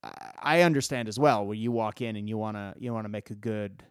I- 0.02 0.62
understand 0.62 1.08
as 1.08 1.18
well 1.18 1.44
where 1.44 1.56
you 1.56 1.72
walk 1.72 2.00
in 2.00 2.14
and 2.16 2.28
you 2.28 2.38
want 2.38 2.56
to 2.56 2.74
you 2.78 2.92
want 2.92 3.04
to 3.04 3.08
make 3.08 3.30
a 3.30 3.34
good 3.34 3.82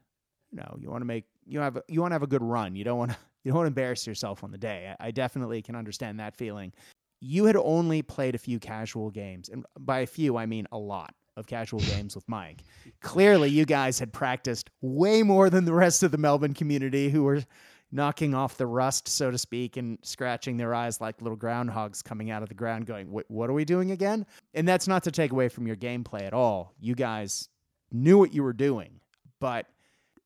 you 0.51 0.57
know, 0.57 0.77
you 0.79 0.89
want 0.89 1.01
to 1.01 1.05
make 1.05 1.25
you 1.45 1.59
have 1.59 1.77
you 1.87 2.01
want 2.01 2.11
to 2.11 2.15
have 2.15 2.23
a 2.23 2.27
good 2.27 2.43
run. 2.43 2.75
You 2.75 2.83
don't 2.83 2.97
want 2.97 3.11
to 3.11 3.17
you 3.43 3.51
don't 3.51 3.57
want 3.57 3.65
to 3.65 3.69
embarrass 3.69 4.05
yourself 4.07 4.43
on 4.43 4.51
the 4.51 4.57
day. 4.57 4.93
I, 4.99 5.07
I 5.07 5.11
definitely 5.11 5.61
can 5.61 5.75
understand 5.75 6.19
that 6.19 6.35
feeling. 6.35 6.73
You 7.19 7.45
had 7.45 7.55
only 7.55 8.01
played 8.01 8.35
a 8.35 8.37
few 8.37 8.59
casual 8.59 9.09
games, 9.09 9.49
and 9.49 9.65
by 9.79 9.99
a 9.99 10.07
few 10.07 10.37
I 10.37 10.45
mean 10.45 10.67
a 10.71 10.77
lot 10.77 11.13
of 11.35 11.47
casual 11.47 11.79
games 11.95 12.15
with 12.15 12.27
Mike. 12.27 12.63
Clearly, 13.01 13.49
you 13.49 13.65
guys 13.65 13.99
had 13.99 14.13
practiced 14.13 14.69
way 14.81 15.23
more 15.23 15.49
than 15.49 15.65
the 15.65 15.73
rest 15.73 16.03
of 16.03 16.11
the 16.11 16.17
Melbourne 16.17 16.53
community, 16.53 17.09
who 17.09 17.23
were 17.23 17.43
knocking 17.91 18.33
off 18.33 18.57
the 18.57 18.67
rust, 18.67 19.07
so 19.07 19.31
to 19.31 19.37
speak, 19.37 19.77
and 19.77 19.97
scratching 20.01 20.57
their 20.57 20.73
eyes 20.73 20.99
like 20.99 21.21
little 21.21 21.37
groundhogs 21.37 22.03
coming 22.03 22.29
out 22.31 22.43
of 22.43 22.49
the 22.49 22.55
ground, 22.55 22.85
going, 22.85 23.07
"What 23.07 23.49
are 23.49 23.53
we 23.53 23.65
doing 23.65 23.91
again?" 23.91 24.25
And 24.53 24.67
that's 24.67 24.87
not 24.87 25.03
to 25.03 25.11
take 25.11 25.31
away 25.31 25.49
from 25.49 25.67
your 25.67 25.77
gameplay 25.77 26.23
at 26.23 26.33
all. 26.33 26.73
You 26.79 26.95
guys 26.95 27.49
knew 27.91 28.17
what 28.17 28.33
you 28.33 28.43
were 28.43 28.53
doing, 28.53 28.99
but 29.39 29.67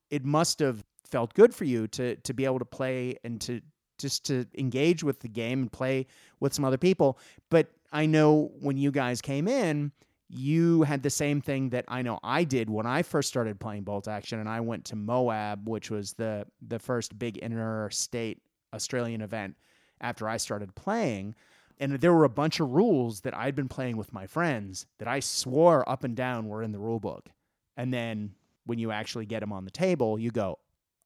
it 0.10 0.26
must 0.26 0.60
have 0.60 0.84
felt 1.06 1.34
good 1.34 1.54
for 1.54 1.65
you 1.65 1.88
to 1.89 2.15
to 2.15 2.34
be 2.34 2.45
able 2.45 2.60
to 2.60 2.65
play 2.65 3.17
and 3.24 3.39
to 3.41 3.62
just 3.97 4.26
to 4.26 4.45
engage 4.58 5.04
with 5.04 5.19
the 5.19 5.28
game 5.28 5.62
and 5.62 5.71
play 5.71 6.08
with 6.39 6.54
some 6.54 6.65
other 6.65 6.78
people. 6.78 7.19
But 7.50 7.71
I 7.91 8.08
know 8.08 8.52
when 8.60 8.78
you 8.78 8.91
guys 8.91 9.21
came 9.21 9.47
in, 9.47 9.91
you 10.32 10.84
had 10.84 11.04
the 11.04 11.10
same 11.10 11.41
thing 11.41 11.70
that 11.70 11.86
I 11.88 12.02
know 12.02 12.20
I 12.24 12.46
did 12.46 12.70
when 12.70 12.86
I 12.86 13.04
first 13.04 13.28
started 13.28 13.60
playing 13.60 13.84
Bolt 13.84 14.08
Action, 14.08 14.39
and 14.39 14.48
I 14.48 14.62
went 14.62 14.86
to 14.86 14.96
Moab, 14.96 15.67
which 15.67 15.91
was 15.91 16.13
the 16.13 16.46
the 16.65 16.80
first 16.80 17.17
big 17.20 17.38
interstate 17.38 18.41
Australian 18.74 19.22
event 19.22 19.56
after 20.00 20.28
I 20.28 20.38
started 20.38 20.74
playing. 20.76 21.36
And 21.80 21.94
there 21.94 22.13
were 22.13 22.26
a 22.26 22.30
bunch 22.30 22.60
of 22.60 22.70
rules 22.70 23.22
that 23.22 23.36
I'd 23.36 23.56
been 23.56 23.67
playing 23.67 23.98
with 23.98 24.13
my 24.13 24.28
friends 24.28 24.86
that 25.00 25.08
I 25.08 25.20
swore 25.20 25.88
up 25.89 26.04
and 26.04 26.15
down 26.15 26.48
were 26.48 26.62
in 26.62 26.72
the 26.72 26.80
rule 26.80 27.00
book. 27.00 27.30
And 27.76 27.91
then 27.91 28.36
when 28.65 28.78
you 28.78 28.91
actually 28.91 29.26
get 29.26 29.39
them 29.39 29.52
on 29.52 29.65
the 29.65 29.72
table, 29.72 30.20
you 30.20 30.30
go, 30.30 30.60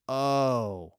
oh. 0.10 0.92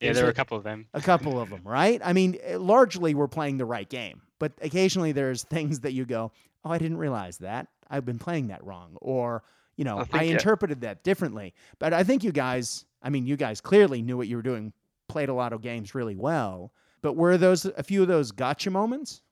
Yeah, 0.00 0.14
there 0.14 0.24
were 0.24 0.30
a 0.30 0.34
couple 0.34 0.56
of 0.56 0.64
them. 0.64 0.86
A 0.94 1.00
couple 1.00 1.38
of 1.38 1.50
them, 1.50 1.60
right? 1.62 2.00
I 2.02 2.14
mean, 2.14 2.38
eh, 2.42 2.56
largely 2.58 3.14
we're 3.14 3.28
playing 3.28 3.58
the 3.58 3.66
right 3.66 3.88
game, 3.88 4.22
but 4.38 4.52
occasionally 4.62 5.12
there's 5.12 5.44
things 5.50 5.80
that 5.80 5.92
you 5.92 6.06
go, 6.06 6.32
oh, 6.64 6.70
I 6.70 6.78
didn't 6.78 6.98
realize 6.98 7.38
that. 7.38 7.68
I've 7.90 8.04
been 8.04 8.18
playing 8.18 8.48
that 8.48 8.64
wrong. 8.64 8.96
Or, 9.00 9.42
you 9.76 9.84
know, 9.84 10.04
I, 10.12 10.20
I 10.20 10.22
interpreted 10.24 10.80
that 10.82 11.02
differently. 11.04 11.54
But 11.78 11.92
I 11.92 12.04
think 12.04 12.24
you 12.24 12.32
guys, 12.32 12.84
I 13.02 13.10
mean, 13.10 13.26
you 13.26 13.36
guys 13.36 13.60
clearly 13.60 14.02
knew 14.02 14.16
what 14.16 14.28
you 14.28 14.36
were 14.36 14.42
doing, 14.42 14.72
played 15.08 15.28
a 15.28 15.34
lot 15.34 15.52
of 15.52 15.62
games 15.62 15.94
really 15.94 16.16
well. 16.16 16.72
But 17.02 17.16
were 17.16 17.36
those 17.36 17.64
a 17.64 17.82
few 17.82 18.02
of 18.02 18.08
those 18.08 18.30
gotcha 18.30 18.70
moments? 18.70 19.22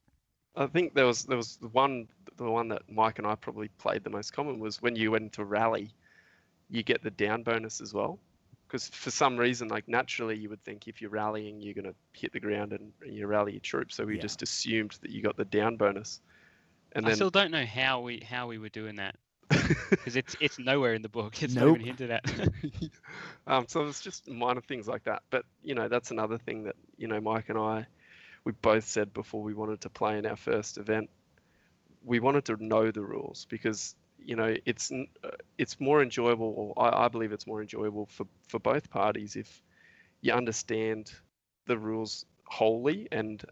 I 0.56 0.66
think 0.66 0.94
there 0.94 1.06
was 1.06 1.24
there 1.24 1.36
was 1.36 1.56
the 1.58 1.68
one 1.68 2.08
the 2.36 2.50
one 2.50 2.68
that 2.68 2.82
Mike 2.90 3.18
and 3.18 3.26
I 3.26 3.36
probably 3.36 3.68
played 3.78 4.02
the 4.02 4.10
most 4.10 4.32
common 4.32 4.58
was 4.58 4.82
when 4.82 4.96
you 4.96 5.12
went 5.12 5.22
into 5.22 5.44
rally, 5.44 5.94
you 6.68 6.82
get 6.82 7.02
the 7.04 7.10
down 7.10 7.44
bonus 7.44 7.80
as 7.80 7.94
well 7.94 8.18
because 8.70 8.88
for 8.88 9.10
some 9.10 9.36
reason, 9.36 9.68
like 9.68 9.88
naturally, 9.88 10.36
you 10.36 10.48
would 10.48 10.62
think 10.62 10.86
if 10.86 11.00
you're 11.00 11.10
rallying, 11.10 11.60
you're 11.60 11.74
going 11.74 11.84
to 11.84 11.94
hit 12.12 12.32
the 12.32 12.38
ground 12.38 12.72
and 12.72 12.92
you 13.04 13.26
rally 13.26 13.52
your 13.52 13.60
troops. 13.60 13.96
So 13.96 14.04
we 14.04 14.14
yeah. 14.14 14.22
just 14.22 14.42
assumed 14.42 14.96
that 15.02 15.10
you 15.10 15.22
got 15.22 15.36
the 15.36 15.44
down 15.44 15.76
bonus. 15.76 16.20
And 16.92 17.04
then... 17.04 17.12
I 17.12 17.14
still 17.14 17.30
don't 17.30 17.50
know 17.50 17.64
how 17.64 18.00
we 18.00 18.20
how 18.20 18.46
we 18.46 18.58
were 18.58 18.68
doing 18.68 18.96
that 18.96 19.16
because 19.90 20.16
it's 20.16 20.36
it's 20.40 20.58
nowhere 20.58 20.94
in 20.94 21.02
the 21.02 21.08
book. 21.08 21.42
It's 21.42 21.54
nope. 21.54 21.66
not 21.66 21.74
even 21.74 21.86
hinted 21.86 22.10
at. 22.10 22.24
um, 23.46 23.64
so 23.68 23.86
it's 23.86 24.00
just 24.00 24.28
minor 24.28 24.60
things 24.60 24.86
like 24.86 25.04
that. 25.04 25.22
But 25.30 25.44
you 25.62 25.74
know, 25.74 25.88
that's 25.88 26.10
another 26.10 26.38
thing 26.38 26.64
that 26.64 26.76
you 26.96 27.08
know 27.08 27.20
Mike 27.20 27.48
and 27.48 27.58
I, 27.58 27.86
we 28.44 28.52
both 28.52 28.84
said 28.84 29.12
before 29.12 29.42
we 29.42 29.54
wanted 29.54 29.82
to 29.82 29.90
play 29.90 30.18
in 30.18 30.26
our 30.26 30.36
first 30.36 30.78
event. 30.78 31.10
We 32.02 32.20
wanted 32.20 32.46
to 32.46 32.56
know 32.64 32.90
the 32.90 33.02
rules 33.02 33.46
because 33.50 33.94
you 34.24 34.36
know, 34.36 34.54
it's 34.64 34.90
uh, 34.92 35.30
it's 35.58 35.80
more 35.80 36.02
enjoyable. 36.02 36.74
I, 36.76 37.04
I 37.04 37.08
believe 37.08 37.32
it's 37.32 37.46
more 37.46 37.60
enjoyable 37.60 38.06
for 38.06 38.26
for 38.48 38.58
both 38.58 38.90
parties 38.90 39.36
if 39.36 39.62
you 40.20 40.32
understand 40.32 41.12
the 41.66 41.78
rules 41.78 42.24
wholly 42.44 43.08
and 43.12 43.42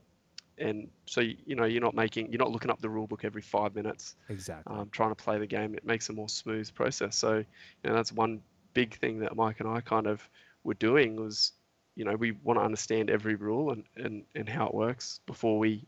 and 0.61 0.89
so 1.07 1.21
you 1.21 1.55
know 1.55 1.65
you're 1.65 1.83
not 1.83 1.95
making 1.95 2.31
you're 2.31 2.39
not 2.39 2.51
looking 2.51 2.71
up 2.71 2.81
the 2.81 2.89
rule 2.89 3.07
book 3.07 3.25
every 3.25 3.43
five 3.43 3.75
minutes 3.75 4.17
exactly 4.29 4.77
um, 4.77 4.89
trying 4.91 5.11
to 5.11 5.15
play 5.15 5.39
the 5.39 5.47
game 5.47 5.75
it 5.75 5.85
makes 5.85 6.09
a 6.09 6.13
more 6.13 6.29
smooth 6.29 6.73
process 6.75 7.17
so 7.17 7.37
you 7.37 7.45
know 7.85 7.95
that's 7.95 8.13
one 8.13 8.41
big 8.75 8.95
thing 8.95 9.19
that 9.21 9.37
mike 9.37 9.61
and 9.61 9.69
i 9.69 9.81
kind 9.81 10.07
of 10.07 10.29
were 10.65 10.75
doing 10.75 11.17
was 11.17 11.53
you 11.97 12.05
know 12.05 12.15
we 12.15 12.33
want 12.45 12.59
to 12.59 12.65
understand 12.65 13.11
every 13.11 13.35
rule 13.35 13.71
and, 13.71 13.85
and 13.97 14.23
and 14.35 14.49
how 14.49 14.67
it 14.67 14.75
works 14.75 15.21
before 15.27 15.59
we 15.59 15.85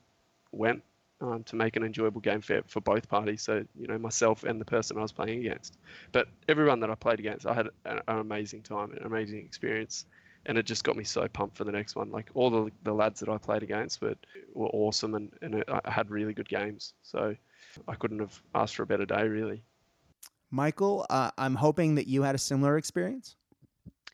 went 0.53 0.83
um, 1.21 1.43
to 1.45 1.57
make 1.57 1.77
an 1.77 1.83
enjoyable 1.83 2.21
game 2.21 2.41
for, 2.41 2.63
for 2.67 2.81
both 2.81 3.09
parties. 3.09 3.43
So, 3.43 3.65
you 3.79 3.87
know, 3.87 3.99
myself 3.99 4.45
and 4.45 4.61
the 4.61 4.65
person 4.65 4.97
I 4.97 5.03
was 5.03 5.13
playing 5.13 5.41
against. 5.41 5.77
But 6.13 6.29
everyone 6.49 6.81
that 6.81 6.91
I 6.91 6.95
played 6.95 7.21
against, 7.21 7.47
I 7.47 7.55
had 7.55 7.69
an, 7.85 8.01
an 8.09 8.19
amazing 8.19 8.63
time, 8.63 8.93
an 8.93 9.05
amazing 9.05 9.41
experience. 9.41 10.07
And 10.47 10.57
it 10.57 10.65
just 10.65 10.85
got 10.85 10.97
me 10.97 11.05
so 11.05 11.29
pumped 11.29 11.57
for 11.57 11.65
the 11.65 11.73
next 11.73 11.97
one. 11.97 12.11
Like 12.11 12.31
all 12.35 12.51
the, 12.51 12.71
the 12.83 12.93
lads 12.93 13.21
that 13.21 13.29
I 13.29 13.37
played 13.39 13.63
against 13.63 14.01
were, 14.01 14.15
were 14.55 14.69
awesome 14.69 15.15
and, 15.15 15.31
and 15.43 15.57
it, 15.57 15.69
I 15.69 15.91
had 15.91 16.11
really 16.11 16.33
good 16.33 16.49
games. 16.49 16.95
So 17.03 17.37
I 17.87 17.95
couldn't 17.95 18.21
have 18.21 18.41
asked 18.55 18.77
for 18.77 18.83
a 18.83 18.87
better 18.87 19.05
day, 19.05 19.29
really. 19.29 19.63
Michael, 20.51 21.07
uh, 21.11 21.31
I'm 21.39 21.55
hoping 21.55 21.95
that 21.95 22.07
you 22.07 22.23
had 22.23 22.35
a 22.35 22.39
similar 22.39 22.77
experience. 22.77 23.37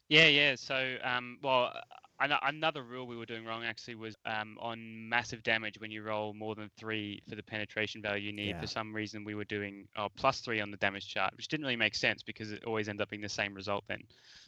Yeah, 0.09 0.27
yeah. 0.27 0.55
So, 0.57 0.97
um, 1.03 1.39
well, 1.43 1.73
Another 2.18 2.83
rule 2.83 3.07
we 3.07 3.16
were 3.16 3.26
doing 3.26 3.44
wrong 3.44 3.64
actually 3.64 3.94
was 3.94 4.16
um, 4.24 4.57
on 4.61 5.09
massive 5.09 5.42
damage 5.42 5.79
when 5.79 5.90
you 5.90 6.02
roll 6.02 6.33
more 6.33 6.55
than 6.55 6.70
three 6.79 7.20
for 7.29 7.35
the 7.35 7.42
penetration 7.42 8.00
value 8.00 8.26
you 8.26 8.33
need. 8.33 8.50
Yeah. 8.50 8.61
For 8.61 8.66
some 8.66 8.94
reason, 8.94 9.24
we 9.24 9.35
were 9.35 9.44
doing 9.44 9.87
oh, 9.96 10.09
plus 10.16 10.40
three 10.40 10.61
on 10.61 10.70
the 10.70 10.79
damage 10.79 11.09
chart, 11.09 11.35
which 11.37 11.48
didn't 11.48 11.64
really 11.64 11.76
make 11.76 11.94
sense 11.94 12.22
because 12.22 12.52
it 12.52 12.64
always 12.64 12.88
ends 12.88 13.02
up 13.02 13.11
being 13.11 13.22
the 13.22 13.29
same 13.29 13.55
result 13.55 13.85
then. 13.87 14.02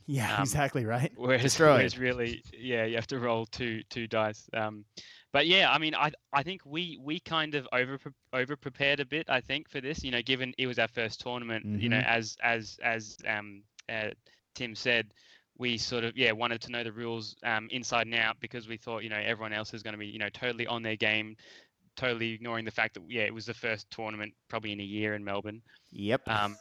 Yeah, 0.06 0.34
um, 0.34 0.42
exactly 0.42 0.86
right. 0.86 1.12
Whereas, 1.16 1.58
whereas 1.58 1.98
really, 1.98 2.42
yeah, 2.58 2.84
you 2.84 2.94
have 2.94 3.06
to 3.08 3.18
roll 3.18 3.44
two 3.46 3.82
two 3.90 4.06
dice. 4.06 4.48
Um, 4.54 4.84
but 5.32 5.46
yeah, 5.46 5.70
I 5.70 5.78
mean, 5.78 5.94
I 5.94 6.10
I 6.32 6.42
think 6.42 6.62
we 6.64 6.98
we 7.02 7.20
kind 7.20 7.54
of 7.54 7.68
over 7.72 7.98
over 8.32 8.56
prepared 8.56 9.00
a 9.00 9.04
bit. 9.04 9.28
I 9.28 9.40
think 9.42 9.68
for 9.68 9.80
this, 9.80 10.02
you 10.02 10.10
know, 10.10 10.22
given 10.22 10.54
it 10.56 10.66
was 10.66 10.78
our 10.78 10.88
first 10.88 11.20
tournament, 11.20 11.66
mm-hmm. 11.66 11.80
you 11.80 11.88
know, 11.90 11.98
mm-hmm. 11.98 12.18
as 12.18 12.36
as 12.42 12.78
as 12.82 13.18
um, 13.28 13.62
uh, 13.90 14.10
Tim 14.54 14.74
said 14.74 15.12
we 15.58 15.76
sort 15.76 16.04
of 16.04 16.16
yeah 16.16 16.32
wanted 16.32 16.60
to 16.62 16.70
know 16.70 16.84
the 16.84 16.92
rules 16.92 17.36
um, 17.44 17.68
inside 17.70 18.06
and 18.06 18.14
out 18.14 18.36
because 18.40 18.68
we 18.68 18.76
thought 18.76 19.02
you 19.02 19.10
know 19.10 19.20
everyone 19.22 19.52
else 19.52 19.74
is 19.74 19.82
going 19.82 19.92
to 19.92 19.98
be 19.98 20.06
you 20.06 20.18
know 20.18 20.28
totally 20.30 20.66
on 20.66 20.82
their 20.82 20.96
game, 20.96 21.36
totally 21.96 22.32
ignoring 22.32 22.64
the 22.64 22.70
fact 22.70 22.94
that 22.94 23.02
yeah 23.08 23.22
it 23.22 23.34
was 23.34 23.46
the 23.46 23.54
first 23.54 23.90
tournament 23.90 24.32
probably 24.48 24.72
in 24.72 24.80
a 24.80 24.84
year 24.84 25.14
in 25.14 25.24
Melbourne. 25.24 25.60
Yep. 25.90 26.28
Um, 26.28 26.56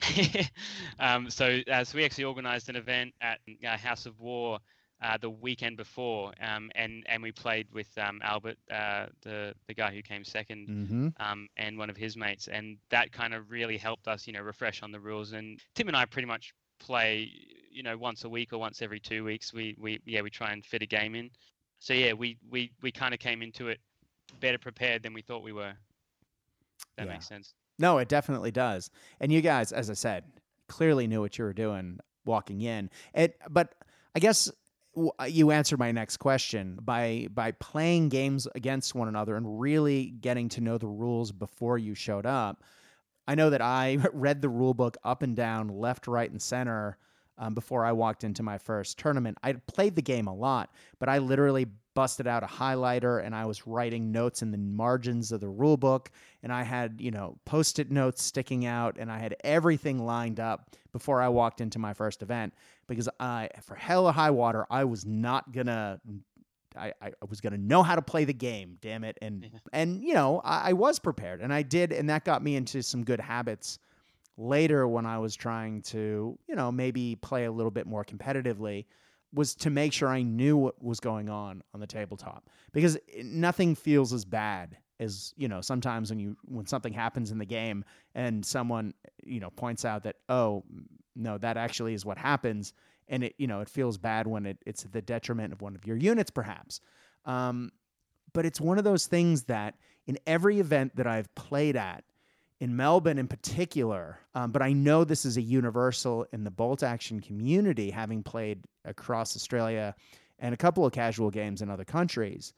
um, 0.98 1.30
so 1.30 1.60
uh, 1.70 1.84
so 1.84 1.96
we 1.96 2.04
actually 2.04 2.24
organised 2.24 2.68
an 2.68 2.76
event 2.76 3.14
at 3.20 3.38
uh, 3.66 3.76
House 3.76 4.06
of 4.06 4.18
War. 4.18 4.58
Uh, 5.04 5.16
the 5.20 5.28
weekend 5.28 5.76
before, 5.76 6.32
um, 6.40 6.70
and 6.76 7.04
and 7.08 7.20
we 7.20 7.32
played 7.32 7.66
with 7.72 7.88
um, 7.98 8.20
Albert, 8.22 8.56
uh, 8.70 9.06
the 9.22 9.52
the 9.66 9.74
guy 9.74 9.92
who 9.92 10.00
came 10.00 10.22
2nd 10.22 10.68
mm-hmm. 10.68 11.08
um, 11.18 11.48
and 11.56 11.76
one 11.76 11.90
of 11.90 11.96
his 11.96 12.16
mates, 12.16 12.46
and 12.46 12.76
that 12.88 13.10
kind 13.10 13.34
of 13.34 13.50
really 13.50 13.76
helped 13.76 14.06
us, 14.06 14.28
you 14.28 14.32
know, 14.32 14.40
refresh 14.40 14.80
on 14.80 14.92
the 14.92 15.00
rules. 15.00 15.32
And 15.32 15.58
Tim 15.74 15.88
and 15.88 15.96
I 15.96 16.04
pretty 16.04 16.28
much 16.28 16.54
play 16.78 17.32
you 17.72 17.82
know 17.82 17.96
once 17.96 18.24
a 18.24 18.28
week 18.28 18.52
or 18.52 18.58
once 18.58 18.82
every 18.82 19.00
two 19.00 19.24
weeks 19.24 19.52
we 19.52 19.76
we 19.80 20.00
yeah 20.04 20.20
we 20.20 20.30
try 20.30 20.52
and 20.52 20.64
fit 20.64 20.82
a 20.82 20.86
game 20.86 21.14
in. 21.14 21.30
So 21.78 21.94
yeah 21.94 22.12
we 22.12 22.38
we 22.50 22.72
we 22.82 22.92
kind 22.92 23.14
of 23.14 23.20
came 23.20 23.42
into 23.42 23.68
it 23.68 23.80
better 24.40 24.58
prepared 24.58 25.02
than 25.02 25.12
we 25.14 25.22
thought 25.22 25.42
we 25.42 25.52
were. 25.52 25.72
That 26.96 27.06
yeah. 27.06 27.12
makes 27.12 27.26
sense. 27.26 27.54
No 27.78 27.98
it 27.98 28.08
definitely 28.08 28.50
does. 28.50 28.90
And 29.20 29.32
you 29.32 29.40
guys 29.40 29.72
as 29.72 29.90
i 29.90 29.94
said 29.94 30.24
clearly 30.68 31.06
knew 31.06 31.20
what 31.20 31.38
you 31.38 31.44
were 31.44 31.52
doing 31.52 31.98
walking 32.24 32.60
in. 32.60 32.90
It 33.14 33.36
but 33.50 33.74
i 34.14 34.20
guess 34.20 34.50
you 35.26 35.50
answered 35.50 35.78
my 35.78 35.90
next 35.90 36.18
question 36.18 36.78
by 36.82 37.26
by 37.32 37.52
playing 37.52 38.10
games 38.10 38.46
against 38.54 38.94
one 38.94 39.08
another 39.08 39.36
and 39.36 39.60
really 39.60 40.10
getting 40.20 40.48
to 40.50 40.60
know 40.60 40.76
the 40.76 40.86
rules 40.86 41.32
before 41.32 41.78
you 41.78 41.94
showed 41.94 42.26
up. 42.26 42.62
I 43.26 43.34
know 43.34 43.50
that 43.50 43.62
I 43.62 43.98
read 44.12 44.42
the 44.42 44.48
rule 44.48 44.74
book 44.74 44.96
up 45.04 45.22
and 45.22 45.34
down, 45.34 45.68
left, 45.68 46.06
right, 46.06 46.30
and 46.30 46.42
center 46.42 46.98
um, 47.38 47.54
before 47.54 47.84
I 47.84 47.92
walked 47.92 48.24
into 48.24 48.42
my 48.42 48.58
first 48.58 48.98
tournament. 48.98 49.38
I 49.42 49.54
played 49.54 49.96
the 49.96 50.02
game 50.02 50.26
a 50.26 50.34
lot, 50.34 50.70
but 50.98 51.08
I 51.08 51.18
literally 51.18 51.66
busted 51.94 52.26
out 52.26 52.42
a 52.42 52.46
highlighter 52.46 53.24
and 53.24 53.34
I 53.34 53.44
was 53.44 53.66
writing 53.66 54.12
notes 54.12 54.42
in 54.42 54.50
the 54.50 54.58
margins 54.58 55.32
of 55.32 55.40
the 55.40 55.48
rule 55.48 55.76
book. 55.76 56.10
And 56.42 56.52
I 56.52 56.62
had, 56.62 57.00
you 57.00 57.10
know, 57.10 57.38
post 57.44 57.78
it 57.78 57.90
notes 57.90 58.22
sticking 58.22 58.66
out 58.66 58.96
and 58.98 59.10
I 59.10 59.18
had 59.18 59.36
everything 59.44 60.04
lined 60.04 60.40
up 60.40 60.70
before 60.92 61.20
I 61.20 61.28
walked 61.28 61.60
into 61.60 61.78
my 61.78 61.92
first 61.92 62.22
event 62.22 62.54
because 62.86 63.08
I, 63.20 63.48
for 63.62 63.74
hell 63.74 64.06
or 64.06 64.12
high 64.12 64.30
water, 64.30 64.66
I 64.70 64.84
was 64.84 65.04
not 65.04 65.52
going 65.52 65.66
to 65.66 66.00
I, 66.74 66.94
I 67.02 67.12
was 67.28 67.42
to 67.42 67.58
know 67.58 67.82
how 67.82 67.96
to 67.96 68.00
play 68.00 68.24
the 68.24 68.32
game, 68.32 68.78
damn 68.80 69.04
it. 69.04 69.18
And, 69.20 69.42
yeah. 69.42 69.58
and 69.74 70.02
you 70.02 70.14
know, 70.14 70.40
I, 70.42 70.70
I, 70.70 70.72
was 70.72 70.98
prepared 70.98 71.42
and 71.42 71.52
I 71.52 71.60
did. 71.60 71.92
And 71.92 72.08
that 72.08 72.24
got 72.24 72.42
me 72.42 72.56
into 72.56 72.82
some 72.82 73.04
good 73.04 73.20
habits 73.20 73.78
later 74.42 74.86
when 74.86 75.06
I 75.06 75.18
was 75.18 75.34
trying 75.36 75.82
to, 75.82 76.38
you 76.48 76.54
know, 76.54 76.72
maybe 76.72 77.16
play 77.16 77.44
a 77.44 77.52
little 77.52 77.70
bit 77.70 77.86
more 77.86 78.04
competitively 78.04 78.86
was 79.34 79.54
to 79.54 79.70
make 79.70 79.92
sure 79.92 80.08
I 80.08 80.22
knew 80.22 80.56
what 80.56 80.82
was 80.82 81.00
going 81.00 81.28
on 81.30 81.62
on 81.72 81.80
the 81.80 81.86
tabletop 81.86 82.50
because 82.72 82.98
nothing 83.22 83.74
feels 83.74 84.12
as 84.12 84.24
bad 84.24 84.76
as, 85.00 85.32
you 85.36 85.48
know, 85.48 85.60
sometimes 85.60 86.10
when 86.10 86.18
you, 86.18 86.36
when 86.44 86.66
something 86.66 86.92
happens 86.92 87.30
in 87.30 87.38
the 87.38 87.46
game 87.46 87.84
and 88.14 88.44
someone, 88.44 88.92
you 89.24 89.40
know, 89.40 89.50
points 89.50 89.84
out 89.84 90.04
that, 90.04 90.16
oh, 90.28 90.64
no, 91.14 91.38
that 91.38 91.56
actually 91.56 91.94
is 91.94 92.04
what 92.04 92.18
happens, 92.18 92.72
and 93.08 93.24
it 93.24 93.34
you 93.38 93.46
know 93.46 93.60
it 93.60 93.68
feels 93.68 93.98
bad 93.98 94.26
when 94.26 94.46
it, 94.46 94.58
it's 94.66 94.84
the 94.84 95.02
detriment 95.02 95.52
of 95.52 95.60
one 95.60 95.74
of 95.74 95.86
your 95.86 95.96
units, 95.96 96.30
perhaps. 96.30 96.80
Um, 97.24 97.70
but 98.32 98.46
it's 98.46 98.60
one 98.60 98.78
of 98.78 98.84
those 98.84 99.06
things 99.06 99.44
that 99.44 99.74
in 100.06 100.18
every 100.26 100.58
event 100.58 100.96
that 100.96 101.06
I've 101.06 101.32
played 101.34 101.76
at, 101.76 102.04
in 102.62 102.76
Melbourne 102.76 103.18
in 103.18 103.26
particular, 103.26 104.20
um, 104.36 104.52
but 104.52 104.62
I 104.62 104.72
know 104.72 105.02
this 105.02 105.24
is 105.24 105.36
a 105.36 105.42
universal 105.42 106.26
in 106.32 106.44
the 106.44 106.50
bolt 106.52 106.84
action 106.84 107.18
community, 107.18 107.90
having 107.90 108.22
played 108.22 108.62
across 108.84 109.34
Australia 109.34 109.96
and 110.38 110.54
a 110.54 110.56
couple 110.56 110.86
of 110.86 110.92
casual 110.92 111.28
games 111.32 111.60
in 111.60 111.68
other 111.68 111.84
countries, 111.84 112.52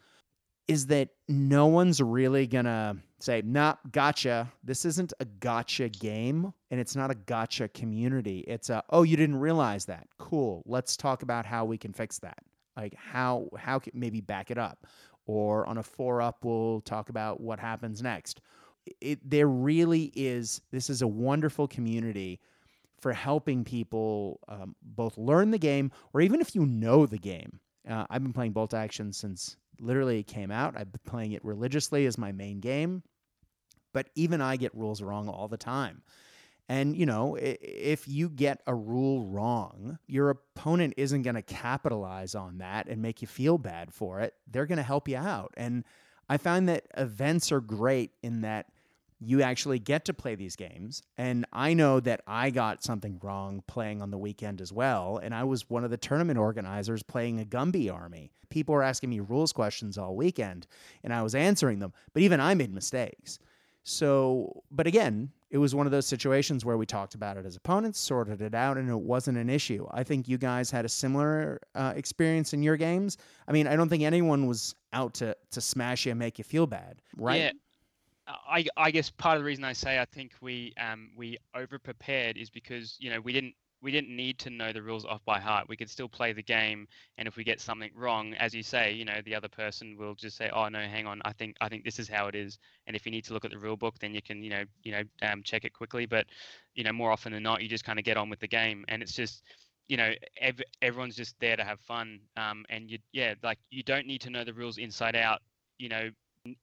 is 0.68 0.88
that 0.88 1.08
no 1.26 1.68
one's 1.68 2.02
really 2.02 2.46
gonna 2.46 2.98
say, 3.18 3.40
nah, 3.46 3.76
gotcha. 3.92 4.52
This 4.62 4.84
isn't 4.84 5.14
a 5.20 5.24
gotcha 5.24 5.88
game, 5.88 6.52
and 6.70 6.78
it's 6.78 6.94
not 6.94 7.10
a 7.10 7.14
gotcha 7.14 7.68
community. 7.68 8.40
It's 8.46 8.68
a, 8.68 8.84
oh, 8.90 9.04
you 9.04 9.16
didn't 9.16 9.40
realize 9.40 9.86
that. 9.86 10.06
Cool. 10.18 10.62
Let's 10.66 10.98
talk 10.98 11.22
about 11.22 11.46
how 11.46 11.64
we 11.64 11.78
can 11.78 11.94
fix 11.94 12.18
that. 12.18 12.40
Like 12.76 12.94
how 12.94 13.48
how 13.56 13.78
can 13.78 13.92
maybe 13.94 14.20
back 14.20 14.50
it 14.50 14.58
up. 14.58 14.86
Or 15.24 15.66
on 15.66 15.78
a 15.78 15.82
four 15.82 16.20
up, 16.20 16.44
we'll 16.44 16.82
talk 16.82 17.08
about 17.08 17.40
what 17.40 17.58
happens 17.58 18.02
next. 18.02 18.42
It, 19.00 19.18
there 19.28 19.48
really 19.48 20.12
is, 20.14 20.60
this 20.70 20.90
is 20.90 21.02
a 21.02 21.06
wonderful 21.06 21.66
community 21.66 22.40
for 23.00 23.12
helping 23.12 23.64
people 23.64 24.40
um, 24.48 24.74
both 24.82 25.18
learn 25.18 25.50
the 25.50 25.58
game 25.58 25.92
or 26.12 26.20
even 26.20 26.40
if 26.40 26.54
you 26.54 26.64
know 26.64 27.06
the 27.06 27.18
game. 27.18 27.60
Uh, 27.88 28.06
I've 28.08 28.22
been 28.22 28.32
playing 28.32 28.52
Bolt 28.52 28.72
Action 28.72 29.12
since 29.12 29.56
literally 29.80 30.20
it 30.20 30.26
came 30.26 30.50
out. 30.50 30.74
I've 30.76 30.90
been 30.90 31.00
playing 31.04 31.32
it 31.32 31.44
religiously 31.44 32.06
as 32.06 32.16
my 32.16 32.32
main 32.32 32.60
game, 32.60 33.02
but 33.92 34.08
even 34.14 34.40
I 34.40 34.56
get 34.56 34.74
rules 34.74 35.02
wrong 35.02 35.28
all 35.28 35.48
the 35.48 35.56
time. 35.56 36.02
And, 36.66 36.96
you 36.96 37.04
know, 37.04 37.36
if 37.38 38.08
you 38.08 38.30
get 38.30 38.62
a 38.66 38.74
rule 38.74 39.22
wrong, 39.22 39.98
your 40.06 40.30
opponent 40.30 40.94
isn't 40.96 41.22
going 41.22 41.34
to 41.34 41.42
capitalize 41.42 42.34
on 42.34 42.58
that 42.58 42.88
and 42.88 43.02
make 43.02 43.20
you 43.20 43.28
feel 43.28 43.58
bad 43.58 43.92
for 43.92 44.20
it. 44.20 44.32
They're 44.50 44.64
going 44.64 44.78
to 44.78 44.82
help 44.82 45.06
you 45.06 45.18
out. 45.18 45.52
And 45.58 45.84
I 46.26 46.38
find 46.38 46.66
that 46.70 46.86
events 46.96 47.52
are 47.52 47.60
great 47.60 48.12
in 48.22 48.40
that 48.40 48.68
you 49.20 49.42
actually 49.42 49.78
get 49.78 50.04
to 50.06 50.14
play 50.14 50.34
these 50.34 50.56
games. 50.56 51.02
And 51.16 51.46
I 51.52 51.74
know 51.74 52.00
that 52.00 52.22
I 52.26 52.50
got 52.50 52.82
something 52.82 53.18
wrong 53.22 53.62
playing 53.66 54.02
on 54.02 54.10
the 54.10 54.18
weekend 54.18 54.60
as 54.60 54.72
well. 54.72 55.18
And 55.22 55.34
I 55.34 55.44
was 55.44 55.68
one 55.70 55.84
of 55.84 55.90
the 55.90 55.96
tournament 55.96 56.38
organizers 56.38 57.02
playing 57.02 57.40
a 57.40 57.44
Gumby 57.44 57.92
army. 57.92 58.32
People 58.50 58.74
were 58.74 58.82
asking 58.82 59.10
me 59.10 59.20
rules 59.20 59.52
questions 59.52 59.98
all 59.98 60.14
weekend, 60.14 60.66
and 61.02 61.12
I 61.12 61.22
was 61.22 61.34
answering 61.34 61.78
them. 61.80 61.92
But 62.12 62.22
even 62.22 62.40
I 62.40 62.54
made 62.54 62.72
mistakes. 62.72 63.38
So, 63.84 64.62
but 64.70 64.86
again, 64.86 65.30
it 65.50 65.58
was 65.58 65.74
one 65.74 65.86
of 65.86 65.92
those 65.92 66.06
situations 66.06 66.64
where 66.64 66.76
we 66.76 66.86
talked 66.86 67.14
about 67.14 67.36
it 67.36 67.44
as 67.44 67.54
opponents, 67.54 68.00
sorted 68.00 68.40
it 68.40 68.54
out, 68.54 68.78
and 68.78 68.88
it 68.88 68.98
wasn't 68.98 69.38
an 69.38 69.50
issue. 69.50 69.86
I 69.90 70.02
think 70.02 70.26
you 70.26 70.38
guys 70.38 70.70
had 70.70 70.84
a 70.84 70.88
similar 70.88 71.60
uh, 71.74 71.92
experience 71.94 72.54
in 72.54 72.62
your 72.62 72.76
games. 72.76 73.18
I 73.46 73.52
mean, 73.52 73.66
I 73.66 73.76
don't 73.76 73.88
think 73.88 74.02
anyone 74.02 74.46
was 74.46 74.74
out 74.92 75.14
to 75.14 75.36
to 75.50 75.60
smash 75.60 76.06
you 76.06 76.12
and 76.12 76.18
make 76.18 76.38
you 76.38 76.44
feel 76.44 76.66
bad, 76.66 77.02
right? 77.16 77.42
Yeah. 77.42 77.50
I, 78.26 78.64
I 78.76 78.90
guess 78.90 79.10
part 79.10 79.36
of 79.36 79.42
the 79.42 79.46
reason 79.46 79.64
I 79.64 79.72
say 79.74 79.98
I 79.98 80.06
think 80.06 80.32
we 80.40 80.72
um, 80.80 81.10
we 81.16 81.38
over 81.54 81.78
prepared 81.78 82.36
is 82.38 82.48
because 82.50 82.96
you 82.98 83.10
know 83.10 83.20
we 83.20 83.32
didn't 83.32 83.54
we 83.82 83.92
didn't 83.92 84.16
need 84.16 84.38
to 84.38 84.50
know 84.50 84.72
the 84.72 84.82
rules 84.82 85.04
off 85.04 85.22
by 85.26 85.38
heart. 85.38 85.68
We 85.68 85.76
could 85.76 85.90
still 85.90 86.08
play 86.08 86.32
the 86.32 86.42
game, 86.42 86.88
and 87.18 87.28
if 87.28 87.36
we 87.36 87.44
get 87.44 87.60
something 87.60 87.90
wrong, 87.94 88.32
as 88.34 88.54
you 88.54 88.62
say, 88.62 88.92
you 88.94 89.04
know, 89.04 89.20
the 89.26 89.34
other 89.34 89.48
person 89.48 89.96
will 89.98 90.14
just 90.14 90.38
say, 90.38 90.48
"Oh 90.54 90.68
no, 90.70 90.78
hang 90.80 91.06
on, 91.06 91.20
I 91.26 91.32
think 91.34 91.56
I 91.60 91.68
think 91.68 91.84
this 91.84 91.98
is 91.98 92.08
how 92.08 92.26
it 92.28 92.34
is." 92.34 92.58
And 92.86 92.96
if 92.96 93.04
you 93.04 93.12
need 93.12 93.24
to 93.26 93.34
look 93.34 93.44
at 93.44 93.50
the 93.50 93.58
rule 93.58 93.76
book, 93.76 93.98
then 93.98 94.14
you 94.14 94.22
can, 94.22 94.42
you 94.42 94.50
know, 94.50 94.64
you 94.84 94.92
know, 94.92 95.02
um, 95.22 95.42
check 95.42 95.64
it 95.66 95.74
quickly. 95.74 96.06
But 96.06 96.26
you 96.74 96.84
know, 96.84 96.92
more 96.94 97.10
often 97.12 97.32
than 97.32 97.42
not, 97.42 97.62
you 97.62 97.68
just 97.68 97.84
kind 97.84 97.98
of 97.98 98.06
get 98.06 98.16
on 98.16 98.30
with 98.30 98.40
the 98.40 98.48
game, 98.48 98.86
and 98.88 99.02
it's 99.02 99.14
just, 99.14 99.42
you 99.88 99.98
know, 99.98 100.12
ev- 100.40 100.62
everyone's 100.80 101.16
just 101.16 101.38
there 101.40 101.56
to 101.56 101.64
have 101.64 101.80
fun. 101.80 102.20
Um, 102.38 102.64
and 102.70 102.90
you, 102.90 102.98
yeah, 103.12 103.34
like 103.42 103.58
you 103.70 103.82
don't 103.82 104.06
need 104.06 104.22
to 104.22 104.30
know 104.30 104.44
the 104.44 104.54
rules 104.54 104.78
inside 104.78 105.14
out. 105.14 105.42
You 105.78 105.88
know, 105.90 106.10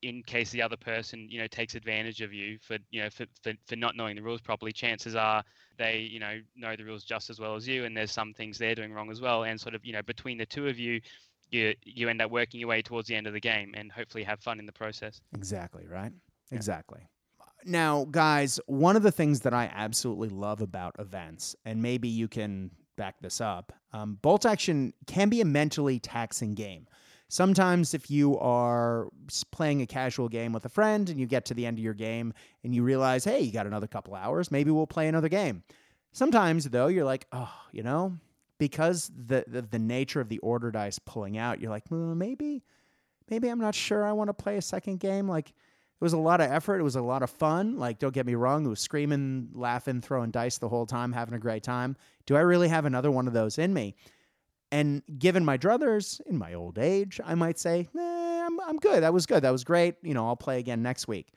in 0.03 0.21
case 0.23 0.51
the 0.51 0.61
other 0.61 0.77
person 0.77 1.27
you 1.29 1.39
know 1.39 1.47
takes 1.47 1.73
advantage 1.73 2.21
of 2.21 2.31
you 2.31 2.57
for 2.61 2.77
you 2.91 3.01
know 3.01 3.09
for, 3.09 3.25
for, 3.41 3.53
for 3.65 3.75
not 3.75 3.95
knowing 3.95 4.15
the 4.15 4.21
rules 4.21 4.41
properly 4.41 4.71
chances 4.71 5.15
are 5.15 5.43
they 5.77 5.97
you 5.97 6.19
know 6.19 6.39
know 6.55 6.75
the 6.75 6.83
rules 6.83 7.03
just 7.03 7.29
as 7.29 7.39
well 7.39 7.55
as 7.55 7.67
you 7.67 7.85
and 7.85 7.97
there's 7.97 8.11
some 8.11 8.33
things 8.33 8.57
they're 8.57 8.75
doing 8.75 8.93
wrong 8.93 9.09
as 9.11 9.21
well. 9.21 9.43
And 9.43 9.59
sort 9.59 9.75
of 9.75 9.83
you 9.83 9.93
know 9.93 10.03
between 10.03 10.37
the 10.37 10.45
two 10.45 10.67
of 10.67 10.77
you 10.77 11.01
you 11.49 11.73
you 11.83 12.09
end 12.09 12.21
up 12.21 12.31
working 12.31 12.59
your 12.59 12.69
way 12.69 12.81
towards 12.81 13.07
the 13.07 13.15
end 13.15 13.27
of 13.27 13.33
the 13.33 13.39
game 13.39 13.73
and 13.75 13.91
hopefully 13.91 14.23
have 14.23 14.39
fun 14.39 14.59
in 14.59 14.65
the 14.65 14.71
process. 14.71 15.21
Exactly 15.35 15.87
right? 15.87 16.11
Yeah. 16.51 16.55
exactly. 16.55 17.01
Now 17.65 18.05
guys 18.09 18.59
one 18.67 18.95
of 18.95 19.03
the 19.03 19.11
things 19.11 19.41
that 19.41 19.53
i 19.53 19.71
absolutely 19.73 20.29
love 20.29 20.61
about 20.61 20.95
events 20.99 21.55
and 21.65 21.81
maybe 21.81 22.07
you 22.07 22.27
can 22.27 22.71
back 22.97 23.15
this 23.21 23.39
up 23.39 23.71
um, 23.93 24.17
bolt 24.21 24.45
action 24.45 24.93
can 25.07 25.29
be 25.29 25.41
a 25.41 25.45
mentally 25.45 25.99
taxing 25.99 26.53
game 26.53 26.87
Sometimes, 27.31 27.93
if 27.93 28.11
you 28.11 28.37
are 28.39 29.07
playing 29.51 29.81
a 29.81 29.85
casual 29.85 30.27
game 30.27 30.51
with 30.51 30.65
a 30.65 30.69
friend 30.69 31.09
and 31.09 31.17
you 31.17 31.25
get 31.25 31.45
to 31.45 31.53
the 31.53 31.65
end 31.65 31.77
of 31.77 31.83
your 31.83 31.93
game 31.93 32.33
and 32.65 32.75
you 32.75 32.83
realize, 32.83 33.23
hey, 33.23 33.39
you 33.39 33.53
got 33.53 33.65
another 33.65 33.87
couple 33.87 34.13
hours, 34.15 34.51
maybe 34.51 34.69
we'll 34.69 34.85
play 34.85 35.07
another 35.07 35.29
game. 35.29 35.63
Sometimes, 36.11 36.65
though, 36.65 36.87
you're 36.87 37.05
like, 37.05 37.25
oh, 37.31 37.53
you 37.71 37.83
know, 37.83 38.17
because 38.57 39.09
the, 39.15 39.45
the, 39.47 39.61
the 39.61 39.79
nature 39.79 40.19
of 40.19 40.27
the 40.27 40.39
order 40.39 40.71
dice 40.71 40.99
pulling 40.99 41.37
out, 41.37 41.61
you're 41.61 41.69
like, 41.69 41.85
well, 41.89 42.13
maybe, 42.15 42.65
maybe 43.29 43.47
I'm 43.47 43.61
not 43.61 43.75
sure 43.75 44.03
I 44.03 44.11
want 44.11 44.27
to 44.27 44.33
play 44.33 44.57
a 44.57 44.61
second 44.61 44.99
game. 44.99 45.29
Like, 45.29 45.51
it 45.51 46.01
was 46.01 46.11
a 46.11 46.17
lot 46.17 46.41
of 46.41 46.51
effort. 46.51 46.81
It 46.81 46.83
was 46.83 46.97
a 46.97 47.01
lot 47.01 47.23
of 47.23 47.29
fun. 47.29 47.77
Like, 47.77 47.97
don't 47.97 48.13
get 48.13 48.25
me 48.25 48.35
wrong, 48.35 48.65
it 48.65 48.69
was 48.69 48.81
screaming, 48.81 49.51
laughing, 49.53 50.01
throwing 50.01 50.31
dice 50.31 50.57
the 50.57 50.67
whole 50.67 50.85
time, 50.85 51.13
having 51.13 51.35
a 51.35 51.39
great 51.39 51.63
time. 51.63 51.95
Do 52.25 52.35
I 52.35 52.41
really 52.41 52.67
have 52.67 52.83
another 52.83 53.09
one 53.09 53.25
of 53.25 53.33
those 53.33 53.57
in 53.57 53.73
me? 53.73 53.95
And 54.71 55.03
given 55.19 55.43
my 55.43 55.57
druthers 55.57 56.21
in 56.21 56.37
my 56.37 56.53
old 56.53 56.77
age, 56.77 57.19
I 57.23 57.35
might 57.35 57.59
say, 57.59 57.89
I'm, 57.97 58.59
I'm 58.61 58.77
good. 58.77 59.03
That 59.03 59.13
was 59.13 59.25
good. 59.25 59.43
That 59.43 59.51
was 59.51 59.63
great. 59.63 59.95
You 60.01 60.13
know, 60.13 60.27
I'll 60.27 60.37
play 60.37 60.59
again 60.59 60.81
next 60.81 61.07
week. 61.07 61.33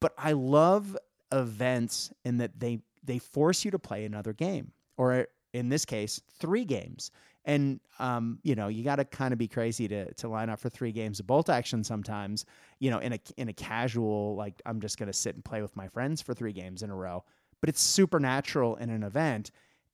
But 0.00 0.14
I 0.16 0.32
love 0.32 0.96
events 1.32 2.12
in 2.24 2.38
that 2.38 2.58
they 2.58 2.80
they 3.04 3.18
force 3.18 3.64
you 3.64 3.70
to 3.70 3.78
play 3.78 4.04
another 4.04 4.32
game, 4.32 4.72
or 4.96 5.26
in 5.52 5.68
this 5.68 5.84
case, 5.84 6.20
three 6.38 6.64
games. 6.64 7.10
And 7.44 7.80
um, 7.98 8.38
you 8.42 8.54
know, 8.54 8.68
you 8.68 8.84
got 8.84 8.96
to 8.96 9.04
kind 9.04 9.32
of 9.32 9.38
be 9.38 9.48
crazy 9.48 9.88
to 9.88 10.12
to 10.14 10.28
line 10.28 10.50
up 10.50 10.60
for 10.60 10.68
three 10.68 10.92
games 10.92 11.18
of 11.18 11.26
bolt 11.26 11.48
action 11.48 11.82
sometimes. 11.82 12.44
You 12.78 12.90
know, 12.90 12.98
in 12.98 13.14
a 13.14 13.18
in 13.36 13.48
a 13.48 13.52
casual 13.52 14.36
like 14.36 14.60
I'm 14.66 14.80
just 14.80 14.98
gonna 14.98 15.12
sit 15.12 15.34
and 15.34 15.44
play 15.44 15.62
with 15.62 15.74
my 15.74 15.88
friends 15.88 16.22
for 16.22 16.34
three 16.34 16.52
games 16.52 16.82
in 16.82 16.90
a 16.90 16.94
row. 16.94 17.24
But 17.60 17.70
it's 17.70 17.80
supernatural 17.80 18.76
in 18.76 18.90
an 18.90 19.02
event, 19.02 19.50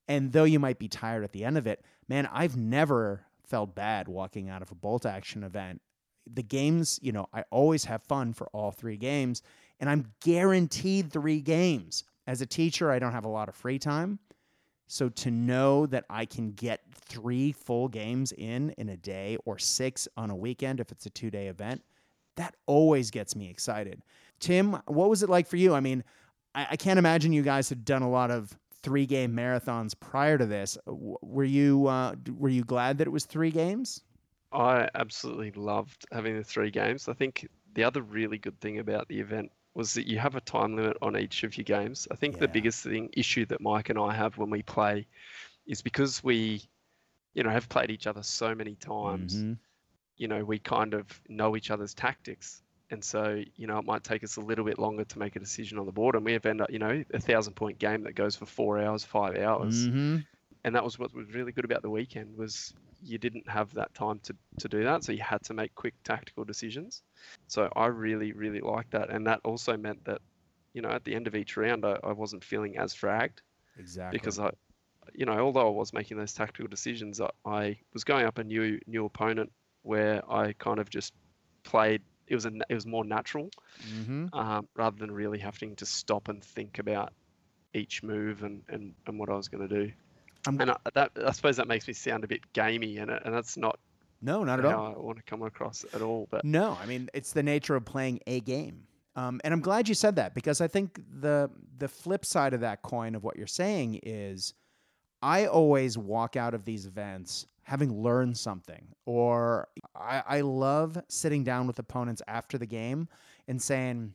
and 0.09 0.33
though 0.33 0.45
you 0.45 0.59
might 0.59 0.79
be 0.79 0.89
tired 0.89 1.25
at 1.25 1.33
the 1.33 1.45
end 1.45 1.59
of 1.59 1.67
it, 1.67 1.85
man, 2.09 2.29
I've 2.33 2.57
never 2.57 3.25
felt 3.47 3.75
bad 3.75 4.09
walking 4.09 4.49
out 4.49 4.63
of 4.63 4.71
a 4.71 4.75
bolt 4.75 5.07
action 5.07 5.43
event. 5.43 5.81
The 6.33 6.43
games, 6.43 6.99
you 7.03 7.13
know, 7.13 7.27
I 7.33 7.45
always 7.51 7.85
have 7.85 8.03
fun 8.03 8.33
for 8.33 8.47
all 8.49 8.71
three 8.71 8.97
games, 8.97 9.43
and 9.81 9.91
I'm 9.91 10.07
guaranteed 10.21 11.13
three 11.13 11.41
games. 11.41 12.05
As 12.27 12.41
a 12.41 12.47
teacher, 12.47 12.91
I 12.91 12.99
don't 12.99 13.13
have 13.13 13.27
a 13.27 13.29
lot 13.29 13.49
of 13.49 13.55
free 13.55 13.79
time. 13.79 14.19
So 14.87 15.09
to 15.09 15.31
know 15.31 15.87
that 15.87 16.05
I 16.11 16.25
can 16.25 16.53
get 16.53 16.81
three 16.93 17.53
full 17.53 17.89
games 17.89 18.33
in 18.33 18.71
in 18.79 18.91
a 18.91 18.97
day 18.97 19.39
or 19.45 19.59
six 19.59 20.07
on 20.17 20.31
a 20.31 20.37
weekend 20.37 20.81
if 20.81 20.93
it's 20.93 21.07
a 21.07 21.11
two 21.11 21.31
day 21.31 21.49
event, 21.49 21.83
that 22.37 22.55
always 22.67 23.11
gets 23.11 23.35
me 23.35 23.49
excited. 23.49 24.03
Tim, 24.41 24.79
what 24.87 25.09
was 25.09 25.23
it 25.23 25.31
like 25.31 25.47
for 25.47 25.57
you? 25.57 25.75
I 25.75 25.81
mean, 25.81 26.05
I, 26.55 26.69
I 26.73 26.77
can't 26.77 26.99
imagine 26.99 27.33
you 27.33 27.43
guys 27.43 27.69
had 27.69 27.85
done 27.85 28.03
a 28.03 28.11
lot 28.11 28.31
of 28.31 28.57
three 28.85 29.07
game 29.07 29.33
marathons 29.35 29.99
prior 29.99 30.39
to 30.39 30.47
this. 30.47 30.79
Were 30.87 31.43
you 31.43 31.87
uh, 31.87 32.15
were 32.39 32.51
you 32.51 32.63
glad 32.63 32.99
that 32.99 33.07
it 33.09 33.11
was 33.11 33.25
three 33.25 33.51
games? 33.51 34.03
I 34.53 34.89
absolutely 34.95 35.51
loved 35.53 36.07
having 36.13 36.37
the 36.37 36.45
three 36.45 36.71
games. 36.71 37.09
I 37.09 37.15
think 37.15 37.49
the 37.73 37.83
other 37.83 38.03
really 38.03 38.39
good 38.39 38.61
thing 38.61 38.79
about 38.79 39.09
the 39.09 39.19
event 39.19 39.51
was 39.75 39.95
that 39.95 40.07
you 40.07 40.19
have 40.19 40.37
a 40.37 40.41
time 40.41 40.77
limit 40.77 40.97
on 41.03 41.17
each 41.17 41.43
of 41.43 41.57
your 41.57 41.65
games. 41.65 42.07
I 42.13 42.15
think 42.15 42.35
yeah. 42.35 42.43
the 42.43 42.49
biggest 42.49 42.85
thing 42.85 43.09
issue 43.15 43.47
that 43.47 43.61
Mike 43.61 43.89
and 43.89 43.99
I 43.99 44.15
have 44.15 44.39
when 44.39 44.51
we 44.51 44.63
play 44.63 45.07
is 45.67 45.83
because 45.83 46.23
we, 46.23 46.63
you 47.33 47.43
know, 47.43 47.51
have 47.51 47.69
played 47.69 47.91
each 47.91 48.07
other 48.07 48.23
so 48.23 48.55
many 48.55 48.77
times. 48.77 49.35
Mm-hmm. 49.35 49.55
You 50.19 50.29
know, 50.29 50.45
we 50.45 50.61
kind 50.61 50.95
of 50.95 51.07
know 51.29 51.57
each 51.57 51.73
other's 51.73 51.95
tactics 51.95 52.63
and 52.95 53.05
so 53.05 53.43
you 53.57 53.67
know 53.67 53.79
it 53.79 53.85
might 53.85 54.05
take 54.05 54.25
us 54.25 54.37
a 54.37 54.41
little 54.41 54.65
bit 54.65 54.79
longer 54.79 55.05
to 55.05 55.19
make 55.19 55.37
a 55.37 55.41
decision 55.41 55.79
on 55.79 55.85
the 55.85 55.93
board 55.93 56.15
and 56.15 56.25
we 56.25 56.33
have 56.33 56.47
ended 56.47 56.63
up 56.63 56.71
you 56.71 56.79
know 56.79 57.05
a 57.13 57.21
thousand 57.21 57.55
point 57.55 57.79
game 57.79 58.05
that 58.05 58.15
goes 58.15 58.35
for 58.37 58.47
four 58.47 58.79
hours 58.79 59.05
five 59.05 59.37
hours. 59.37 59.87
Mm-hmm. 59.87 60.19
and 60.65 60.75
that 60.75 60.83
was 60.83 60.99
what 60.99 61.13
was 61.13 61.35
really 61.35 61.53
good 61.53 61.65
about 61.65 61.83
the 61.83 61.91
weekend 61.91 62.39
was 62.39 62.73
you 63.03 63.19
didn't 63.19 63.47
have 63.47 63.75
that 63.75 63.93
time 63.93 64.19
to, 64.23 64.35
to 64.59 64.69
do 64.69 64.85
that 64.85 65.05
so 65.05 65.13
you 65.13 65.23
had 65.23 65.43
to 65.43 65.53
make 65.53 65.75
quick 65.75 65.93
tactical 66.05 66.45
decisions. 66.45 67.03
So 67.49 67.69
i 67.77 67.87
really 67.87 68.33
really 68.33 68.61
liked 68.61 68.93
that 68.93 69.11
and 69.11 69.27
that 69.27 69.41
also 69.45 69.77
meant 69.77 70.03
that 70.05 70.23
you 70.73 70.81
know 70.81 70.91
at 70.91 71.05
the 71.05 71.15
end 71.15 71.27
of 71.27 71.35
each 71.35 71.57
round 71.57 71.85
i, 71.85 71.99
I 72.03 72.13
wasn't 72.13 72.43
feeling 72.45 72.79
as 72.79 72.95
fragged. 72.95 73.41
Exactly. 73.79 74.17
Because 74.17 74.39
i 74.39 74.51
you 75.13 75.27
know 75.27 75.39
although 75.39 75.67
i 75.67 75.71
was 75.71 75.93
making 75.93 76.17
those 76.17 76.33
tactical 76.33 76.69
decisions 76.69 77.21
I, 77.21 77.29
I 77.45 77.77
was 77.93 78.05
going 78.05 78.25
up 78.25 78.39
a 78.39 78.45
new 78.45 78.79
new 78.87 79.05
opponent 79.05 79.53
where 79.83 80.23
i 80.33 80.55
kind 80.55 80.79
of 80.79 80.89
just 80.89 81.13
played 81.65 82.01
it 82.29 82.35
was 82.35 82.47
a, 82.47 82.53
it 82.69 82.75
was 82.75 82.87
more 82.87 83.05
natural 83.05 83.51
mm-hmm. 83.89 84.27
um, 84.33 84.67
rather 84.75 84.97
than 84.97 85.11
really 85.11 85.39
having 85.39 85.77
to 85.77 85.87
stop 85.87 86.29
and 86.29 86.43
think 86.43 86.79
about 86.79 87.13
each 87.75 88.03
move 88.03 88.43
and, 88.43 88.63
and, 88.69 88.95
and 89.07 89.19
what 89.19 89.29
I 89.29 89.35
was 89.35 89.49
going 89.49 89.69
to 89.69 89.85
do. 89.87 89.93
I'm- 90.47 90.61
and 90.61 90.71
I, 90.71 90.77
that 90.95 91.11
I 91.27 91.33
suppose 91.33 91.57
that 91.57 91.69
makes 91.69 91.89
me 91.89 91.95
sound 91.95 92.25
a 92.25 92.27
bit 92.27 92.41
gamey, 92.53 92.99
and 92.99 93.11
and 93.11 93.35
that's 93.35 93.57
not 93.57 93.79
No, 94.21 94.45
not 94.45 94.59
at 94.59 94.67
all. 94.67 94.95
I 94.95 94.99
want 94.99 95.17
to 95.17 95.25
come 95.25 95.43
across 95.43 95.85
at 95.95 96.03
all. 96.03 96.29
But 96.31 96.45
No, 96.45 96.77
I 96.83 96.87
mean 96.87 97.09
it's 97.15 97.33
the 97.33 97.43
nature 97.43 97.75
of 97.75 97.85
playing 97.85 98.21
a 98.27 98.41
game. 98.41 98.87
Um, 99.17 99.41
and 99.45 99.55
I'm 99.55 99.61
glad 99.61 99.89
you 99.89 99.95
said 99.95 100.17
that 100.17 100.35
because 100.35 100.61
I 100.61 100.69
think 100.69 101.01
the 101.21 101.51
the 101.79 101.89
flip 101.89 102.25
side 102.25 102.53
of 102.53 102.61
that 102.61 102.83
coin 102.83 103.15
of 103.15 103.25
what 103.25 103.37
you're 103.37 103.47
saying 103.47 104.01
is 104.03 104.55
I 105.23 105.47
always 105.47 105.97
walk 105.97 106.37
out 106.37 106.53
of 106.53 106.65
these 106.65 106.85
events 106.85 107.47
having 107.65 108.03
learned 108.03 108.37
something. 108.37 108.89
Or 109.07 109.69
I, 109.95 110.23
I 110.27 110.41
love 110.43 110.99
sitting 111.09 111.45
down 111.45 111.67
with 111.67 111.79
opponents 111.79 112.23
after 112.29 112.59
the 112.59 112.67
game 112.67 113.09
and 113.49 113.61
saying, 113.61 114.15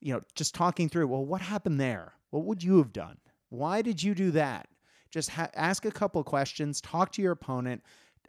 you 0.00 0.12
know, 0.12 0.22
just 0.34 0.54
talking 0.54 0.88
through, 0.88 1.08
well, 1.08 1.24
what 1.24 1.40
happened 1.40 1.80
there? 1.80 2.14
What 2.30 2.44
would 2.44 2.62
you 2.62 2.78
have 2.78 2.92
done? 2.92 3.18
Why 3.48 3.82
did 3.82 4.02
you 4.02 4.14
do 4.14 4.30
that? 4.32 4.68
Just 5.10 5.30
ha- 5.30 5.50
ask 5.54 5.84
a 5.84 5.90
couple 5.90 6.22
questions, 6.24 6.80
talk 6.80 7.12
to 7.12 7.22
your 7.22 7.32
opponent, 7.32 7.82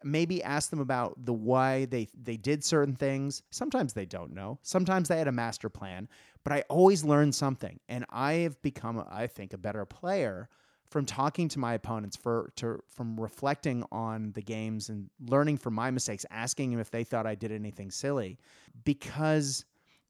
maybe 0.03 0.43
ask 0.43 0.69
them 0.69 0.81
about 0.81 1.25
the 1.25 1.33
why 1.33 1.85
they 1.85 2.09
they 2.21 2.35
did 2.35 2.63
certain 2.63 2.95
things. 2.95 3.41
Sometimes 3.51 3.93
they 3.93 4.05
don't 4.05 4.33
know. 4.33 4.59
Sometimes 4.61 5.07
they 5.07 5.17
had 5.17 5.29
a 5.29 5.31
master 5.31 5.69
plan, 5.69 6.09
but 6.43 6.51
I 6.51 6.63
always 6.69 7.05
learn 7.05 7.31
something, 7.31 7.79
and 7.87 8.05
I 8.09 8.33
have 8.33 8.61
become, 8.61 9.03
I 9.09 9.27
think, 9.27 9.53
a 9.53 9.57
better 9.57 9.85
player 9.85 10.49
from 10.93 11.05
talking 11.07 11.49
to 11.49 11.57
my 11.57 11.73
opponents 11.73 12.15
for 12.15 12.53
to 12.55 12.79
from 12.87 13.19
reflecting 13.19 13.83
on 13.91 14.31
the 14.33 14.41
games 14.43 14.89
and 14.89 15.09
learning 15.27 15.57
from 15.57 15.73
my 15.73 15.89
mistakes, 15.89 16.23
asking 16.29 16.69
them 16.69 16.79
if 16.79 16.91
they 16.91 17.03
thought 17.03 17.25
I 17.25 17.33
did 17.33 17.51
anything 17.51 17.89
silly, 17.89 18.37
because 18.85 19.65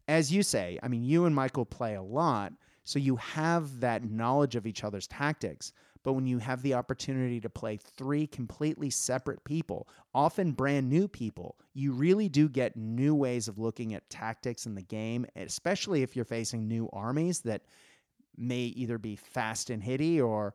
as 0.09 0.29
you 0.29 0.43
say, 0.43 0.77
I 0.83 0.89
mean, 0.89 1.05
you 1.05 1.23
and 1.23 1.33
Michael 1.33 1.63
play 1.63 1.95
a 1.95 2.01
lot, 2.01 2.51
so 2.83 2.99
you 2.99 3.15
have 3.15 3.79
that 3.79 4.03
knowledge 4.03 4.57
of 4.57 4.67
each 4.67 4.83
other's 4.83 5.07
tactics. 5.07 5.71
But 6.03 6.13
when 6.13 6.27
you 6.27 6.37
have 6.39 6.61
the 6.61 6.73
opportunity 6.73 7.39
to 7.39 7.49
play 7.49 7.77
three 7.77 8.27
completely 8.27 8.89
separate 8.89 9.41
people, 9.45 9.87
often 10.13 10.51
brand 10.51 10.89
new 10.89 11.07
people, 11.07 11.55
you 11.73 11.93
really 11.93 12.27
do 12.27 12.49
get 12.49 12.75
new 12.75 13.15
ways 13.15 13.47
of 13.47 13.57
looking 13.57 13.93
at 13.93 14.09
tactics 14.09 14.65
in 14.65 14.75
the 14.75 14.81
game, 14.81 15.25
especially 15.37 16.03
if 16.03 16.13
you're 16.13 16.25
facing 16.25 16.67
new 16.67 16.89
armies 16.91 17.39
that 17.43 17.61
may 18.35 18.63
either 18.63 18.97
be 18.97 19.15
fast 19.15 19.69
and 19.69 19.81
hitty 19.81 20.19
or 20.19 20.53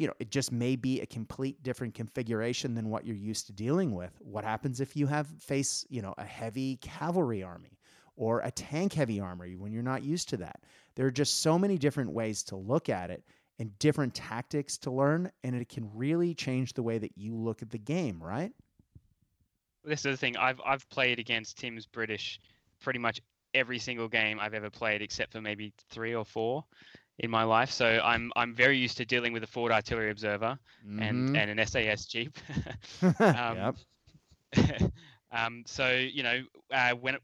you 0.00 0.06
know, 0.06 0.14
it 0.18 0.30
just 0.30 0.50
may 0.50 0.76
be 0.76 1.02
a 1.02 1.06
complete 1.06 1.62
different 1.62 1.92
configuration 1.92 2.74
than 2.74 2.88
what 2.88 3.04
you're 3.04 3.14
used 3.14 3.46
to 3.48 3.52
dealing 3.52 3.94
with. 3.94 4.18
What 4.20 4.44
happens 4.44 4.80
if 4.80 4.96
you 4.96 5.06
have 5.06 5.26
face, 5.38 5.84
you 5.90 6.00
know, 6.00 6.14
a 6.16 6.24
heavy 6.24 6.76
cavalry 6.76 7.42
army 7.42 7.76
or 8.16 8.40
a 8.40 8.50
tank 8.50 8.94
heavy 8.94 9.20
army 9.20 9.56
when 9.56 9.72
you're 9.72 9.82
not 9.82 10.02
used 10.02 10.30
to 10.30 10.38
that? 10.38 10.62
There 10.94 11.04
are 11.04 11.10
just 11.10 11.40
so 11.40 11.58
many 11.58 11.76
different 11.76 12.12
ways 12.12 12.42
to 12.44 12.56
look 12.56 12.88
at 12.88 13.10
it 13.10 13.22
and 13.58 13.78
different 13.78 14.14
tactics 14.14 14.78
to 14.78 14.90
learn, 14.90 15.30
and 15.44 15.54
it 15.54 15.68
can 15.68 15.90
really 15.94 16.32
change 16.32 16.72
the 16.72 16.82
way 16.82 16.96
that 16.96 17.12
you 17.18 17.36
look 17.36 17.60
at 17.60 17.68
the 17.68 17.76
game, 17.76 18.22
right? 18.22 18.52
This 19.84 20.06
is 20.06 20.14
the 20.14 20.16
thing. 20.16 20.34
I've 20.38 20.62
I've 20.64 20.88
played 20.88 21.18
against 21.18 21.58
Tim's 21.58 21.84
British 21.84 22.40
pretty 22.80 22.98
much 22.98 23.20
every 23.52 23.78
single 23.78 24.08
game 24.08 24.40
I've 24.40 24.54
ever 24.54 24.70
played, 24.70 25.02
except 25.02 25.32
for 25.32 25.42
maybe 25.42 25.74
three 25.90 26.14
or 26.14 26.24
four 26.24 26.64
in 27.20 27.30
my 27.30 27.44
life. 27.44 27.70
So 27.70 28.00
I'm 28.04 28.32
I'm 28.36 28.54
very 28.54 28.78
used 28.78 28.98
to 28.98 29.06
dealing 29.06 29.32
with 29.32 29.44
a 29.44 29.48
Forward 29.48 29.72
Artillery 29.72 30.10
Observer 30.10 30.58
and 30.98 31.30
Mhm. 31.30 31.34
and 31.34 31.50
an 31.50 31.60
SAS 31.60 32.06
Jeep. 32.06 32.38
yep. 33.48 33.76
um, 35.32 35.62
so 35.66 35.90
you 35.90 36.22
know 36.22 36.42
uh, 36.72 36.92
when 36.92 37.16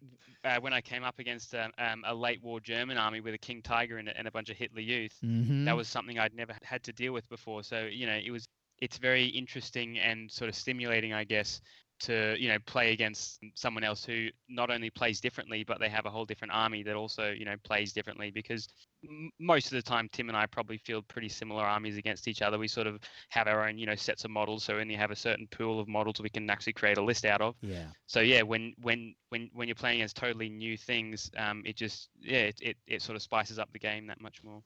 uh, 0.44 0.59
when 0.61 0.72
I 0.72 0.80
came 0.80 1.05
up 1.05 1.18
against 1.18 1.55
um, 1.55 1.72
um, 1.78 2.05
a 2.07 2.14
late 2.14 2.42
war 2.42 2.61
German 2.61 2.99
army 2.99 3.20
with 3.20 3.34
a 3.34 3.38
King 3.38 3.62
Tiger 3.62 3.99
and 3.99 4.09
a, 4.09 4.16
and 4.16 4.28
a 4.28 4.32
bunch 4.32 4.51
of 4.51 4.57
Hitler 4.57 4.80
Youth, 4.80 5.22
Mhm. 5.22 5.64
that 5.64 5.76
was 5.76 5.88
something 5.88 6.18
I'd 6.18 6.34
never 6.34 6.55
had 6.62 6.82
to 6.84 6.92
deal 6.92 7.12
with 7.12 7.28
before. 7.28 7.62
So 7.64 7.86
you 7.90 8.07
know, 8.07 8.18
it 8.22 8.30
was 8.30 8.49
it's 8.78 8.99
very 8.99 9.26
interesting 9.26 9.99
and 9.99 10.30
sort 10.30 10.49
of 10.49 10.55
stimulating, 10.55 11.12
I 11.12 11.24
guess, 11.24 11.61
to 12.01 12.36
you 12.38 12.49
know 12.49 12.59
play 12.66 12.92
against 12.92 13.40
someone 13.55 13.84
else 13.84 14.05
who 14.05 14.28
not 14.49 14.70
only 14.70 14.90
plays 14.90 15.20
differently, 15.20 15.64
but 15.64 15.80
they 15.80 15.88
have 15.88 16.07
a 16.07 16.11
whole 16.11 16.24
different 16.24 16.53
army 16.53 16.82
that 16.82 16.97
also 16.97 17.30
you 17.30 17.44
know 17.44 17.55
plays 17.64 17.92
differently. 17.92 18.30
Because 18.30 18.68
m- 19.09 19.30
most 19.38 19.66
of 19.66 19.72
the 19.72 19.82
time, 19.82 20.09
Tim 20.12 20.28
and 20.28 20.36
I 20.36 20.47
probably 20.47 20.78
field 20.78 21.09
pretty 21.09 21.28
similar 21.28 21.64
armies 21.64 21.97
against 21.97 22.28
each 22.28 22.42
other. 22.42 22.59
We 22.59 22.68
sort 22.68 22.86
of 22.86 23.01
have 23.30 23.47
our 23.47 23.66
own 23.68 23.78
you 23.78 23.86
know 23.86 23.94
sets 23.94 24.24
of 24.24 24.30
models, 24.30 24.64
so 24.64 24.74
we 24.74 24.82
only 24.82 24.94
have 24.94 25.11
a 25.11 25.16
certain 25.16 25.47
pool 25.49 25.80
of 25.80 25.88
models 25.88 26.20
we 26.20 26.30
can 26.30 26.49
actually 26.51 26.72
create 26.72 26.99
a 26.99 27.03
list 27.03 27.24
out 27.24 27.40
of 27.40 27.55
yeah. 27.62 27.86
so 28.07 28.20
yeah 28.20 28.42
when 28.42 28.74
when 28.82 29.14
when 29.28 29.51
when 29.53 29.68
you're 29.68 29.74
playing 29.74 30.03
as 30.03 30.12
totally 30.12 30.49
new 30.49 30.76
things 30.76 31.30
um 31.36 31.62
it 31.64 31.76
just 31.76 32.09
yeah 32.20 32.38
it, 32.51 32.59
it, 32.61 32.76
it 32.86 33.03
sort 33.03 33.16
of 33.16 33.22
spices 33.22 33.59
up 33.59 33.72
the 33.72 33.78
game 33.78 34.07
that 34.07 34.20
much 34.20 34.42
more 34.42 34.62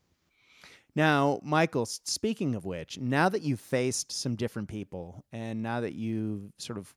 Now, 0.96 1.40
Michael, 1.44 1.86
speaking 1.86 2.56
of 2.56 2.64
which, 2.64 2.98
now 2.98 3.28
that 3.28 3.42
you've 3.42 3.60
faced 3.60 4.10
some 4.10 4.34
different 4.34 4.68
people, 4.68 5.24
and 5.32 5.62
now 5.62 5.80
that 5.80 5.94
you've 5.94 6.50
sort 6.58 6.78
of, 6.78 6.92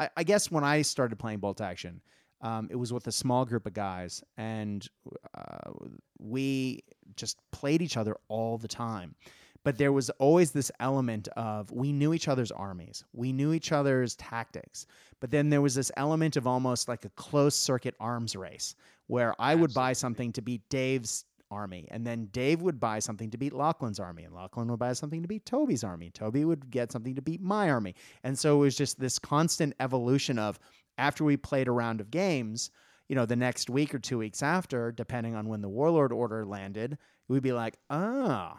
I, 0.00 0.08
I 0.16 0.24
guess 0.24 0.50
when 0.50 0.64
I 0.64 0.82
started 0.82 1.16
playing 1.18 1.38
Bolt 1.38 1.60
Action, 1.60 2.00
um, 2.40 2.68
it 2.70 2.76
was 2.76 2.92
with 2.92 3.06
a 3.06 3.12
small 3.12 3.44
group 3.44 3.66
of 3.66 3.74
guys, 3.74 4.24
and 4.38 4.88
uh, 5.36 5.70
we 6.18 6.82
just 7.14 7.36
played 7.52 7.82
each 7.82 7.98
other 7.98 8.16
all 8.28 8.56
the 8.56 8.66
time. 8.66 9.14
But 9.62 9.76
there 9.76 9.92
was 9.92 10.08
always 10.18 10.52
this 10.52 10.70
element 10.80 11.28
of 11.36 11.70
we 11.70 11.92
knew 11.92 12.14
each 12.14 12.28
other's 12.28 12.50
armies, 12.50 13.04
we 13.12 13.30
knew 13.30 13.52
each 13.52 13.72
other's 13.72 14.16
tactics. 14.16 14.86
But 15.20 15.30
then 15.30 15.50
there 15.50 15.60
was 15.60 15.74
this 15.74 15.92
element 15.98 16.36
of 16.36 16.46
almost 16.46 16.88
like 16.88 17.04
a 17.04 17.10
closed 17.10 17.58
circuit 17.58 17.94
arms 18.00 18.34
race 18.34 18.74
where 19.06 19.34
I 19.38 19.54
would 19.54 19.74
buy 19.74 19.92
something 19.92 20.32
to 20.32 20.40
beat 20.40 20.62
Dave's 20.70 21.26
army, 21.50 21.88
and 21.90 22.06
then 22.06 22.26
Dave 22.32 22.62
would 22.62 22.78
buy 22.80 22.98
something 22.98 23.30
to 23.30 23.38
beat 23.38 23.52
Lachlan's 23.52 24.00
army, 24.00 24.24
and 24.24 24.34
Lachlan 24.34 24.68
would 24.68 24.78
buy 24.78 24.92
something 24.92 25.22
to 25.22 25.28
beat 25.28 25.44
Toby's 25.44 25.84
army. 25.84 26.10
Toby 26.10 26.44
would 26.44 26.70
get 26.70 26.92
something 26.92 27.14
to 27.14 27.22
beat 27.22 27.40
my 27.40 27.70
army. 27.70 27.94
And 28.22 28.38
so 28.38 28.56
it 28.56 28.60
was 28.60 28.76
just 28.76 28.98
this 29.00 29.18
constant 29.18 29.74
evolution 29.80 30.38
of 30.38 30.58
after 30.98 31.24
we 31.24 31.36
played 31.36 31.68
a 31.68 31.72
round 31.72 32.00
of 32.00 32.10
games, 32.10 32.70
you 33.08 33.16
know, 33.16 33.26
the 33.26 33.36
next 33.36 33.68
week 33.68 33.94
or 33.94 33.98
two 33.98 34.18
weeks 34.18 34.42
after, 34.42 34.92
depending 34.92 35.34
on 35.34 35.48
when 35.48 35.62
the 35.62 35.68
warlord 35.68 36.12
order 36.12 36.44
landed, 36.44 36.96
we'd 37.28 37.42
be 37.42 37.52
like, 37.52 37.76
oh, 37.90 38.52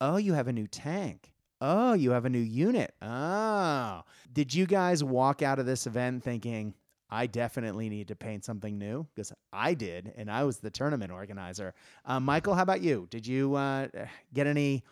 oh, 0.00 0.16
you 0.16 0.34
have 0.34 0.48
a 0.48 0.52
new 0.52 0.66
tank. 0.66 1.32
Oh, 1.60 1.94
you 1.94 2.10
have 2.10 2.26
a 2.26 2.30
new 2.30 2.38
unit. 2.38 2.94
Oh. 3.00 4.02
Did 4.32 4.52
you 4.52 4.66
guys 4.66 5.02
walk 5.02 5.40
out 5.40 5.58
of 5.58 5.64
this 5.64 5.86
event 5.86 6.22
thinking, 6.22 6.74
I 7.10 7.26
definitely 7.26 7.88
need 7.88 8.08
to 8.08 8.16
paint 8.16 8.44
something 8.44 8.78
new? 8.78 9.06
Because 9.14 9.32
I 9.52 9.74
did, 9.74 10.12
and 10.16 10.30
I 10.30 10.44
was 10.44 10.58
the 10.58 10.70
tournament 10.70 11.12
organizer. 11.12 11.74
Uh, 12.04 12.18
Michael, 12.20 12.54
how 12.54 12.62
about 12.62 12.80
you? 12.80 13.06
Did 13.10 13.26
you 13.26 13.54
uh, 13.54 13.88
get 14.34 14.46
any 14.46 14.82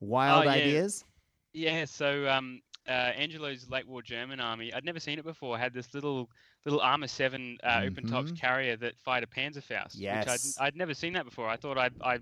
wild 0.00 0.40
Oh, 0.46 0.50
yeah. 0.50 0.50
ideas? 0.50 1.04
yeah 1.54 1.84
so 1.84 2.26
um 2.28 2.60
uh, 2.88 2.90
Angelo's 2.90 3.68
late 3.70 3.86
war 3.86 4.02
German 4.02 4.40
army, 4.40 4.72
I'd 4.74 4.84
never 4.84 4.98
seen 4.98 5.16
it 5.16 5.24
before, 5.24 5.56
had 5.56 5.72
this 5.72 5.94
little 5.94 6.28
little 6.64 6.80
armor 6.80 7.06
seven 7.06 7.56
uh, 7.62 7.82
open 7.84 8.04
tops 8.06 8.32
Mhm. 8.32 8.40
carrier 8.40 8.76
that 8.78 8.98
fired 9.04 9.22
a 9.22 9.26
Panzerfaust. 9.28 9.94
Yes. 9.94 10.26
Which 10.26 10.56
I'd, 10.58 10.66
I'd 10.66 10.76
never 10.76 10.92
seen 10.92 11.12
that 11.12 11.24
before. 11.24 11.46
I 11.48 11.56
thought 11.56 11.78
I'd, 11.78 11.92
I 12.02 12.18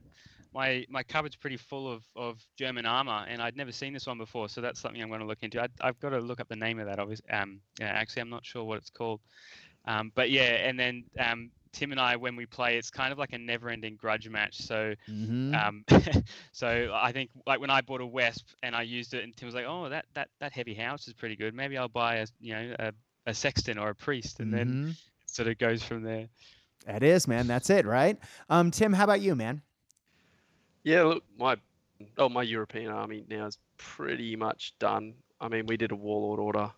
my 0.53 0.85
my 0.89 1.03
cupboard's 1.03 1.37
pretty 1.37 1.57
full 1.57 1.91
of, 1.91 2.05
of 2.17 2.41
German 2.57 2.87
armor, 2.87 3.25
and 3.29 3.41
I'd 3.41 3.57
never 3.57 3.73
seen 3.73 3.93
this 3.93 4.07
one 4.07 4.19
before. 4.19 4.49
So 4.49 4.61
that's 4.61 4.81
something 4.81 5.01
I'm 5.03 5.09
going 5.09 5.21
to 5.21 5.27
look 5.27 5.43
into. 5.43 5.61
I, 5.63 5.69
I've 5.81 5.99
got 6.01 6.11
to 6.11 6.19
look 6.21 6.41
up 6.41 6.49
the 6.49 6.57
name 6.57 6.79
of 6.79 6.87
that. 6.87 6.99
Obviously, 6.99 7.29
um, 7.31 7.61
yeah, 7.79 7.89
actually, 7.89 8.23
I'm 8.23 8.31
not 8.31 8.45
sure 8.45 8.65
what 8.65 8.79
it's 8.79 8.91
called. 8.91 9.21
Um, 9.87 10.13
but 10.15 10.31
yeah, 10.31 10.53
and 10.69 10.79
then 10.79 11.05
um, 11.19 11.51
Tim 11.73 11.93
and 11.93 12.01
I, 12.01 12.17
when 12.17 12.37
we 12.37 12.47
play, 12.47 12.77
it's 12.77 12.91
kind 12.91 13.13
of 13.13 13.19
like 13.19 13.33
a 13.33 13.39
never-ending 13.39 13.97
grudge 13.97 14.29
match. 14.29 14.59
So 14.61 14.95
Mm-hmm. 15.09 15.55
um, 15.55 15.85
so 16.53 16.91
I 16.95 17.13
think 17.13 17.31
like 17.47 17.61
when 17.61 17.71
I 17.71 17.81
bought 17.81 18.01
a 18.01 18.07
Wesp 18.07 18.45
and 18.63 18.75
I 18.75 18.83
used 18.83 19.15
it, 19.15 19.25
and 19.25 19.37
Tim 19.37 19.47
was 19.47 19.55
like, 19.55 19.67
"Oh, 19.67 19.89
that 19.89 20.05
that 20.15 20.29
that 20.41 20.53
heavy 20.53 20.75
house 20.75 21.09
is 21.09 21.15
pretty 21.15 21.37
good. 21.37 21.55
Maybe 21.55 21.77
I'll 21.79 21.89
buy 21.89 22.17
a 22.17 22.27
you 22.41 22.55
know 22.55 22.75
a, 22.79 22.93
a 23.27 23.35
sexton 23.35 23.79
or 23.79 23.91
a 23.91 23.95
priest," 23.95 24.41
and 24.41 24.53
then 24.53 24.69
Mhm. 24.69 24.91
it 24.91 25.31
sort 25.31 25.49
of 25.49 25.59
goes 25.59 25.83
from 25.83 26.03
there. 26.03 26.29
That 26.87 27.03
is, 27.03 27.27
man. 27.29 27.47
That's 27.47 27.71
it, 27.71 27.87
right? 27.87 28.19
Um, 28.49 28.71
Tim, 28.71 28.93
how 28.93 29.05
about 29.05 29.21
you, 29.21 29.35
man? 29.35 29.63
Yeah, 30.83 31.03
look, 31.03 31.25
my 31.39 31.57
oh 32.19 32.29
my 32.29 32.43
European 32.43 32.91
army 32.91 33.25
now 33.29 33.47
is 33.47 33.59
pretty 33.77 34.37
much 34.37 34.75
done. 34.79 35.15
I 35.41 35.49
mean, 35.49 35.67
we 35.67 35.77
did 35.77 35.93
a 35.93 35.97
warlord 35.97 36.41
order 36.41 36.71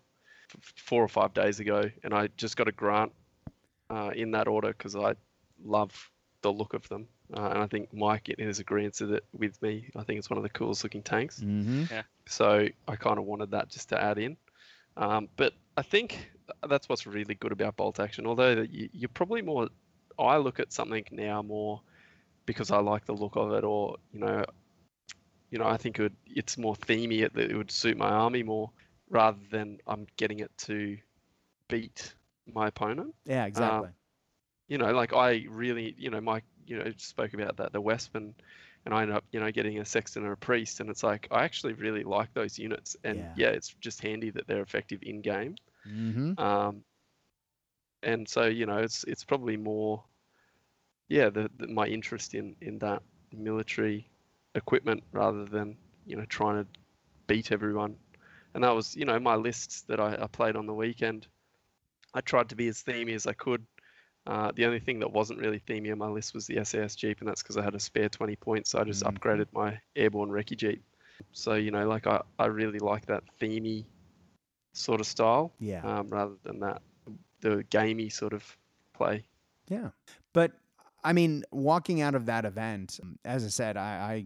four 0.61 1.03
or 1.03 1.07
five 1.07 1.33
days 1.33 1.59
ago, 1.59 1.89
and 2.03 2.13
I 2.13 2.29
just 2.37 2.57
got 2.57 2.67
a 2.67 2.71
grant 2.71 3.11
uh, 3.89 4.11
in 4.15 4.31
that 4.31 4.47
order 4.47 4.69
because 4.69 4.95
I 4.95 5.15
love 5.63 6.09
the 6.41 6.51
look 6.51 6.73
of 6.73 6.87
them, 6.89 7.07
uh, 7.35 7.47
and 7.47 7.59
I 7.59 7.67
think 7.67 7.93
Mike 7.93 8.33
is 8.37 8.59
agreeing 8.59 8.91
with 8.99 9.13
it 9.13 9.25
with 9.33 9.61
me. 9.61 9.89
I 9.95 10.03
think 10.03 10.19
it's 10.19 10.29
one 10.29 10.37
of 10.37 10.43
the 10.43 10.49
coolest 10.49 10.83
looking 10.83 11.03
tanks. 11.03 11.39
Mm-hmm. 11.39 11.99
So 12.25 12.67
I 12.87 12.95
kind 12.95 13.17
of 13.17 13.25
wanted 13.25 13.51
that 13.51 13.69
just 13.69 13.89
to 13.89 14.01
add 14.01 14.17
in. 14.17 14.37
Um, 14.95 15.27
but 15.37 15.53
I 15.75 15.81
think 15.81 16.29
that's 16.67 16.87
what's 16.87 17.07
really 17.07 17.35
good 17.35 17.51
about 17.51 17.75
bolt 17.77 17.99
action. 17.99 18.27
Although 18.27 18.65
you, 18.69 18.89
you're 18.93 19.09
probably 19.09 19.41
more, 19.41 19.69
I 20.19 20.37
look 20.37 20.59
at 20.59 20.71
something 20.71 21.05
now 21.11 21.41
more 21.41 21.81
because 22.45 22.71
I 22.71 22.79
like 22.79 23.05
the 23.05 23.13
look 23.13 23.35
of 23.35 23.51
it, 23.53 23.63
or 23.63 23.97
you 24.11 24.19
know, 24.19 24.43
you 25.49 25.59
know, 25.59 25.65
I 25.67 25.77
think 25.77 25.99
it 25.99 26.03
would, 26.03 26.15
it's 26.27 26.57
more 26.57 26.75
themey. 26.75 27.21
It, 27.23 27.37
it 27.37 27.55
would 27.55 27.71
suit 27.71 27.97
my 27.97 28.09
army 28.09 28.43
more 28.43 28.71
rather 29.09 29.39
than 29.51 29.79
I'm 29.87 30.07
getting 30.17 30.39
it 30.39 30.51
to 30.59 30.97
beat 31.67 32.13
my 32.51 32.67
opponent. 32.67 33.13
Yeah, 33.25 33.45
exactly. 33.45 33.89
you 34.67 34.77
know, 34.77 34.91
like 34.93 35.13
I 35.13 35.45
really, 35.49 35.93
you 35.97 36.09
know, 36.09 36.21
Mike, 36.21 36.43
you 36.65 36.77
know, 36.77 36.91
spoke 36.97 37.33
about 37.33 37.57
that 37.57 37.71
the 37.73 37.81
Wespen, 37.81 38.33
and 38.85 38.93
I 38.93 39.01
ended 39.01 39.17
up, 39.17 39.23
you 39.31 39.39
know, 39.39 39.51
getting 39.51 39.79
a 39.79 39.85
sexton 39.85 40.25
or 40.25 40.31
a 40.33 40.37
priest, 40.37 40.79
and 40.79 40.89
it's 40.89 41.03
like 41.03 41.27
I 41.31 41.43
actually 41.43 41.73
really 41.73 42.03
like 42.03 42.33
those 42.33 42.57
units, 42.57 42.97
and 43.03 43.19
Yeah. 43.19 43.33
yeah, 43.35 43.47
it's 43.49 43.69
just 43.79 44.01
handy 44.01 44.31
that 44.31 44.47
they're 44.47 44.61
effective 44.61 44.99
in 45.03 45.21
game. 45.21 45.55
Mm-hmm. 45.87 46.39
Um, 46.39 46.83
and 48.01 48.27
so 48.27 48.45
you 48.45 48.65
know, 48.65 48.77
it's 48.77 49.03
it's 49.05 49.23
probably 49.23 49.57
more, 49.57 50.03
yeah, 51.09 51.29
the, 51.29 51.49
the 51.57 51.67
my 51.67 51.87
interest 51.87 52.33
in 52.33 52.55
in 52.61 52.79
that 52.79 53.01
military 53.31 54.09
equipment 54.55 55.03
rather 55.11 55.45
than 55.45 55.77
you 56.05 56.15
know 56.15 56.25
trying 56.25 56.63
to 56.63 56.67
beat 57.27 57.51
everyone. 57.51 57.95
And 58.53 58.63
that 58.63 58.71
was 58.75 58.95
you 58.95 59.05
know 59.05 59.19
my 59.19 59.35
lists 59.35 59.83
that 59.83 59.99
I, 59.99 60.17
I 60.21 60.27
played 60.27 60.55
on 60.55 60.65
the 60.67 60.73
weekend. 60.73 61.27
I 62.13 62.21
tried 62.21 62.49
to 62.49 62.55
be 62.55 62.67
as 62.67 62.83
themey 62.83 63.13
as 63.15 63.27
I 63.27 63.33
could. 63.33 63.65
Uh, 64.25 64.51
the 64.55 64.65
only 64.65 64.79
thing 64.79 64.99
that 64.99 65.11
wasn't 65.11 65.39
really 65.39 65.59
themey 65.67 65.91
on 65.91 65.97
my 65.97 66.07
list 66.07 66.33
was 66.33 66.47
the 66.47 66.57
SAS 66.59 66.95
Jeep, 66.95 67.19
and 67.19 67.27
that's 67.27 67.41
because 67.43 67.57
I 67.57 67.63
had 67.63 67.75
a 67.75 67.79
spare 67.79 68.09
20 68.09 68.35
points, 68.35 68.71
so 68.71 68.79
I 68.79 68.83
just 68.83 69.03
Mhm. 69.03 69.07
upgraded 69.13 69.47
my 69.53 69.79
airborne 69.95 70.29
recce 70.29 70.57
Jeep. 70.57 70.83
So 71.31 71.55
you 71.55 71.71
know, 71.71 71.87
like 71.87 72.07
I, 72.07 72.21
I 72.39 72.45
really 72.47 72.79
like 72.79 73.05
that 73.07 73.23
themey 73.41 73.85
sort 74.73 75.01
of 75.01 75.07
style 75.07 75.53
Yeah. 75.59 75.83
um, 75.83 76.09
rather 76.09 76.35
than 76.43 76.59
that 76.59 76.81
the 77.41 77.63
gamey 77.69 78.09
sort 78.09 78.33
of 78.33 78.57
play. 78.93 79.25
Yeah. 79.67 79.91
But 80.33 80.51
I 81.03 81.13
mean, 81.13 81.43
walking 81.51 82.01
out 82.01 82.15
of 82.15 82.25
that 82.27 82.45
event, 82.45 82.99
as 83.25 83.43
I 83.45 83.49
said, 83.49 83.77
I 83.77 84.25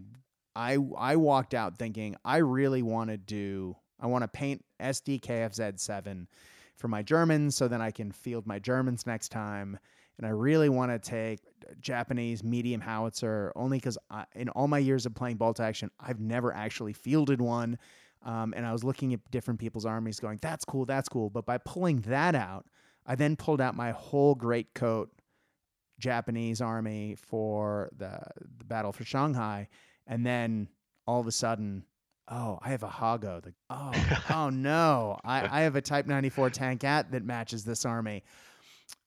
I 0.56 0.74
I, 0.74 0.78
I 0.98 1.16
walked 1.18 1.54
out 1.54 1.78
thinking 1.78 2.16
I 2.26 2.38
really 2.38 2.82
want 2.82 3.12
to 3.12 3.18
do 3.18 3.76
I 4.00 4.08
want 4.08 4.24
to 4.24 4.28
paint 4.28 4.64
SDKFZ 4.80 5.80
seven 5.80 6.28
for 6.76 6.88
my 6.88 7.02
Germans 7.02 7.56
so 7.56 7.68
then 7.68 7.82
I 7.82 7.92
can 7.92 8.12
field 8.12 8.46
my 8.46 8.60
Germans 8.60 9.06
next 9.06 9.30
time. 9.30 9.78
And 10.18 10.26
I 10.26 10.30
really 10.30 10.70
want 10.70 10.92
to 10.92 10.98
take 10.98 11.40
Japanese 11.80 12.44
medium 12.44 12.82
howitzer 12.82 13.52
only 13.56 13.78
because 13.78 13.98
in 14.36 14.50
all 14.50 14.68
my 14.68 14.80
years 14.80 15.06
of 15.06 15.14
playing 15.14 15.38
bolt 15.38 15.60
action, 15.60 15.92
I've 16.00 16.20
never 16.20 16.54
actually 16.54 16.94
fielded 16.94 17.40
one. 17.40 17.78
Um, 18.24 18.54
and 18.58 18.66
I 18.66 18.72
was 18.72 18.84
looking 18.84 19.14
at 19.14 19.20
different 19.30 19.60
people's 19.60 19.86
armies 19.86 20.20
going, 20.20 20.40
that's 20.42 20.66
cool, 20.66 20.86
that's 20.86 21.08
cool. 21.08 21.30
But 21.30 21.46
by 21.46 21.60
pulling 21.60 22.02
that 22.02 22.34
out, 22.34 22.66
I 23.06 23.16
then 23.16 23.36
pulled 23.36 23.62
out 23.62 23.76
my 23.76 23.92
whole 23.92 24.34
great 24.34 24.74
coat 24.74 25.12
Japanese 26.00 26.62
army 26.62 27.16
for 27.16 27.90
the, 27.98 28.20
the 28.58 28.66
battle 28.66 28.92
for 28.92 29.04
Shanghai, 29.04 29.68
and 30.06 30.26
then 30.26 30.68
all 31.06 31.20
of 31.20 31.28
a 31.28 31.32
sudden, 31.32 31.84
oh, 32.30 32.60
I 32.62 32.70
have 32.70 32.84
a 32.84 32.88
Hago. 32.88 33.42
The, 33.42 33.54
oh, 33.70 33.92
oh 34.30 34.50
no, 34.50 35.20
I, 35.24 35.60
I 35.60 35.62
have 35.62 35.76
a 35.76 35.82
Type 35.82 36.06
94 36.06 36.52
Tankette 36.52 37.12
that 37.12 37.24
matches 37.24 37.64
this 37.64 37.86
army. 37.86 38.24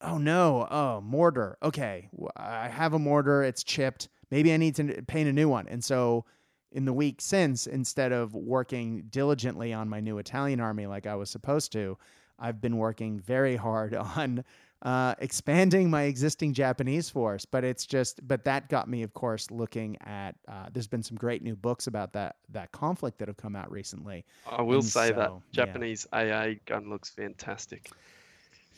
Oh 0.02 0.18
no, 0.18 0.66
oh 0.70 1.00
mortar. 1.00 1.56
Okay, 1.62 2.08
I 2.36 2.68
have 2.68 2.92
a 2.92 2.98
mortar. 2.98 3.42
It's 3.42 3.64
chipped. 3.64 4.08
Maybe 4.30 4.52
I 4.52 4.56
need 4.56 4.76
to 4.76 5.02
paint 5.06 5.28
a 5.28 5.32
new 5.32 5.48
one. 5.48 5.66
And 5.68 5.82
so, 5.82 6.24
in 6.72 6.84
the 6.84 6.92
week 6.92 7.20
since, 7.20 7.66
instead 7.66 8.12
of 8.12 8.34
working 8.34 9.04
diligently 9.10 9.72
on 9.72 9.88
my 9.88 10.00
new 10.00 10.18
Italian 10.18 10.60
army 10.60 10.86
like 10.86 11.06
I 11.06 11.16
was 11.16 11.30
supposed 11.30 11.72
to, 11.72 11.98
I've 12.38 12.60
been 12.60 12.76
working 12.76 13.18
very 13.18 13.56
hard 13.56 13.94
on 14.16 14.44
uh, 14.82 15.14
expanding 15.18 15.90
my 15.90 16.04
existing 16.04 16.52
Japanese 16.54 17.10
force. 17.10 17.44
But 17.44 17.64
it's 17.64 17.86
just, 17.86 18.26
but 18.26 18.44
that 18.44 18.68
got 18.68 18.88
me, 18.88 19.02
of 19.02 19.12
course, 19.14 19.50
looking 19.50 19.96
at. 20.02 20.36
Uh, 20.48 20.66
there's 20.72 20.86
been 20.88 21.02
some 21.02 21.16
great 21.16 21.42
new 21.42 21.56
books 21.56 21.86
about 21.86 22.12
that 22.14 22.36
that 22.50 22.72
conflict 22.72 23.18
that 23.18 23.28
have 23.28 23.36
come 23.36 23.56
out 23.56 23.70
recently. 23.70 24.24
I 24.46 24.62
will 24.62 24.76
And 24.78 24.84
say 24.84 25.10
that 25.12 25.28
so, 25.28 25.42
yeah. 25.52 25.64
Japanese 25.64 26.06
AA 26.12 26.52
gun 26.66 26.88
looks 26.88 27.10
fantastic. 27.10 27.90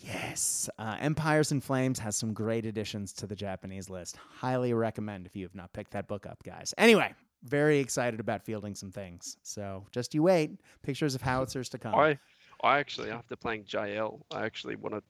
Yes, 0.05 0.68
uh, 0.78 0.96
Empires 0.98 1.53
in 1.53 1.61
Flames 1.61 1.98
has 2.00 2.16
some 2.16 2.32
great 2.32 2.66
additions 2.66 3.12
to 3.14 3.26
the 3.26 3.36
Japanese 3.36 3.88
list. 3.88 4.16
Highly 4.16 4.74
recommend 4.74 5.26
if 5.26 5.36
you 5.36 5.44
have 5.44 5.55
not 5.55 5.72
picked 5.72 5.92
that 5.92 6.09
book 6.09 6.26
up, 6.26 6.42
guys. 6.42 6.74
Anyway, 6.76 7.14
very 7.44 7.78
excited 7.78 8.18
about 8.18 8.42
fielding 8.44 8.74
some 8.74 8.90
things. 8.90 9.36
So 9.44 9.86
just 9.92 10.12
you 10.14 10.24
wait. 10.24 10.59
Pictures 10.82 11.14
of 11.14 11.22
howitzers 11.22 11.68
to 11.70 11.78
come. 11.78 11.94
I 11.94 12.18
I 12.64 12.78
actually 12.80 13.11
after 13.11 13.36
playing 13.36 13.64
JL, 13.64 14.20
I 14.32 14.44
actually 14.44 14.74
want 14.74 14.94
to 14.96 15.03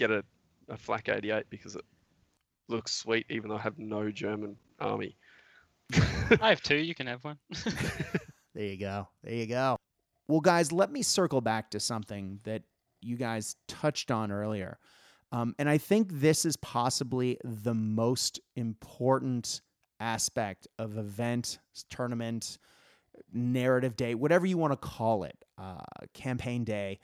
get 0.00 0.10
a, 0.10 0.24
a 0.68 0.76
flak 0.76 1.08
88 1.08 1.44
because 1.50 1.76
it 1.76 1.84
looks 2.68 2.94
sweet 2.94 3.26
even 3.28 3.50
though 3.50 3.56
I 3.56 3.60
have 3.60 3.78
no 3.78 4.10
German 4.10 4.56
army. 4.80 5.16
I 6.40 6.48
have 6.48 6.62
two. 6.62 6.76
You 6.76 6.94
can 6.94 7.06
have 7.06 7.22
one. 7.24 7.38
There 8.52 8.64
you 8.64 8.78
go. 8.78 9.08
There 9.22 9.34
you 9.34 9.46
go. 9.46 9.76
Well, 10.28 10.40
guys, 10.40 10.72
let 10.72 10.90
me 10.90 11.02
circle 11.02 11.40
back 11.40 11.70
to 11.70 11.80
something 11.80 12.40
that 12.42 12.62
you 13.00 13.16
guys 13.16 13.56
touched 13.68 14.10
on 14.10 14.32
earlier. 14.32 14.78
Um, 15.32 15.54
and 15.58 15.68
I 15.68 15.78
think 15.78 16.08
this 16.12 16.44
is 16.44 16.56
possibly 16.56 17.38
the 17.44 17.74
most 17.74 18.40
important 18.56 19.60
aspect 20.00 20.66
of 20.78 20.98
event, 20.98 21.60
tournament, 21.90 22.58
narrative 23.32 23.96
day, 23.96 24.14
whatever 24.16 24.46
you 24.46 24.58
want 24.58 24.72
to 24.72 24.76
call 24.76 25.22
it, 25.22 25.36
uh, 25.56 25.82
campaign 26.12 26.64
day, 26.64 26.98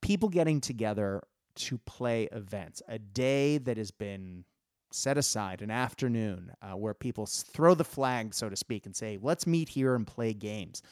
people 0.00 0.28
getting 0.28 0.60
together 0.60 1.22
to 1.58 1.78
play 1.78 2.28
events, 2.32 2.82
a 2.88 2.98
day 2.98 3.58
that 3.58 3.76
has 3.76 3.90
been 3.90 4.44
set 4.90 5.18
aside, 5.18 5.62
an 5.62 5.70
afternoon 5.70 6.52
uh, 6.62 6.76
where 6.76 6.94
people 6.94 7.26
throw 7.26 7.74
the 7.74 7.84
flag, 7.84 8.34
so 8.34 8.48
to 8.48 8.56
speak, 8.56 8.86
and 8.86 8.96
say, 8.96 9.18
let's 9.20 9.46
meet 9.46 9.68
here 9.68 9.94
and 9.94 10.06
play 10.06 10.32
games. 10.32 10.82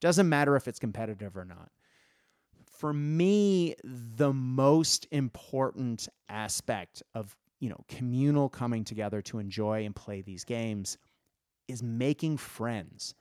Doesn't 0.00 0.28
matter 0.28 0.56
if 0.56 0.66
it's 0.68 0.78
competitive 0.78 1.36
or 1.36 1.44
not. 1.44 1.70
For 2.66 2.92
me, 2.92 3.74
the 3.84 4.32
most 4.32 5.06
important 5.10 6.08
aspect 6.28 7.02
of 7.14 7.36
you 7.60 7.70
know 7.70 7.84
communal 7.88 8.48
coming 8.48 8.84
together 8.84 9.22
to 9.22 9.38
enjoy 9.38 9.86
and 9.86 9.94
play 9.94 10.20
these 10.20 10.44
games 10.44 10.98
is 11.68 11.82
making 11.82 12.36
friends. 12.36 13.14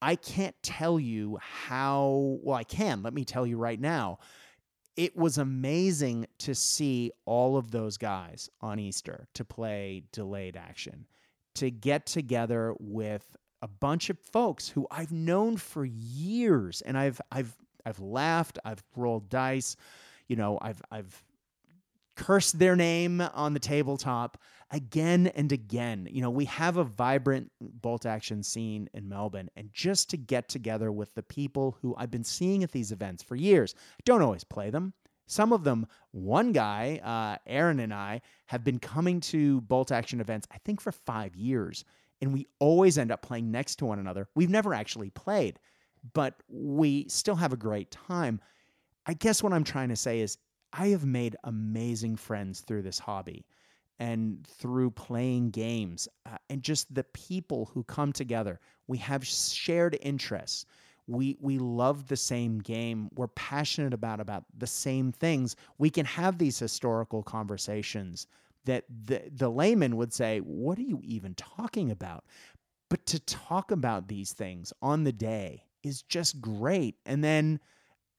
I 0.00 0.14
can't 0.14 0.54
tell 0.62 1.00
you 1.00 1.38
how 1.42 2.38
well 2.42 2.56
I 2.56 2.64
can. 2.64 3.02
Let 3.02 3.14
me 3.14 3.24
tell 3.24 3.46
you 3.46 3.58
right 3.58 3.80
now. 3.80 4.18
It 4.98 5.16
was 5.16 5.38
amazing 5.38 6.26
to 6.38 6.56
see 6.56 7.12
all 7.24 7.56
of 7.56 7.70
those 7.70 7.96
guys 7.96 8.50
on 8.60 8.80
Easter 8.80 9.28
to 9.34 9.44
play 9.44 10.02
delayed 10.10 10.56
action, 10.56 11.06
to 11.54 11.70
get 11.70 12.04
together 12.04 12.74
with 12.80 13.36
a 13.62 13.68
bunch 13.68 14.10
of 14.10 14.18
folks 14.18 14.68
who 14.68 14.88
I've 14.90 15.12
known 15.12 15.56
for 15.56 15.84
years 15.84 16.80
and 16.80 16.98
I've 16.98 17.20
I've 17.30 17.56
I've 17.86 18.00
laughed, 18.00 18.58
I've 18.64 18.82
rolled 18.96 19.28
dice, 19.28 19.76
you 20.26 20.34
know, 20.34 20.58
I've 20.60 20.82
I've 20.90 21.22
cursed 22.16 22.58
their 22.58 22.74
name 22.74 23.20
on 23.20 23.54
the 23.54 23.60
tabletop 23.60 24.36
again 24.70 25.28
and 25.28 25.52
again. 25.52 26.08
You 26.10 26.22
know, 26.22 26.30
we 26.30 26.44
have 26.46 26.76
a 26.76 26.84
vibrant 26.84 27.50
bolt 27.60 28.06
action 28.06 28.42
scene 28.42 28.88
in 28.94 29.08
Melbourne 29.08 29.50
and 29.56 29.70
just 29.72 30.10
to 30.10 30.16
get 30.16 30.48
together 30.48 30.92
with 30.92 31.14
the 31.14 31.22
people 31.22 31.76
who 31.80 31.94
I've 31.96 32.10
been 32.10 32.24
seeing 32.24 32.62
at 32.62 32.72
these 32.72 32.92
events 32.92 33.22
for 33.22 33.36
years. 33.36 33.74
I 33.78 34.02
don't 34.04 34.22
always 34.22 34.44
play 34.44 34.70
them. 34.70 34.92
Some 35.26 35.52
of 35.52 35.62
them, 35.64 35.86
one 36.12 36.52
guy, 36.52 37.00
uh, 37.04 37.36
Aaron 37.46 37.80
and 37.80 37.92
I, 37.92 38.22
have 38.46 38.64
been 38.64 38.78
coming 38.78 39.20
to 39.20 39.60
bolt 39.62 39.92
action 39.92 40.20
events, 40.20 40.48
I 40.50 40.56
think, 40.64 40.80
for 40.80 40.92
five 40.92 41.36
years 41.36 41.84
and 42.20 42.32
we 42.32 42.46
always 42.58 42.98
end 42.98 43.12
up 43.12 43.22
playing 43.22 43.50
next 43.50 43.76
to 43.76 43.86
one 43.86 43.98
another. 43.98 44.28
We've 44.34 44.50
never 44.50 44.74
actually 44.74 45.10
played, 45.10 45.58
but 46.14 46.34
we 46.48 47.06
still 47.08 47.36
have 47.36 47.52
a 47.52 47.56
great 47.56 47.90
time. 47.90 48.40
I 49.06 49.14
guess 49.14 49.42
what 49.42 49.52
I'm 49.52 49.64
trying 49.64 49.88
to 49.88 49.96
say 49.96 50.20
is 50.20 50.38
I 50.72 50.88
have 50.88 51.04
made 51.04 51.36
amazing 51.44 52.16
friends 52.16 52.60
through 52.60 52.82
this 52.82 52.98
hobby 52.98 53.46
and 53.98 54.46
through 54.46 54.90
playing 54.90 55.50
games 55.50 56.08
uh, 56.26 56.36
and 56.50 56.62
just 56.62 56.94
the 56.94 57.04
people 57.04 57.70
who 57.72 57.82
come 57.84 58.12
together. 58.12 58.60
We 58.86 58.98
have 58.98 59.26
shared 59.26 59.98
interests. 60.02 60.66
We 61.06 61.36
we 61.40 61.58
love 61.58 62.06
the 62.06 62.16
same 62.16 62.58
game. 62.58 63.08
We're 63.14 63.28
passionate 63.28 63.94
about 63.94 64.20
about 64.20 64.44
the 64.56 64.66
same 64.66 65.10
things. 65.12 65.56
We 65.78 65.90
can 65.90 66.04
have 66.06 66.38
these 66.38 66.58
historical 66.58 67.22
conversations 67.22 68.26
that 68.68 68.84
the, 69.06 69.22
the 69.34 69.48
layman 69.48 69.96
would 69.96 70.12
say, 70.12 70.40
What 70.40 70.78
are 70.78 70.82
you 70.82 71.00
even 71.02 71.34
talking 71.34 71.90
about? 71.90 72.24
But 72.90 73.04
to 73.06 73.20
talk 73.20 73.70
about 73.70 74.08
these 74.08 74.32
things 74.32 74.72
on 74.82 75.04
the 75.04 75.12
day 75.12 75.64
is 75.82 76.02
just 76.02 76.40
great. 76.40 76.96
And 77.06 77.24
then 77.24 77.60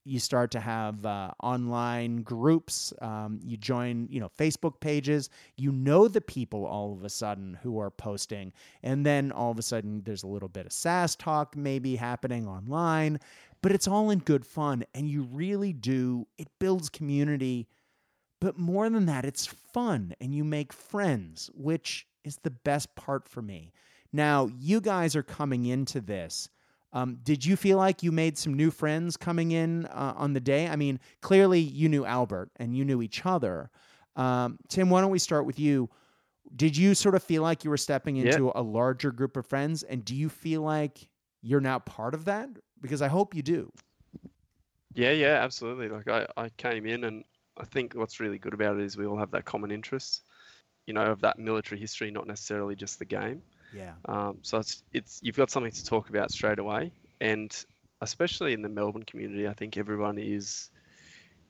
you 0.04 0.18
start 0.18 0.50
to 0.52 0.60
have 0.60 1.04
uh, 1.04 1.30
online 1.42 2.22
groups. 2.22 2.92
Um, 3.00 3.40
you 3.44 3.56
join, 3.56 4.08
you 4.10 4.20
know, 4.20 4.30
Facebook 4.38 4.80
pages. 4.80 5.30
You 5.56 5.72
know 5.72 6.08
the 6.08 6.20
people 6.20 6.64
all 6.66 6.92
of 6.92 7.04
a 7.04 7.10
sudden 7.10 7.58
who 7.62 7.78
are 7.78 7.90
posting, 7.90 8.52
and 8.82 9.04
then 9.04 9.32
all 9.32 9.50
of 9.50 9.58
a 9.58 9.62
sudden 9.62 10.02
there's 10.04 10.22
a 10.22 10.28
little 10.28 10.48
bit 10.48 10.66
of 10.66 10.72
sass 10.72 11.14
talk 11.16 11.56
maybe 11.56 11.96
happening 11.96 12.48
online, 12.48 13.20
but 13.62 13.72
it's 13.72 13.88
all 13.88 14.10
in 14.10 14.20
good 14.20 14.46
fun, 14.46 14.84
and 14.94 15.08
you 15.08 15.22
really 15.22 15.72
do. 15.72 16.26
It 16.38 16.48
builds 16.58 16.88
community 16.88 17.68
but 18.40 18.58
more 18.58 18.88
than 18.88 19.06
that, 19.06 19.24
it's 19.24 19.46
fun 19.46 20.14
and 20.20 20.34
you 20.34 20.44
make 20.44 20.72
friends, 20.72 21.50
which 21.54 22.06
is 22.24 22.38
the 22.38 22.50
best 22.50 22.94
part 22.94 23.28
for 23.28 23.42
me. 23.42 23.72
Now, 24.12 24.48
you 24.58 24.80
guys 24.80 25.14
are 25.14 25.22
coming 25.22 25.66
into 25.66 26.00
this. 26.00 26.48
Um, 26.92 27.18
did 27.22 27.44
you 27.44 27.56
feel 27.56 27.76
like 27.78 28.02
you 28.02 28.10
made 28.10 28.36
some 28.36 28.54
new 28.54 28.70
friends 28.70 29.16
coming 29.16 29.52
in 29.52 29.86
uh, 29.86 30.14
on 30.16 30.32
the 30.32 30.40
day? 30.40 30.66
I 30.68 30.76
mean, 30.76 30.98
clearly 31.20 31.60
you 31.60 31.88
knew 31.88 32.04
Albert 32.04 32.50
and 32.56 32.76
you 32.76 32.84
knew 32.84 33.00
each 33.00 33.24
other. 33.24 33.70
Um, 34.16 34.58
Tim, 34.68 34.90
why 34.90 35.00
don't 35.00 35.10
we 35.10 35.18
start 35.18 35.46
with 35.46 35.58
you? 35.58 35.88
Did 36.56 36.76
you 36.76 36.94
sort 36.94 37.14
of 37.14 37.22
feel 37.22 37.42
like 37.42 37.62
you 37.62 37.70
were 37.70 37.76
stepping 37.76 38.16
into 38.16 38.50
a 38.54 38.62
larger 38.62 39.12
group 39.12 39.36
of 39.36 39.46
friends? 39.46 39.84
And 39.84 40.04
do 40.04 40.16
you 40.16 40.28
feel 40.28 40.62
like 40.62 41.08
you're 41.42 41.60
now 41.60 41.78
part 41.78 42.14
of 42.14 42.24
that? 42.24 42.48
Because 42.80 43.02
I 43.02 43.08
hope 43.08 43.34
you 43.34 43.42
do. 43.42 43.72
Yeah, 44.94 45.12
yeah, 45.12 45.40
absolutely. 45.42 45.88
Like 45.88 46.08
I, 46.08 46.26
I 46.36 46.48
came 46.56 46.86
in 46.86 47.04
and 47.04 47.24
I 47.56 47.64
think 47.64 47.94
what's 47.94 48.18
really 48.18 48.38
good 48.38 48.54
about 48.54 48.78
it 48.78 48.82
is 48.82 48.96
we 48.96 49.06
all 49.06 49.18
have 49.18 49.30
that 49.30 49.44
common 49.44 49.70
interest, 49.70 50.22
you 50.86 50.94
know, 50.94 51.04
of 51.04 51.20
that 51.20 51.38
military 51.38 51.80
history, 51.80 52.10
not 52.10 52.26
necessarily 52.26 52.74
just 52.74 52.98
the 52.98 53.04
game. 53.04 53.42
Yeah. 53.70 53.96
Um, 54.06 54.38
so 54.42 54.58
it's 54.58 54.82
it's 54.92 55.20
you've 55.22 55.36
got 55.36 55.50
something 55.50 55.72
to 55.72 55.84
talk 55.84 56.08
about 56.10 56.30
straight 56.30 56.58
away, 56.58 56.94
and 57.20 57.50
especially 58.00 58.52
in 58.52 58.62
the 58.62 58.68
Melbourne 58.68 59.04
community, 59.04 59.48
I 59.48 59.54
think 59.54 59.76
everyone 59.76 60.18
is 60.18 60.70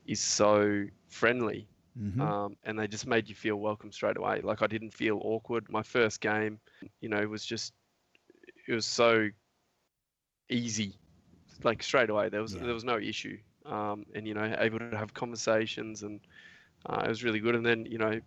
is 0.06 0.20
so 0.20 0.84
friendly, 1.08 1.68
Mhm. 1.96 2.20
um, 2.20 2.56
and 2.64 2.78
they 2.78 2.86
just 2.88 3.06
made 3.06 3.28
you 3.28 3.34
feel 3.34 3.56
welcome 3.56 3.92
straight 3.92 4.16
away. 4.18 4.40
Like 4.42 4.62
I 4.62 4.66
didn't 4.66 4.94
feel 4.94 5.18
awkward. 5.22 5.66
My 5.70 5.82
first 5.82 6.20
game, 6.20 6.60
you 7.00 7.08
know, 7.08 7.26
was 7.28 7.44
just 7.44 7.72
it 8.66 8.72
was 8.74 8.86
so 8.86 9.30
easy, 10.50 11.00
like 11.64 11.82
straight 11.82 12.10
away. 12.10 12.28
There 12.28 12.42
was 12.42 12.54
Yeah. 12.54 12.68
there 12.68 12.74
was 12.74 12.84
no 12.84 12.98
issue, 12.98 13.38
um, 13.66 14.04
and 14.14 14.26
you 14.26 14.34
know, 14.34 14.54
able 14.58 14.78
to 14.80 14.88
have 14.88 15.02
conversations, 15.02 15.90
and 15.90 16.10
uh, 16.76 16.94
it 16.94 16.98
was 16.98 17.14
really 17.14 17.32
good. 17.32 17.48
And 17.50 17.64
then 17.64 17.84
you 17.86 17.98
know, 17.98 18.20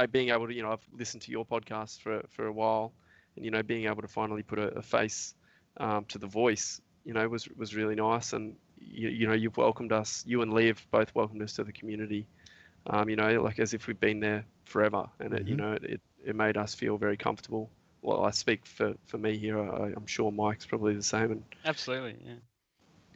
I 0.00 0.06
being 0.06 0.30
able 0.30 0.48
to, 0.48 0.54
you 0.54 0.62
know, 0.62 0.72
I've 0.72 0.86
listened 0.98 1.22
to 1.22 1.30
your 1.32 1.46
podcast 1.46 2.00
for 2.00 2.22
for 2.30 2.46
a 2.46 2.52
while, 2.52 2.92
and 3.36 3.44
you 3.44 3.50
know, 3.50 3.62
being 3.62 3.86
able 3.86 4.02
to 4.02 4.08
finally 4.08 4.42
put 4.42 4.58
a, 4.58 4.68
a 4.78 4.82
face 4.82 5.34
um, 5.78 6.04
to 6.06 6.18
the 6.18 6.26
voice, 6.26 6.80
you 7.04 7.14
know, 7.14 7.28
was 7.28 7.48
was 7.48 7.74
really 7.76 7.94
nice. 7.96 8.32
And 8.32 8.56
you, 8.78 9.08
you 9.08 9.26
know, 9.26 9.34
you've 9.34 9.56
welcomed 9.56 9.92
us. 9.92 10.24
You 10.26 10.42
and 10.42 10.52
Lee 10.52 10.68
have 10.68 10.86
both 10.90 11.14
welcomed 11.14 11.42
us 11.42 11.54
to 11.54 11.64
the 11.64 11.72
community. 11.72 12.26
Um, 12.86 13.08
you 13.10 13.16
know, 13.16 13.42
like 13.42 13.58
as 13.60 13.74
if 13.74 13.86
we've 13.86 14.00
been 14.00 14.20
there 14.20 14.44
forever, 14.64 15.08
and 15.20 15.34
it, 15.34 15.46
you 15.46 15.56
Mhm. 15.56 15.58
know, 15.58 15.72
it, 15.72 16.00
it 16.24 16.34
made 16.36 16.56
us 16.56 16.74
feel 16.74 16.96
very 16.96 17.16
comfortable. 17.16 17.70
Well, 18.02 18.24
I 18.24 18.30
speak 18.30 18.66
for, 18.66 18.94
for 19.06 19.18
me 19.18 19.36
here. 19.38 19.58
I, 19.58 19.92
I'm 19.96 20.06
sure 20.06 20.32
Mike's 20.32 20.66
probably 20.66 20.94
the 20.94 21.02
same, 21.02 21.32
and 21.32 21.44
Absolutely, 21.64 22.22
yeah. 22.24 22.38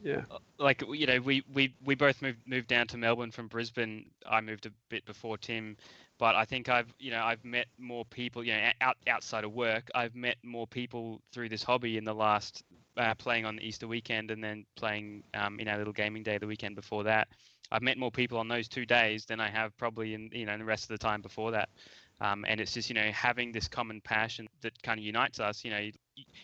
yeah, 0.03 0.22
like 0.59 0.82
you 0.89 1.07
know 1.07 1.20
we 1.20 1.43
we 1.53 1.74
we 1.85 1.95
both 1.95 2.22
moved 2.22 2.39
moved 2.47 2.68
down 2.68 2.87
to 2.89 2.97
Melbourne 2.97 3.30
from 3.30 3.49
Brisbane. 3.49 4.11
I 4.26 4.41
moved 4.41 4.66
a 4.66 4.72
bit 4.89 5.05
before 5.05 5.39
Tim, 5.39 5.76
but 6.19 6.35
I 6.35 6.45
think 6.45 6.69
I've 6.69 6.93
you 6.99 7.11
know 7.11 7.23
I've 7.23 7.45
met 7.45 7.67
more 7.79 8.05
people 8.05 8.45
you 8.45 8.53
know 8.53 8.71
out 8.81 8.97
outside 9.07 9.45
of 9.45 9.53
work. 9.53 9.91
I've 9.95 10.15
met 10.15 10.37
more 10.43 10.67
people 10.67 11.21
through 11.33 11.49
this 11.49 11.62
hobby 11.62 11.97
in 11.97 12.05
the 12.05 12.15
last 12.15 12.62
uh, 12.97 13.15
playing 13.15 13.45
on 13.45 13.57
the 13.57 13.67
Easter 13.67 13.89
weekend 13.89 14.31
and 14.31 14.43
then 14.43 14.65
playing 14.77 15.25
um, 15.35 15.59
in 15.59 15.69
our 15.69 15.79
little 15.79 15.93
gaming 15.93 16.23
day 16.23 16.39
the 16.39 16.47
weekend 16.47 16.77
before 16.77 17.05
that. 17.05 17.29
I've 17.73 17.83
met 17.83 17.99
more 17.99 18.11
people 18.11 18.39
on 18.39 18.49
those 18.49 18.69
two 18.69 18.87
days 18.87 19.25
than 19.25 19.41
I 19.41 19.49
have 19.49 19.77
probably 19.77 20.15
in 20.15 20.31
you 20.33 20.47
know 20.47 20.57
the 20.57 20.65
rest 20.65 20.85
of 20.85 20.89
the 20.89 20.99
time 20.99 21.23
before 21.23 21.51
that. 21.53 21.69
Um, 22.21 22.45
and 22.49 22.61
it's 22.61 22.73
just 22.73 22.89
you 22.89 22.95
know 22.95 23.11
having 23.11 23.51
this 23.51 23.67
common 23.67 24.01
passion 24.01 24.47
that 24.61 24.81
kind 24.83 24.99
of 24.99 25.05
unites 25.05 25.41
us. 25.41 25.65
You 25.65 25.73
know, 25.73 25.79
you, 25.79 25.93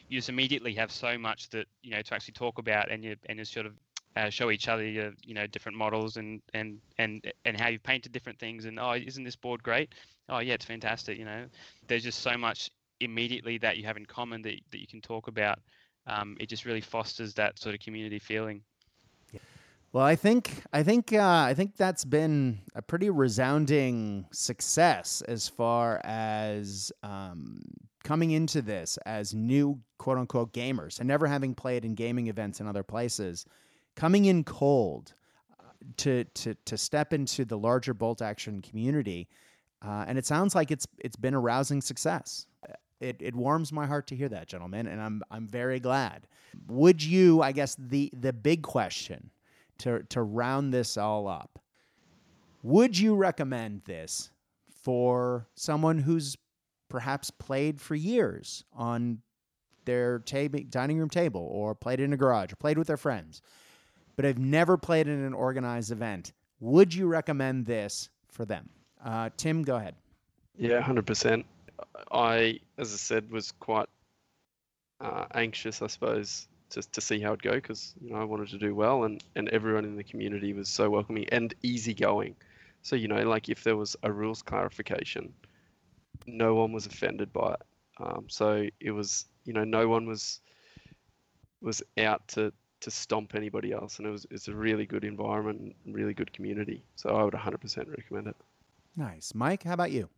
you 0.08 0.18
just 0.18 0.28
immediately 0.28 0.74
have 0.74 0.90
so 0.90 1.16
much 1.16 1.48
that 1.50 1.66
you 1.82 1.92
know 1.92 2.02
to 2.02 2.14
actually 2.14 2.34
talk 2.34 2.58
about, 2.58 2.90
and 2.90 3.04
you 3.04 3.16
and 3.26 3.38
you 3.38 3.44
sort 3.44 3.66
of 3.66 3.74
uh, 4.16 4.30
show 4.30 4.50
each 4.50 4.68
other 4.68 4.84
your 4.84 5.12
you 5.24 5.34
know 5.34 5.46
different 5.46 5.76
models 5.76 6.16
and 6.16 6.40
and 6.54 6.78
and 6.98 7.32
and 7.44 7.60
how 7.60 7.68
you've 7.68 7.82
painted 7.82 8.12
different 8.12 8.38
things. 8.38 8.64
And 8.64 8.78
oh, 8.78 8.92
isn't 8.92 9.24
this 9.24 9.36
board 9.36 9.62
great? 9.62 9.94
Oh 10.28 10.38
yeah, 10.38 10.54
it's 10.54 10.64
fantastic. 10.64 11.18
You 11.18 11.24
know, 11.24 11.46
there's 11.88 12.02
just 12.02 12.20
so 12.20 12.36
much 12.36 12.70
immediately 13.00 13.58
that 13.58 13.78
you 13.78 13.84
have 13.84 13.96
in 13.96 14.06
common 14.06 14.42
that 14.42 14.54
that 14.70 14.80
you 14.80 14.86
can 14.86 15.00
talk 15.00 15.28
about. 15.28 15.58
Um, 16.06 16.36
it 16.40 16.48
just 16.48 16.64
really 16.64 16.80
fosters 16.80 17.34
that 17.34 17.58
sort 17.58 17.74
of 17.74 17.80
community 17.80 18.18
feeling. 18.18 18.62
Well, 19.92 20.04
I 20.04 20.14
think 20.14 20.62
I 20.72 20.84
think 20.84 21.12
uh, 21.12 21.44
I 21.48 21.54
think 21.54 21.76
that's 21.76 22.04
been 22.04 22.60
a 22.76 22.82
pretty 22.82 23.10
resounding 23.10 24.24
success 24.30 25.20
as 25.22 25.48
far 25.48 26.00
as 26.04 26.92
um, 27.02 27.60
coming 28.04 28.30
into 28.30 28.62
this 28.62 28.98
as 28.98 29.34
new 29.34 29.80
quote 29.98 30.16
unquote 30.16 30.52
gamers 30.52 31.00
and 31.00 31.08
never 31.08 31.26
having 31.26 31.56
played 31.56 31.84
in 31.84 31.94
gaming 31.96 32.28
events 32.28 32.60
in 32.60 32.68
other 32.68 32.84
places, 32.84 33.44
coming 33.96 34.26
in 34.26 34.44
cold 34.44 35.14
uh, 35.58 35.64
to 35.98 36.24
to 36.24 36.54
to 36.64 36.76
step 36.76 37.12
into 37.12 37.44
the 37.44 37.58
larger 37.58 37.94
bolt 37.94 38.22
action 38.22 38.62
community, 38.62 39.28
uh, 39.82 40.04
and 40.06 40.18
it 40.18 40.26
sounds 40.26 40.54
like 40.54 40.70
it's 40.70 40.86
it's 40.98 41.16
been 41.16 41.34
a 41.34 41.40
rousing 41.40 41.80
success. 41.80 42.46
It, 43.00 43.16
it 43.20 43.34
warms 43.34 43.72
my 43.72 43.86
heart 43.86 44.06
to 44.08 44.14
hear 44.16 44.28
that, 44.28 44.46
gentlemen, 44.46 44.86
and 44.86 45.00
I'm 45.00 45.22
I'm 45.30 45.46
very 45.46 45.80
glad. 45.80 46.26
Would 46.68 47.02
you? 47.02 47.40
I 47.42 47.52
guess 47.52 47.76
the 47.78 48.10
the 48.12 48.32
big 48.32 48.62
question 48.62 49.30
to 49.78 50.02
to 50.10 50.22
round 50.22 50.74
this 50.74 50.96
all 50.96 51.26
up. 51.26 51.58
Would 52.62 52.98
you 52.98 53.14
recommend 53.14 53.82
this 53.86 54.30
for 54.82 55.48
someone 55.54 55.98
who's 55.98 56.36
perhaps 56.88 57.30
played 57.30 57.80
for 57.80 57.94
years 57.94 58.64
on 58.74 59.22
their 59.86 60.18
table, 60.20 60.60
dining 60.68 60.98
room 60.98 61.08
table 61.08 61.48
or 61.50 61.74
played 61.74 62.00
in 62.00 62.12
a 62.12 62.16
garage 62.16 62.52
or 62.52 62.56
played 62.56 62.76
with 62.76 62.86
their 62.86 62.96
friends, 62.96 63.40
but 64.16 64.24
have 64.24 64.38
never 64.38 64.76
played 64.76 65.08
in 65.08 65.20
an 65.24 65.34
organized 65.34 65.92
event? 65.92 66.32
Would 66.60 66.94
you 66.94 67.06
recommend 67.06 67.66
this 67.66 68.08
for 68.28 68.44
them? 68.44 68.68
Uh, 69.04 69.30
Tim, 69.36 69.62
go 69.62 69.76
ahead. 69.76 69.94
yeah, 70.58 70.80
hundred 70.80 71.06
percent. 71.06 71.46
I, 72.12 72.60
as 72.76 72.92
I 72.92 72.96
said, 72.96 73.30
was 73.30 73.52
quite 73.52 73.88
uh, 75.00 75.24
anxious, 75.34 75.80
I 75.80 75.86
suppose, 75.86 76.48
to, 76.70 76.82
to 76.82 77.00
see 77.00 77.20
how 77.20 77.32
it 77.32 77.42
go 77.42 77.52
because 77.52 77.94
you 78.00 78.10
know 78.10 78.20
I 78.20 78.24
wanted 78.24 78.48
to 78.48 78.58
do 78.58 78.74
well, 78.74 79.04
and 79.04 79.22
and 79.36 79.48
everyone 79.50 79.84
in 79.84 79.96
the 79.96 80.04
community 80.04 80.52
was 80.52 80.68
so 80.68 80.90
welcoming 80.90 81.26
and 81.30 81.54
easygoing. 81.62 82.36
So 82.82 82.96
you 82.96 83.08
know, 83.08 83.22
like 83.22 83.48
if 83.48 83.64
there 83.64 83.76
was 83.76 83.96
a 84.02 84.12
rules 84.12 84.42
clarification, 84.42 85.32
no 86.26 86.54
one 86.54 86.72
was 86.72 86.86
offended 86.86 87.32
by 87.32 87.54
it. 87.54 87.62
Um, 87.98 88.26
so 88.28 88.66
it 88.80 88.90
was, 88.92 89.26
you 89.44 89.52
know, 89.52 89.64
no 89.64 89.88
one 89.88 90.06
was 90.06 90.40
was 91.60 91.82
out 91.98 92.26
to 92.28 92.52
to 92.80 92.90
stomp 92.90 93.34
anybody 93.34 93.72
else, 93.72 93.98
and 93.98 94.06
it 94.06 94.10
was 94.10 94.26
it's 94.30 94.48
a 94.48 94.54
really 94.54 94.86
good 94.86 95.04
environment, 95.04 95.74
and 95.84 95.94
really 95.94 96.14
good 96.14 96.32
community. 96.32 96.82
So 96.96 97.10
I 97.10 97.22
would 97.22 97.34
100% 97.34 97.88
recommend 97.88 98.26
it. 98.28 98.36
Nice, 98.96 99.34
Mike. 99.34 99.62
How 99.62 99.74
about 99.74 99.92
you? 99.92 100.08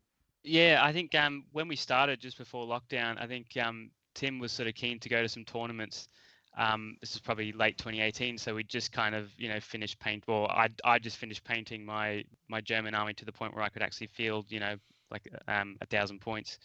Yeah, 0.45 0.81
I 0.83 0.93
think 0.93 1.15
um, 1.15 1.45
when 1.53 1.69
we 1.69 1.77
started 1.77 2.21
just 2.21 2.39
before 2.39 2.67
lockdown, 2.67 3.21
I 3.21 3.27
think 3.27 3.57
um, 3.63 3.91
Tim 4.15 4.39
was 4.39 4.51
sort 4.53 4.69
of 4.69 4.75
keen 4.75 4.99
to 5.01 5.09
go 5.09 5.23
to 5.23 5.29
some 5.29 5.45
tournaments. 5.45 6.09
Um, 6.57 6.97
this 7.01 7.15
is 7.15 7.21
probably 7.21 7.53
late 7.53 7.79
2018, 7.79 8.37
so 8.37 8.55
we 8.55 8.65
just 8.65 8.93
kind 8.93 9.15
of 9.15 9.31
you 9.39 9.49
know 9.49 9.61
finished 9.61 9.99
paint. 9.99 10.25
Well, 10.27 10.47
I 10.49 10.69
I 10.85 10.99
just 10.99 11.17
finished 11.17 11.45
painting 11.45 11.85
my 11.85 12.25
my 12.49 12.61
German 12.61 12.95
army 12.95 13.15
to 13.15 13.25
the 13.25 13.33
point 13.33 13.55
where 13.55 13.65
I 13.65 13.69
could 13.69 13.83
actually 13.83 14.09
field 14.09 14.47
you 14.51 14.61
know 14.61 14.77
like 15.11 15.29
um, 15.49 15.77
a 15.81 15.87
thousand 15.87 16.21
points. 16.21 16.59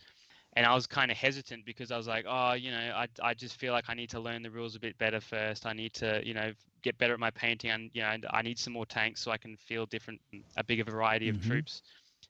And 0.58 0.66
I 0.66 0.74
was 0.74 0.88
kind 0.88 1.12
of 1.12 1.18
hesitant 1.18 1.66
because 1.66 1.92
I 1.92 1.98
was 1.98 2.08
like, 2.08 2.26
oh, 2.28 2.54
you 2.54 2.72
know, 2.72 2.92
I, 2.96 3.08
I 3.22 3.36
just 3.36 3.58
feel 3.60 3.74
like 3.74 3.90
I 3.90 3.94
need 3.94 4.10
to 4.10 4.20
learn 4.20 4.42
the 4.42 4.50
rules 4.50 4.76
a 4.76 4.80
bit 4.80 4.98
better 4.98 5.22
first. 5.22 5.68
I 5.68 5.74
need 5.74 5.94
to, 5.96 6.20
you 6.26 6.34
know, 6.34 6.52
get 6.82 6.98
better 6.98 7.14
at 7.14 7.20
my 7.20 7.30
painting, 7.30 7.70
and 7.70 7.92
you 7.94 8.02
know, 8.02 8.10
and 8.10 8.26
I 8.32 8.42
need 8.42 8.58
some 8.58 8.74
more 8.74 8.88
tanks 8.88 9.22
so 9.22 9.30
I 9.30 9.38
can 9.38 9.56
field 9.58 9.92
different, 9.92 10.20
a 10.58 10.64
bigger 10.64 10.84
variety 10.84 11.30
of 11.30 11.36
Mhm. 11.36 11.42
troops. 11.42 11.84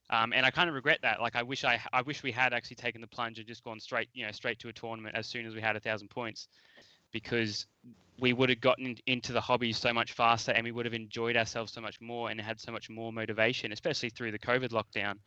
Um, 0.09 0.33
and 0.33 0.45
I 0.45 0.51
kind 0.51 0.69
of 0.69 0.75
regret 0.75 0.99
that. 1.03 1.21
Like 1.21 1.37
I 1.37 1.43
wish 1.43 1.63
I, 1.63 1.81
I 1.93 2.01
wish 2.01 2.21
we 2.21 2.33
had 2.33 2.53
actually 2.53 2.75
taken 2.75 3.01
the 3.01 3.07
plunge 3.07 3.39
and 3.39 3.47
just 3.47 3.63
gone 3.63 3.79
straight, 3.79 4.09
you 4.13 4.25
know, 4.25 4.31
straight 4.33 4.59
to 4.59 4.69
a 4.69 4.73
tournament 4.73 5.15
as 5.15 5.27
soon 5.27 5.45
as 5.45 5.55
we 5.55 5.61
had 5.61 5.77
a 5.77 5.79
thousand 5.79 6.09
points, 6.09 6.49
because 7.13 7.67
we 8.19 8.33
would 8.33 8.49
have 8.49 8.59
gotten 8.61 8.95
into 9.05 9.31
the 9.33 9.41
hobby 9.41 9.71
so 9.73 9.93
much 9.93 10.13
faster 10.13 10.51
and 10.51 10.65
we 10.65 10.71
would 10.71 10.85
have 10.85 10.93
enjoyed 10.93 11.37
ourselves 11.37 11.71
so 11.71 11.81
much 11.81 12.01
more 12.01 12.31
and 12.31 12.41
had 12.41 12.59
so 12.59 12.71
much 12.71 12.89
more 12.89 13.13
motivation, 13.13 13.71
especially 13.71 14.09
through 14.09 14.31
the 14.31 14.39
COVID 14.39 14.69
lockdown. 14.69 15.19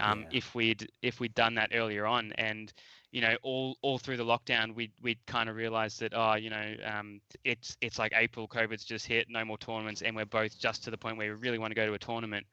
Um, 0.00 0.22
Yeah. 0.22 0.38
If 0.38 0.54
we'd 0.54 0.88
if 1.02 1.20
we'd 1.20 1.34
done 1.34 1.54
that 1.54 1.70
earlier 1.72 2.06
on, 2.06 2.32
and 2.38 2.72
you 3.10 3.20
know, 3.20 3.36
all 3.42 3.76
all 3.82 3.98
through 3.98 4.16
the 4.18 4.24
lockdown, 4.24 4.74
we'd 4.74 4.92
we'd 5.02 5.24
kind 5.26 5.48
of 5.48 5.56
realized 5.56 6.00
that 6.00 6.12
oh, 6.14 6.34
you 6.34 6.50
know, 6.50 6.74
um, 6.84 7.20
it's 7.44 7.76
it's 7.80 7.98
like 7.98 8.12
April, 8.14 8.46
COVID's 8.48 8.84
just 8.84 9.06
hit, 9.06 9.28
no 9.28 9.44
more 9.44 9.58
tournaments, 9.58 10.02
and 10.02 10.14
we're 10.14 10.26
both 10.26 10.58
just 10.58 10.84
to 10.84 10.90
the 10.90 10.98
point 10.98 11.16
where 11.16 11.34
we 11.34 11.40
really 11.40 11.58
want 11.58 11.70
to 11.70 11.74
go 11.74 11.86
to 11.86 11.94
a 11.94 11.98
tournament 11.98 12.46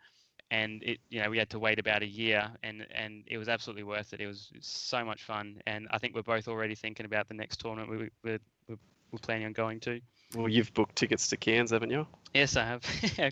and 0.51 0.83
it 0.83 0.99
you 1.09 1.21
know 1.21 1.29
we 1.29 1.37
had 1.37 1.49
to 1.49 1.57
wait 1.59 1.79
about 1.79 2.03
a 2.03 2.07
year 2.07 2.47
and 2.63 2.85
and 2.93 3.23
it 3.27 3.37
was 3.37 3.49
absolutely 3.49 3.83
worth 3.83 4.13
it 4.13 4.21
it 4.21 4.27
was 4.27 4.51
so 4.59 5.03
much 5.03 5.23
fun 5.23 5.59
and 5.65 5.87
i 5.91 5.97
think 5.97 6.13
we're 6.13 6.21
both 6.21 6.47
already 6.47 6.75
thinking 6.75 7.05
about 7.05 7.27
the 7.27 7.33
next 7.33 7.59
tournament 7.59 7.89
we, 7.89 7.97
we're, 7.97 8.39
we're, 8.69 8.77
we're 9.11 9.19
planning 9.21 9.45
on 9.47 9.53
going 9.53 9.79
to 9.79 9.99
Well, 10.35 10.47
you've 10.47 10.71
booked 10.73 10.95
tickets 10.95 11.27
to 11.29 11.37
Cairns, 11.37 11.71
haven't 11.71 11.89
you? 11.89 12.05
yes 12.33 12.55
i 12.55 12.63
have 12.63 12.83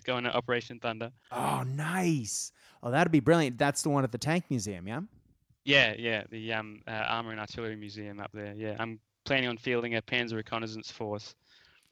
going 0.04 0.24
to 0.24 0.34
operation 0.34 0.80
thunder 0.80 1.10
Oh, 1.30 1.62
nice. 1.64 2.52
Oh, 2.84 2.90
that'd 2.92 3.10
be 3.10 3.18
brilliant. 3.20 3.58
That's 3.58 3.82
the 3.82 3.88
one 3.88 4.04
at 4.04 4.12
the 4.12 4.18
Tank 4.18 4.44
Museum, 4.50 4.86
yeah? 4.86 5.00
yeah 5.66 5.94
yeah 5.98 6.24
the 6.30 6.52
um 6.52 6.82
uh, 6.86 6.90
armor 6.90 7.30
and 7.30 7.40
artillery 7.40 7.74
museum 7.74 8.20
up 8.20 8.30
there 8.34 8.52
yeah 8.54 8.76
i'm 8.78 9.00
planning 9.24 9.48
on 9.48 9.56
fielding 9.56 9.94
a 9.96 10.02
panzer 10.02 10.34
reconnaissance 10.34 10.90
force 10.90 11.34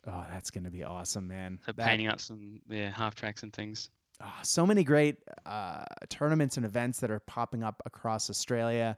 Oh, 0.07 0.25
that's 0.31 0.51
going 0.51 0.65
to 0.65 0.71
be 0.71 0.83
awesome, 0.85 1.27
man. 1.29 1.59
so 1.65 1.71
That- 1.73 1.87
painting 1.87 2.09
up 2.09 2.21
some 2.21 2.61
yeah 2.69 2.91
half 2.91 3.15
tracks 3.15 3.43
and 3.45 3.53
things 3.53 3.89
Ah, 4.21 4.41
so 4.43 4.67
many 4.67 4.85
great 4.85 5.17
uh, 5.47 5.85
tournaments 6.11 6.57
and 6.59 6.67
events 6.67 7.01
that 7.01 7.11
are 7.11 7.21
popping 7.21 7.63
up 7.65 7.81
across 7.87 8.29
Australia. 8.31 8.97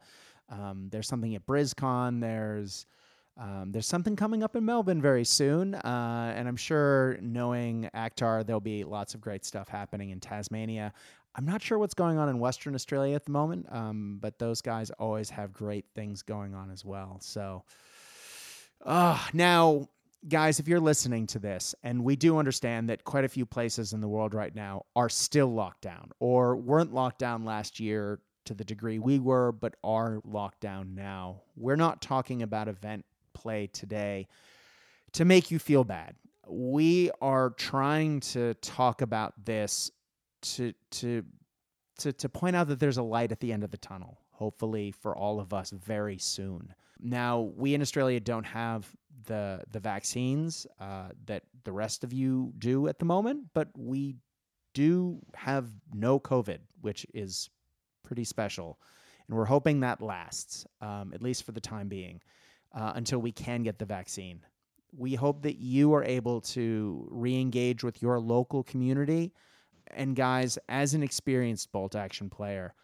Um, 0.50 0.88
there's 0.90 1.06
something 1.08 1.34
at 1.36 1.46
BrizCon. 1.46 2.20
There's 2.20 2.84
um, 3.38 3.70
there's 3.72 3.86
something 3.86 4.16
coming 4.16 4.42
up 4.42 4.54
in 4.56 4.64
Melbourne 4.64 5.00
very 5.00 5.24
soon, 5.24 5.74
uh, 5.76 6.34
and 6.36 6.46
I'm 6.48 6.56
sure 6.56 7.16
knowing 7.22 7.88
Actar, 7.94 8.44
there'll 8.46 8.60
be 8.60 8.82
lots 8.84 9.14
of 9.14 9.20
great 9.20 9.44
stuff 9.44 9.68
happening 9.68 10.10
in 10.10 10.20
Tasmania. 10.20 10.92
I'm 11.36 11.46
not 11.46 11.62
sure 11.62 11.78
what's 11.78 11.94
going 11.94 12.16
on 12.16 12.28
in 12.28 12.38
Western 12.38 12.74
Australia 12.74 13.16
at 13.16 13.24
the 13.24 13.32
moment, 13.32 13.66
um, 13.70 14.18
but 14.20 14.38
those 14.38 14.60
guys 14.60 14.90
always 14.90 15.30
have 15.30 15.52
great 15.52 15.84
things 15.94 16.22
going 16.22 16.54
on 16.54 16.70
as 16.70 16.84
well. 16.84 17.18
So, 17.20 17.64
uh, 18.84 19.18
now, 19.32 19.88
guys, 20.28 20.60
if 20.60 20.68
you're 20.68 20.80
listening 20.80 21.26
to 21.28 21.38
this, 21.40 21.74
and 21.82 22.04
we 22.04 22.14
do 22.14 22.38
understand 22.38 22.88
that 22.88 23.04
quite 23.04 23.24
a 23.24 23.28
few 23.28 23.44
places 23.44 23.92
in 23.92 24.00
the 24.00 24.08
world 24.08 24.32
right 24.32 24.54
now 24.54 24.84
are 24.94 25.08
still 25.08 25.52
locked 25.52 25.82
down 25.82 26.10
or 26.20 26.56
weren't 26.56 26.94
locked 26.94 27.18
down 27.18 27.44
last 27.44 27.80
year 27.80 28.20
to 28.44 28.54
the 28.54 28.64
degree 28.64 28.98
we 28.98 29.18
were, 29.18 29.50
but 29.52 29.74
are 29.82 30.20
locked 30.24 30.60
down 30.60 30.94
now. 30.94 31.42
We're 31.56 31.76
not 31.76 32.00
talking 32.00 32.42
about 32.42 32.68
event 32.68 33.04
play 33.32 33.66
today 33.66 34.28
to 35.12 35.24
make 35.24 35.50
you 35.50 35.58
feel 35.58 35.82
bad. 35.82 36.14
We 36.46 37.10
are 37.20 37.50
trying 37.50 38.20
to 38.20 38.54
talk 38.54 39.00
about 39.00 39.32
this 39.44 39.90
to 40.44 40.72
to 40.90 41.24
to 41.98 42.12
to 42.12 42.28
point 42.28 42.56
out 42.56 42.68
that 42.68 42.80
there's 42.80 42.98
a 42.98 43.02
light 43.02 43.32
at 43.32 43.40
the 43.40 43.52
end 43.52 43.64
of 43.64 43.70
the 43.70 43.76
tunnel, 43.76 44.20
hopefully 44.30 44.90
for 44.92 45.16
all 45.16 45.40
of 45.40 45.52
us 45.52 45.70
very 45.70 46.18
soon. 46.18 46.74
Now, 47.00 47.52
we 47.56 47.74
in 47.74 47.82
Australia 47.82 48.20
don't 48.20 48.44
have 48.44 48.88
the 49.26 49.62
the 49.70 49.80
vaccines 49.80 50.66
uh, 50.80 51.08
that 51.26 51.42
the 51.64 51.72
rest 51.72 52.04
of 52.04 52.12
you 52.12 52.52
do 52.58 52.88
at 52.88 52.98
the 52.98 53.04
moment, 53.04 53.46
but 53.54 53.68
we 53.76 54.16
do 54.74 55.20
have 55.34 55.68
no 55.92 56.18
COVID, 56.18 56.58
which 56.80 57.06
is 57.14 57.48
pretty 58.02 58.24
special, 58.24 58.78
and 59.26 59.36
we're 59.36 59.44
hoping 59.44 59.80
that 59.80 60.00
lasts 60.00 60.66
um, 60.80 61.12
at 61.14 61.22
least 61.22 61.44
for 61.44 61.52
the 61.52 61.60
time 61.60 61.88
being 61.88 62.20
uh, 62.74 62.92
until 62.96 63.20
we 63.20 63.32
can 63.32 63.62
get 63.62 63.78
the 63.78 63.84
vaccine. 63.84 64.40
We 64.96 65.14
hope 65.14 65.42
that 65.42 65.56
you 65.56 65.92
are 65.94 66.04
able 66.04 66.40
to 66.40 67.08
re-engage 67.10 67.82
with 67.82 68.00
your 68.00 68.20
local 68.20 68.62
community 68.62 69.32
and 69.90 70.16
guys, 70.16 70.58
as 70.68 70.94
an 70.94 71.02
experienced 71.02 71.72
bolt 71.72 71.94
action 71.94 72.30
player, 72.30 72.74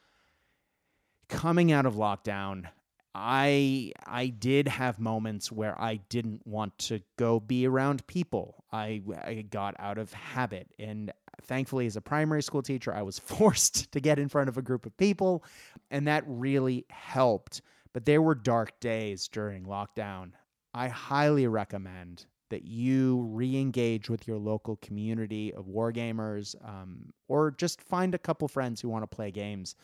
coming 1.28 1.72
out 1.72 1.86
of 1.86 1.94
lockdown, 1.94 2.66
I 3.14 3.92
I 4.06 4.28
did 4.28 4.68
have 4.68 5.00
moments 5.00 5.50
where 5.50 5.80
I 5.80 5.96
didn't 5.96 6.46
want 6.46 6.76
to 6.78 7.00
go 7.16 7.40
be 7.40 7.66
around 7.66 8.06
people. 8.06 8.64
I 8.72 9.02
I 9.24 9.46
got 9.50 9.74
out 9.78 9.98
of 9.98 10.12
habit 10.12 10.68
and 10.78 11.12
thankfully 11.42 11.86
as 11.86 11.96
a 11.96 12.00
primary 12.00 12.42
school 12.42 12.62
teacher 12.62 12.94
I 12.94 13.02
was 13.02 13.18
forced 13.18 13.90
to 13.92 14.00
get 14.00 14.18
in 14.18 14.28
front 14.28 14.48
of 14.48 14.58
a 14.58 14.62
group 14.62 14.86
of 14.86 14.96
people 14.96 15.44
and 15.90 16.06
that 16.06 16.22
really 16.26 16.86
helped. 16.90 17.62
But 17.92 18.04
there 18.04 18.22
were 18.22 18.36
dark 18.36 18.78
days 18.78 19.26
during 19.26 19.64
lockdown. 19.64 20.32
I 20.72 20.86
highly 20.86 21.48
recommend 21.48 22.26
that 22.50 22.64
you 22.64 23.22
re-engage 23.30 24.10
with 24.10 24.28
your 24.28 24.38
local 24.38 24.76
community 24.76 25.52
of 25.54 25.66
wargamers 25.66 26.54
um, 26.64 27.12
or 27.28 27.50
just 27.52 27.80
find 27.80 28.14
a 28.14 28.18
couple 28.18 28.46
friends 28.46 28.80
who 28.80 28.88
want 28.88 29.02
to 29.02 29.16
play 29.16 29.30
games 29.30 29.74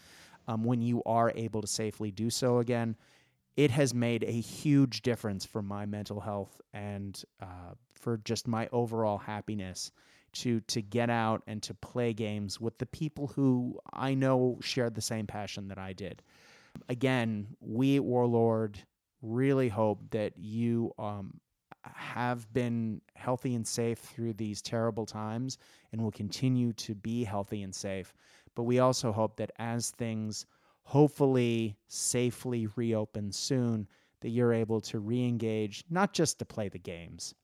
um, 0.48 0.62
when 0.62 0.82
you 0.82 1.02
are 1.04 1.32
able 1.34 1.60
to 1.60 1.66
safely 1.66 2.10
do 2.10 2.30
so 2.30 2.58
again 2.58 2.96
it 3.56 3.70
has 3.70 3.94
made 3.94 4.22
a 4.22 4.32
huge 4.32 5.02
difference 5.02 5.44
for 5.44 5.62
my 5.62 5.86
mental 5.86 6.20
health 6.20 6.60
and 6.74 7.24
uh, 7.40 7.74
for 7.94 8.18
just 8.18 8.46
my 8.46 8.68
overall 8.70 9.18
happiness 9.18 9.90
to 10.32 10.60
to 10.62 10.82
get 10.82 11.08
out 11.08 11.42
and 11.46 11.62
to 11.62 11.74
play 11.74 12.12
games 12.12 12.60
with 12.60 12.76
the 12.78 12.86
people 12.86 13.28
who 13.28 13.78
I 13.92 14.14
know 14.14 14.58
shared 14.60 14.94
the 14.94 15.00
same 15.00 15.26
passion 15.26 15.68
that 15.68 15.78
I 15.78 15.92
did. 15.92 16.22
Again, 16.88 17.48
we 17.60 17.98
Warlord 17.98 18.78
really 19.22 19.68
hope 19.68 20.00
that 20.10 20.34
you 20.36 20.92
um, 20.98 21.40
have 21.94 22.52
been 22.52 23.00
healthy 23.14 23.54
and 23.54 23.66
safe 23.66 23.98
through 23.98 24.34
these 24.34 24.62
terrible 24.62 25.06
times 25.06 25.58
and 25.92 26.02
will 26.02 26.10
continue 26.10 26.72
to 26.74 26.94
be 26.94 27.24
healthy 27.24 27.62
and 27.62 27.74
safe. 27.74 28.14
But 28.54 28.64
we 28.64 28.78
also 28.78 29.12
hope 29.12 29.36
that 29.36 29.50
as 29.58 29.90
things 29.90 30.46
hopefully 30.82 31.76
safely 31.88 32.68
reopen 32.76 33.32
soon, 33.32 33.88
that 34.20 34.30
you're 34.30 34.52
able 34.52 34.80
to 34.80 34.98
re 34.98 35.26
engage, 35.26 35.84
not 35.90 36.12
just 36.12 36.38
to 36.38 36.44
play 36.44 36.68
the 36.68 36.78
games, 36.78 37.34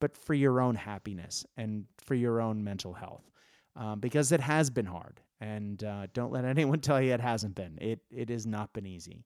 but 0.00 0.16
for 0.16 0.34
your 0.34 0.60
own 0.60 0.74
happiness 0.74 1.44
and 1.56 1.84
for 1.98 2.14
your 2.14 2.40
own 2.40 2.62
mental 2.62 2.92
health. 2.92 3.30
Um, 3.76 4.00
because 4.00 4.32
it 4.32 4.40
has 4.40 4.68
been 4.68 4.86
hard. 4.86 5.20
And 5.40 5.82
uh, 5.84 6.06
don't 6.12 6.32
let 6.32 6.44
anyone 6.56 6.80
tell 6.80 7.00
you 7.00 7.12
it 7.12 7.20
hasn't 7.20 7.54
been. 7.54 7.78
It, 7.80 8.00
it 8.10 8.28
has 8.28 8.46
not 8.46 8.72
been 8.72 8.86
easy 8.86 9.24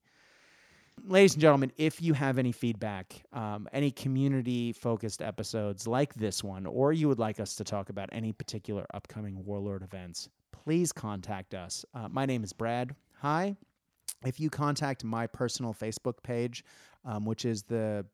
ladies 1.03 1.33
and 1.33 1.41
gentlemen, 1.41 1.71
if 1.77 2.01
you 2.01 2.13
have 2.13 2.37
any 2.37 2.51
feedback, 2.51 3.23
um, 3.33 3.67
any 3.73 3.91
community 3.91 4.71
focused 4.71 5.21
episodes 5.21 5.87
like 5.87 6.13
this 6.15 6.43
one, 6.43 6.65
or 6.65 6.93
you 6.93 7.07
would 7.07 7.19
like 7.19 7.39
us 7.39 7.55
to 7.55 7.63
talk 7.63 7.89
about 7.89 8.09
any 8.11 8.31
particular 8.31 8.85
upcoming 8.93 9.43
Warlord 9.45 9.83
events, 9.83 10.29
please 10.51 10.91
contact 10.91 11.53
us. 11.53 11.85
Uh, 11.93 12.07
my 12.09 12.25
name 12.25 12.43
is 12.43 12.53
Brad. 12.53 12.95
Hi. 13.21 13.55
If 14.25 14.39
you 14.39 14.49
contact 14.49 15.03
my 15.03 15.27
personal 15.27 15.73
Facebook 15.73 16.23
page, 16.23 16.63
um, 17.03 17.25
which 17.25 17.45
is 17.45 17.63
the 17.63 18.05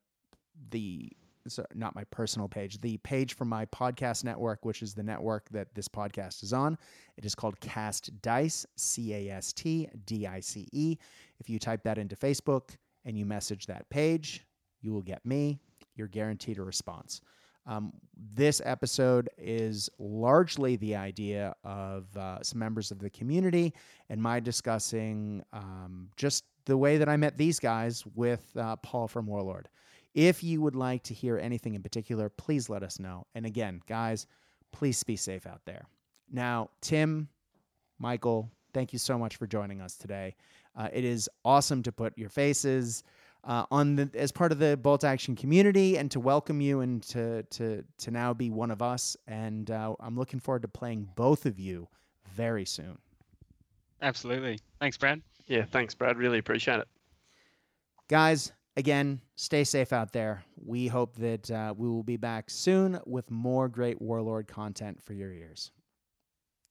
the 0.69 1.11
so 1.47 1.65
not 1.73 1.95
my 1.95 2.03
personal 2.05 2.47
page, 2.47 2.79
the 2.79 2.97
page 2.97 3.33
for 3.33 3.45
my 3.45 3.65
podcast 3.67 4.23
network, 4.23 4.65
which 4.65 4.81
is 4.81 4.93
the 4.93 5.03
network 5.03 5.49
that 5.49 5.73
this 5.75 5.87
podcast 5.87 6.43
is 6.43 6.53
on. 6.53 6.77
It 7.17 7.25
is 7.25 7.35
called 7.35 7.59
Cast 7.59 8.21
Dice, 8.21 8.65
C 8.75 9.13
A 9.13 9.29
S 9.29 9.53
T 9.53 9.87
D 10.05 10.27
I 10.27 10.39
C 10.39 10.67
E. 10.71 10.97
If 11.39 11.49
you 11.49 11.59
type 11.59 11.83
that 11.83 11.97
into 11.97 12.15
Facebook 12.15 12.75
and 13.05 13.17
you 13.17 13.25
message 13.25 13.65
that 13.67 13.89
page, 13.89 14.45
you 14.81 14.93
will 14.93 15.01
get 15.01 15.25
me. 15.25 15.59
You're 15.95 16.07
guaranteed 16.07 16.57
a 16.57 16.63
response. 16.63 17.21
Um, 17.67 17.93
this 18.35 18.61
episode 18.65 19.29
is 19.37 19.89
largely 19.99 20.77
the 20.77 20.95
idea 20.95 21.53
of 21.63 22.05
uh, 22.17 22.41
some 22.41 22.59
members 22.59 22.89
of 22.91 22.99
the 22.99 23.09
community 23.09 23.73
and 24.09 24.21
my 24.21 24.39
discussing 24.39 25.43
um, 25.53 26.09
just 26.15 26.43
the 26.65 26.77
way 26.77 26.97
that 26.97 27.09
I 27.09 27.17
met 27.17 27.37
these 27.37 27.59
guys 27.59 28.03
with 28.15 28.45
uh, 28.57 28.77
Paul 28.77 29.07
from 29.07 29.27
Warlord. 29.27 29.69
If 30.13 30.43
you 30.43 30.61
would 30.61 30.75
like 30.75 31.03
to 31.03 31.13
hear 31.13 31.37
anything 31.37 31.75
in 31.75 31.81
particular, 31.81 32.29
please 32.29 32.69
let 32.69 32.83
us 32.83 32.99
know. 32.99 33.25
And 33.33 33.45
again, 33.45 33.81
guys, 33.87 34.27
please 34.71 35.01
be 35.03 35.15
safe 35.15 35.45
out 35.47 35.61
there. 35.65 35.85
Now, 36.31 36.69
Tim, 36.81 37.29
Michael, 37.99 38.49
thank 38.73 38.93
you 38.93 38.99
so 38.99 39.17
much 39.17 39.37
for 39.37 39.47
joining 39.47 39.81
us 39.81 39.95
today. 39.95 40.35
Uh, 40.75 40.89
it 40.91 41.03
is 41.03 41.29
awesome 41.43 41.83
to 41.83 41.91
put 41.91 42.17
your 42.17 42.29
faces 42.29 43.03
uh, 43.43 43.65
on 43.71 43.95
the, 43.95 44.09
as 44.13 44.31
part 44.31 44.51
of 44.51 44.59
the 44.59 44.77
bolt 44.77 45.03
action 45.03 45.35
community 45.35 45.97
and 45.97 46.11
to 46.11 46.19
welcome 46.19 46.61
you 46.61 46.81
and 46.81 47.01
to 47.03 47.43
to 47.43 47.83
to 47.97 48.11
now 48.11 48.33
be 48.33 48.49
one 48.49 48.71
of 48.71 48.81
us. 48.81 49.17
And 49.27 49.71
uh, 49.71 49.95
I'm 49.99 50.17
looking 50.17 50.39
forward 50.39 50.61
to 50.61 50.67
playing 50.67 51.09
both 51.15 51.45
of 51.45 51.59
you 51.59 51.87
very 52.33 52.65
soon. 52.65 52.97
Absolutely. 54.01 54.59
Thanks, 54.79 54.97
Brad. 54.97 55.21
Yeah, 55.47 55.65
thanks, 55.65 55.93
Brad. 55.93 56.17
Really 56.17 56.39
appreciate 56.39 56.79
it. 56.79 56.87
Guys, 58.07 58.51
again, 58.75 59.21
stay 59.35 59.63
safe 59.63 59.93
out 59.93 60.11
there. 60.11 60.43
We 60.55 60.87
hope 60.87 61.15
that 61.17 61.49
uh, 61.51 61.73
we 61.75 61.87
will 61.87 62.03
be 62.03 62.17
back 62.17 62.49
soon 62.49 62.99
with 63.05 63.29
more 63.31 63.67
great 63.69 64.01
Warlord 64.01 64.47
content 64.47 65.01
for 65.01 65.13
your 65.13 65.31
ears. 65.31 65.71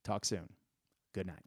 Talk 0.04 0.24
soon. 0.24 0.48
Good 1.12 1.26
night. 1.26 1.44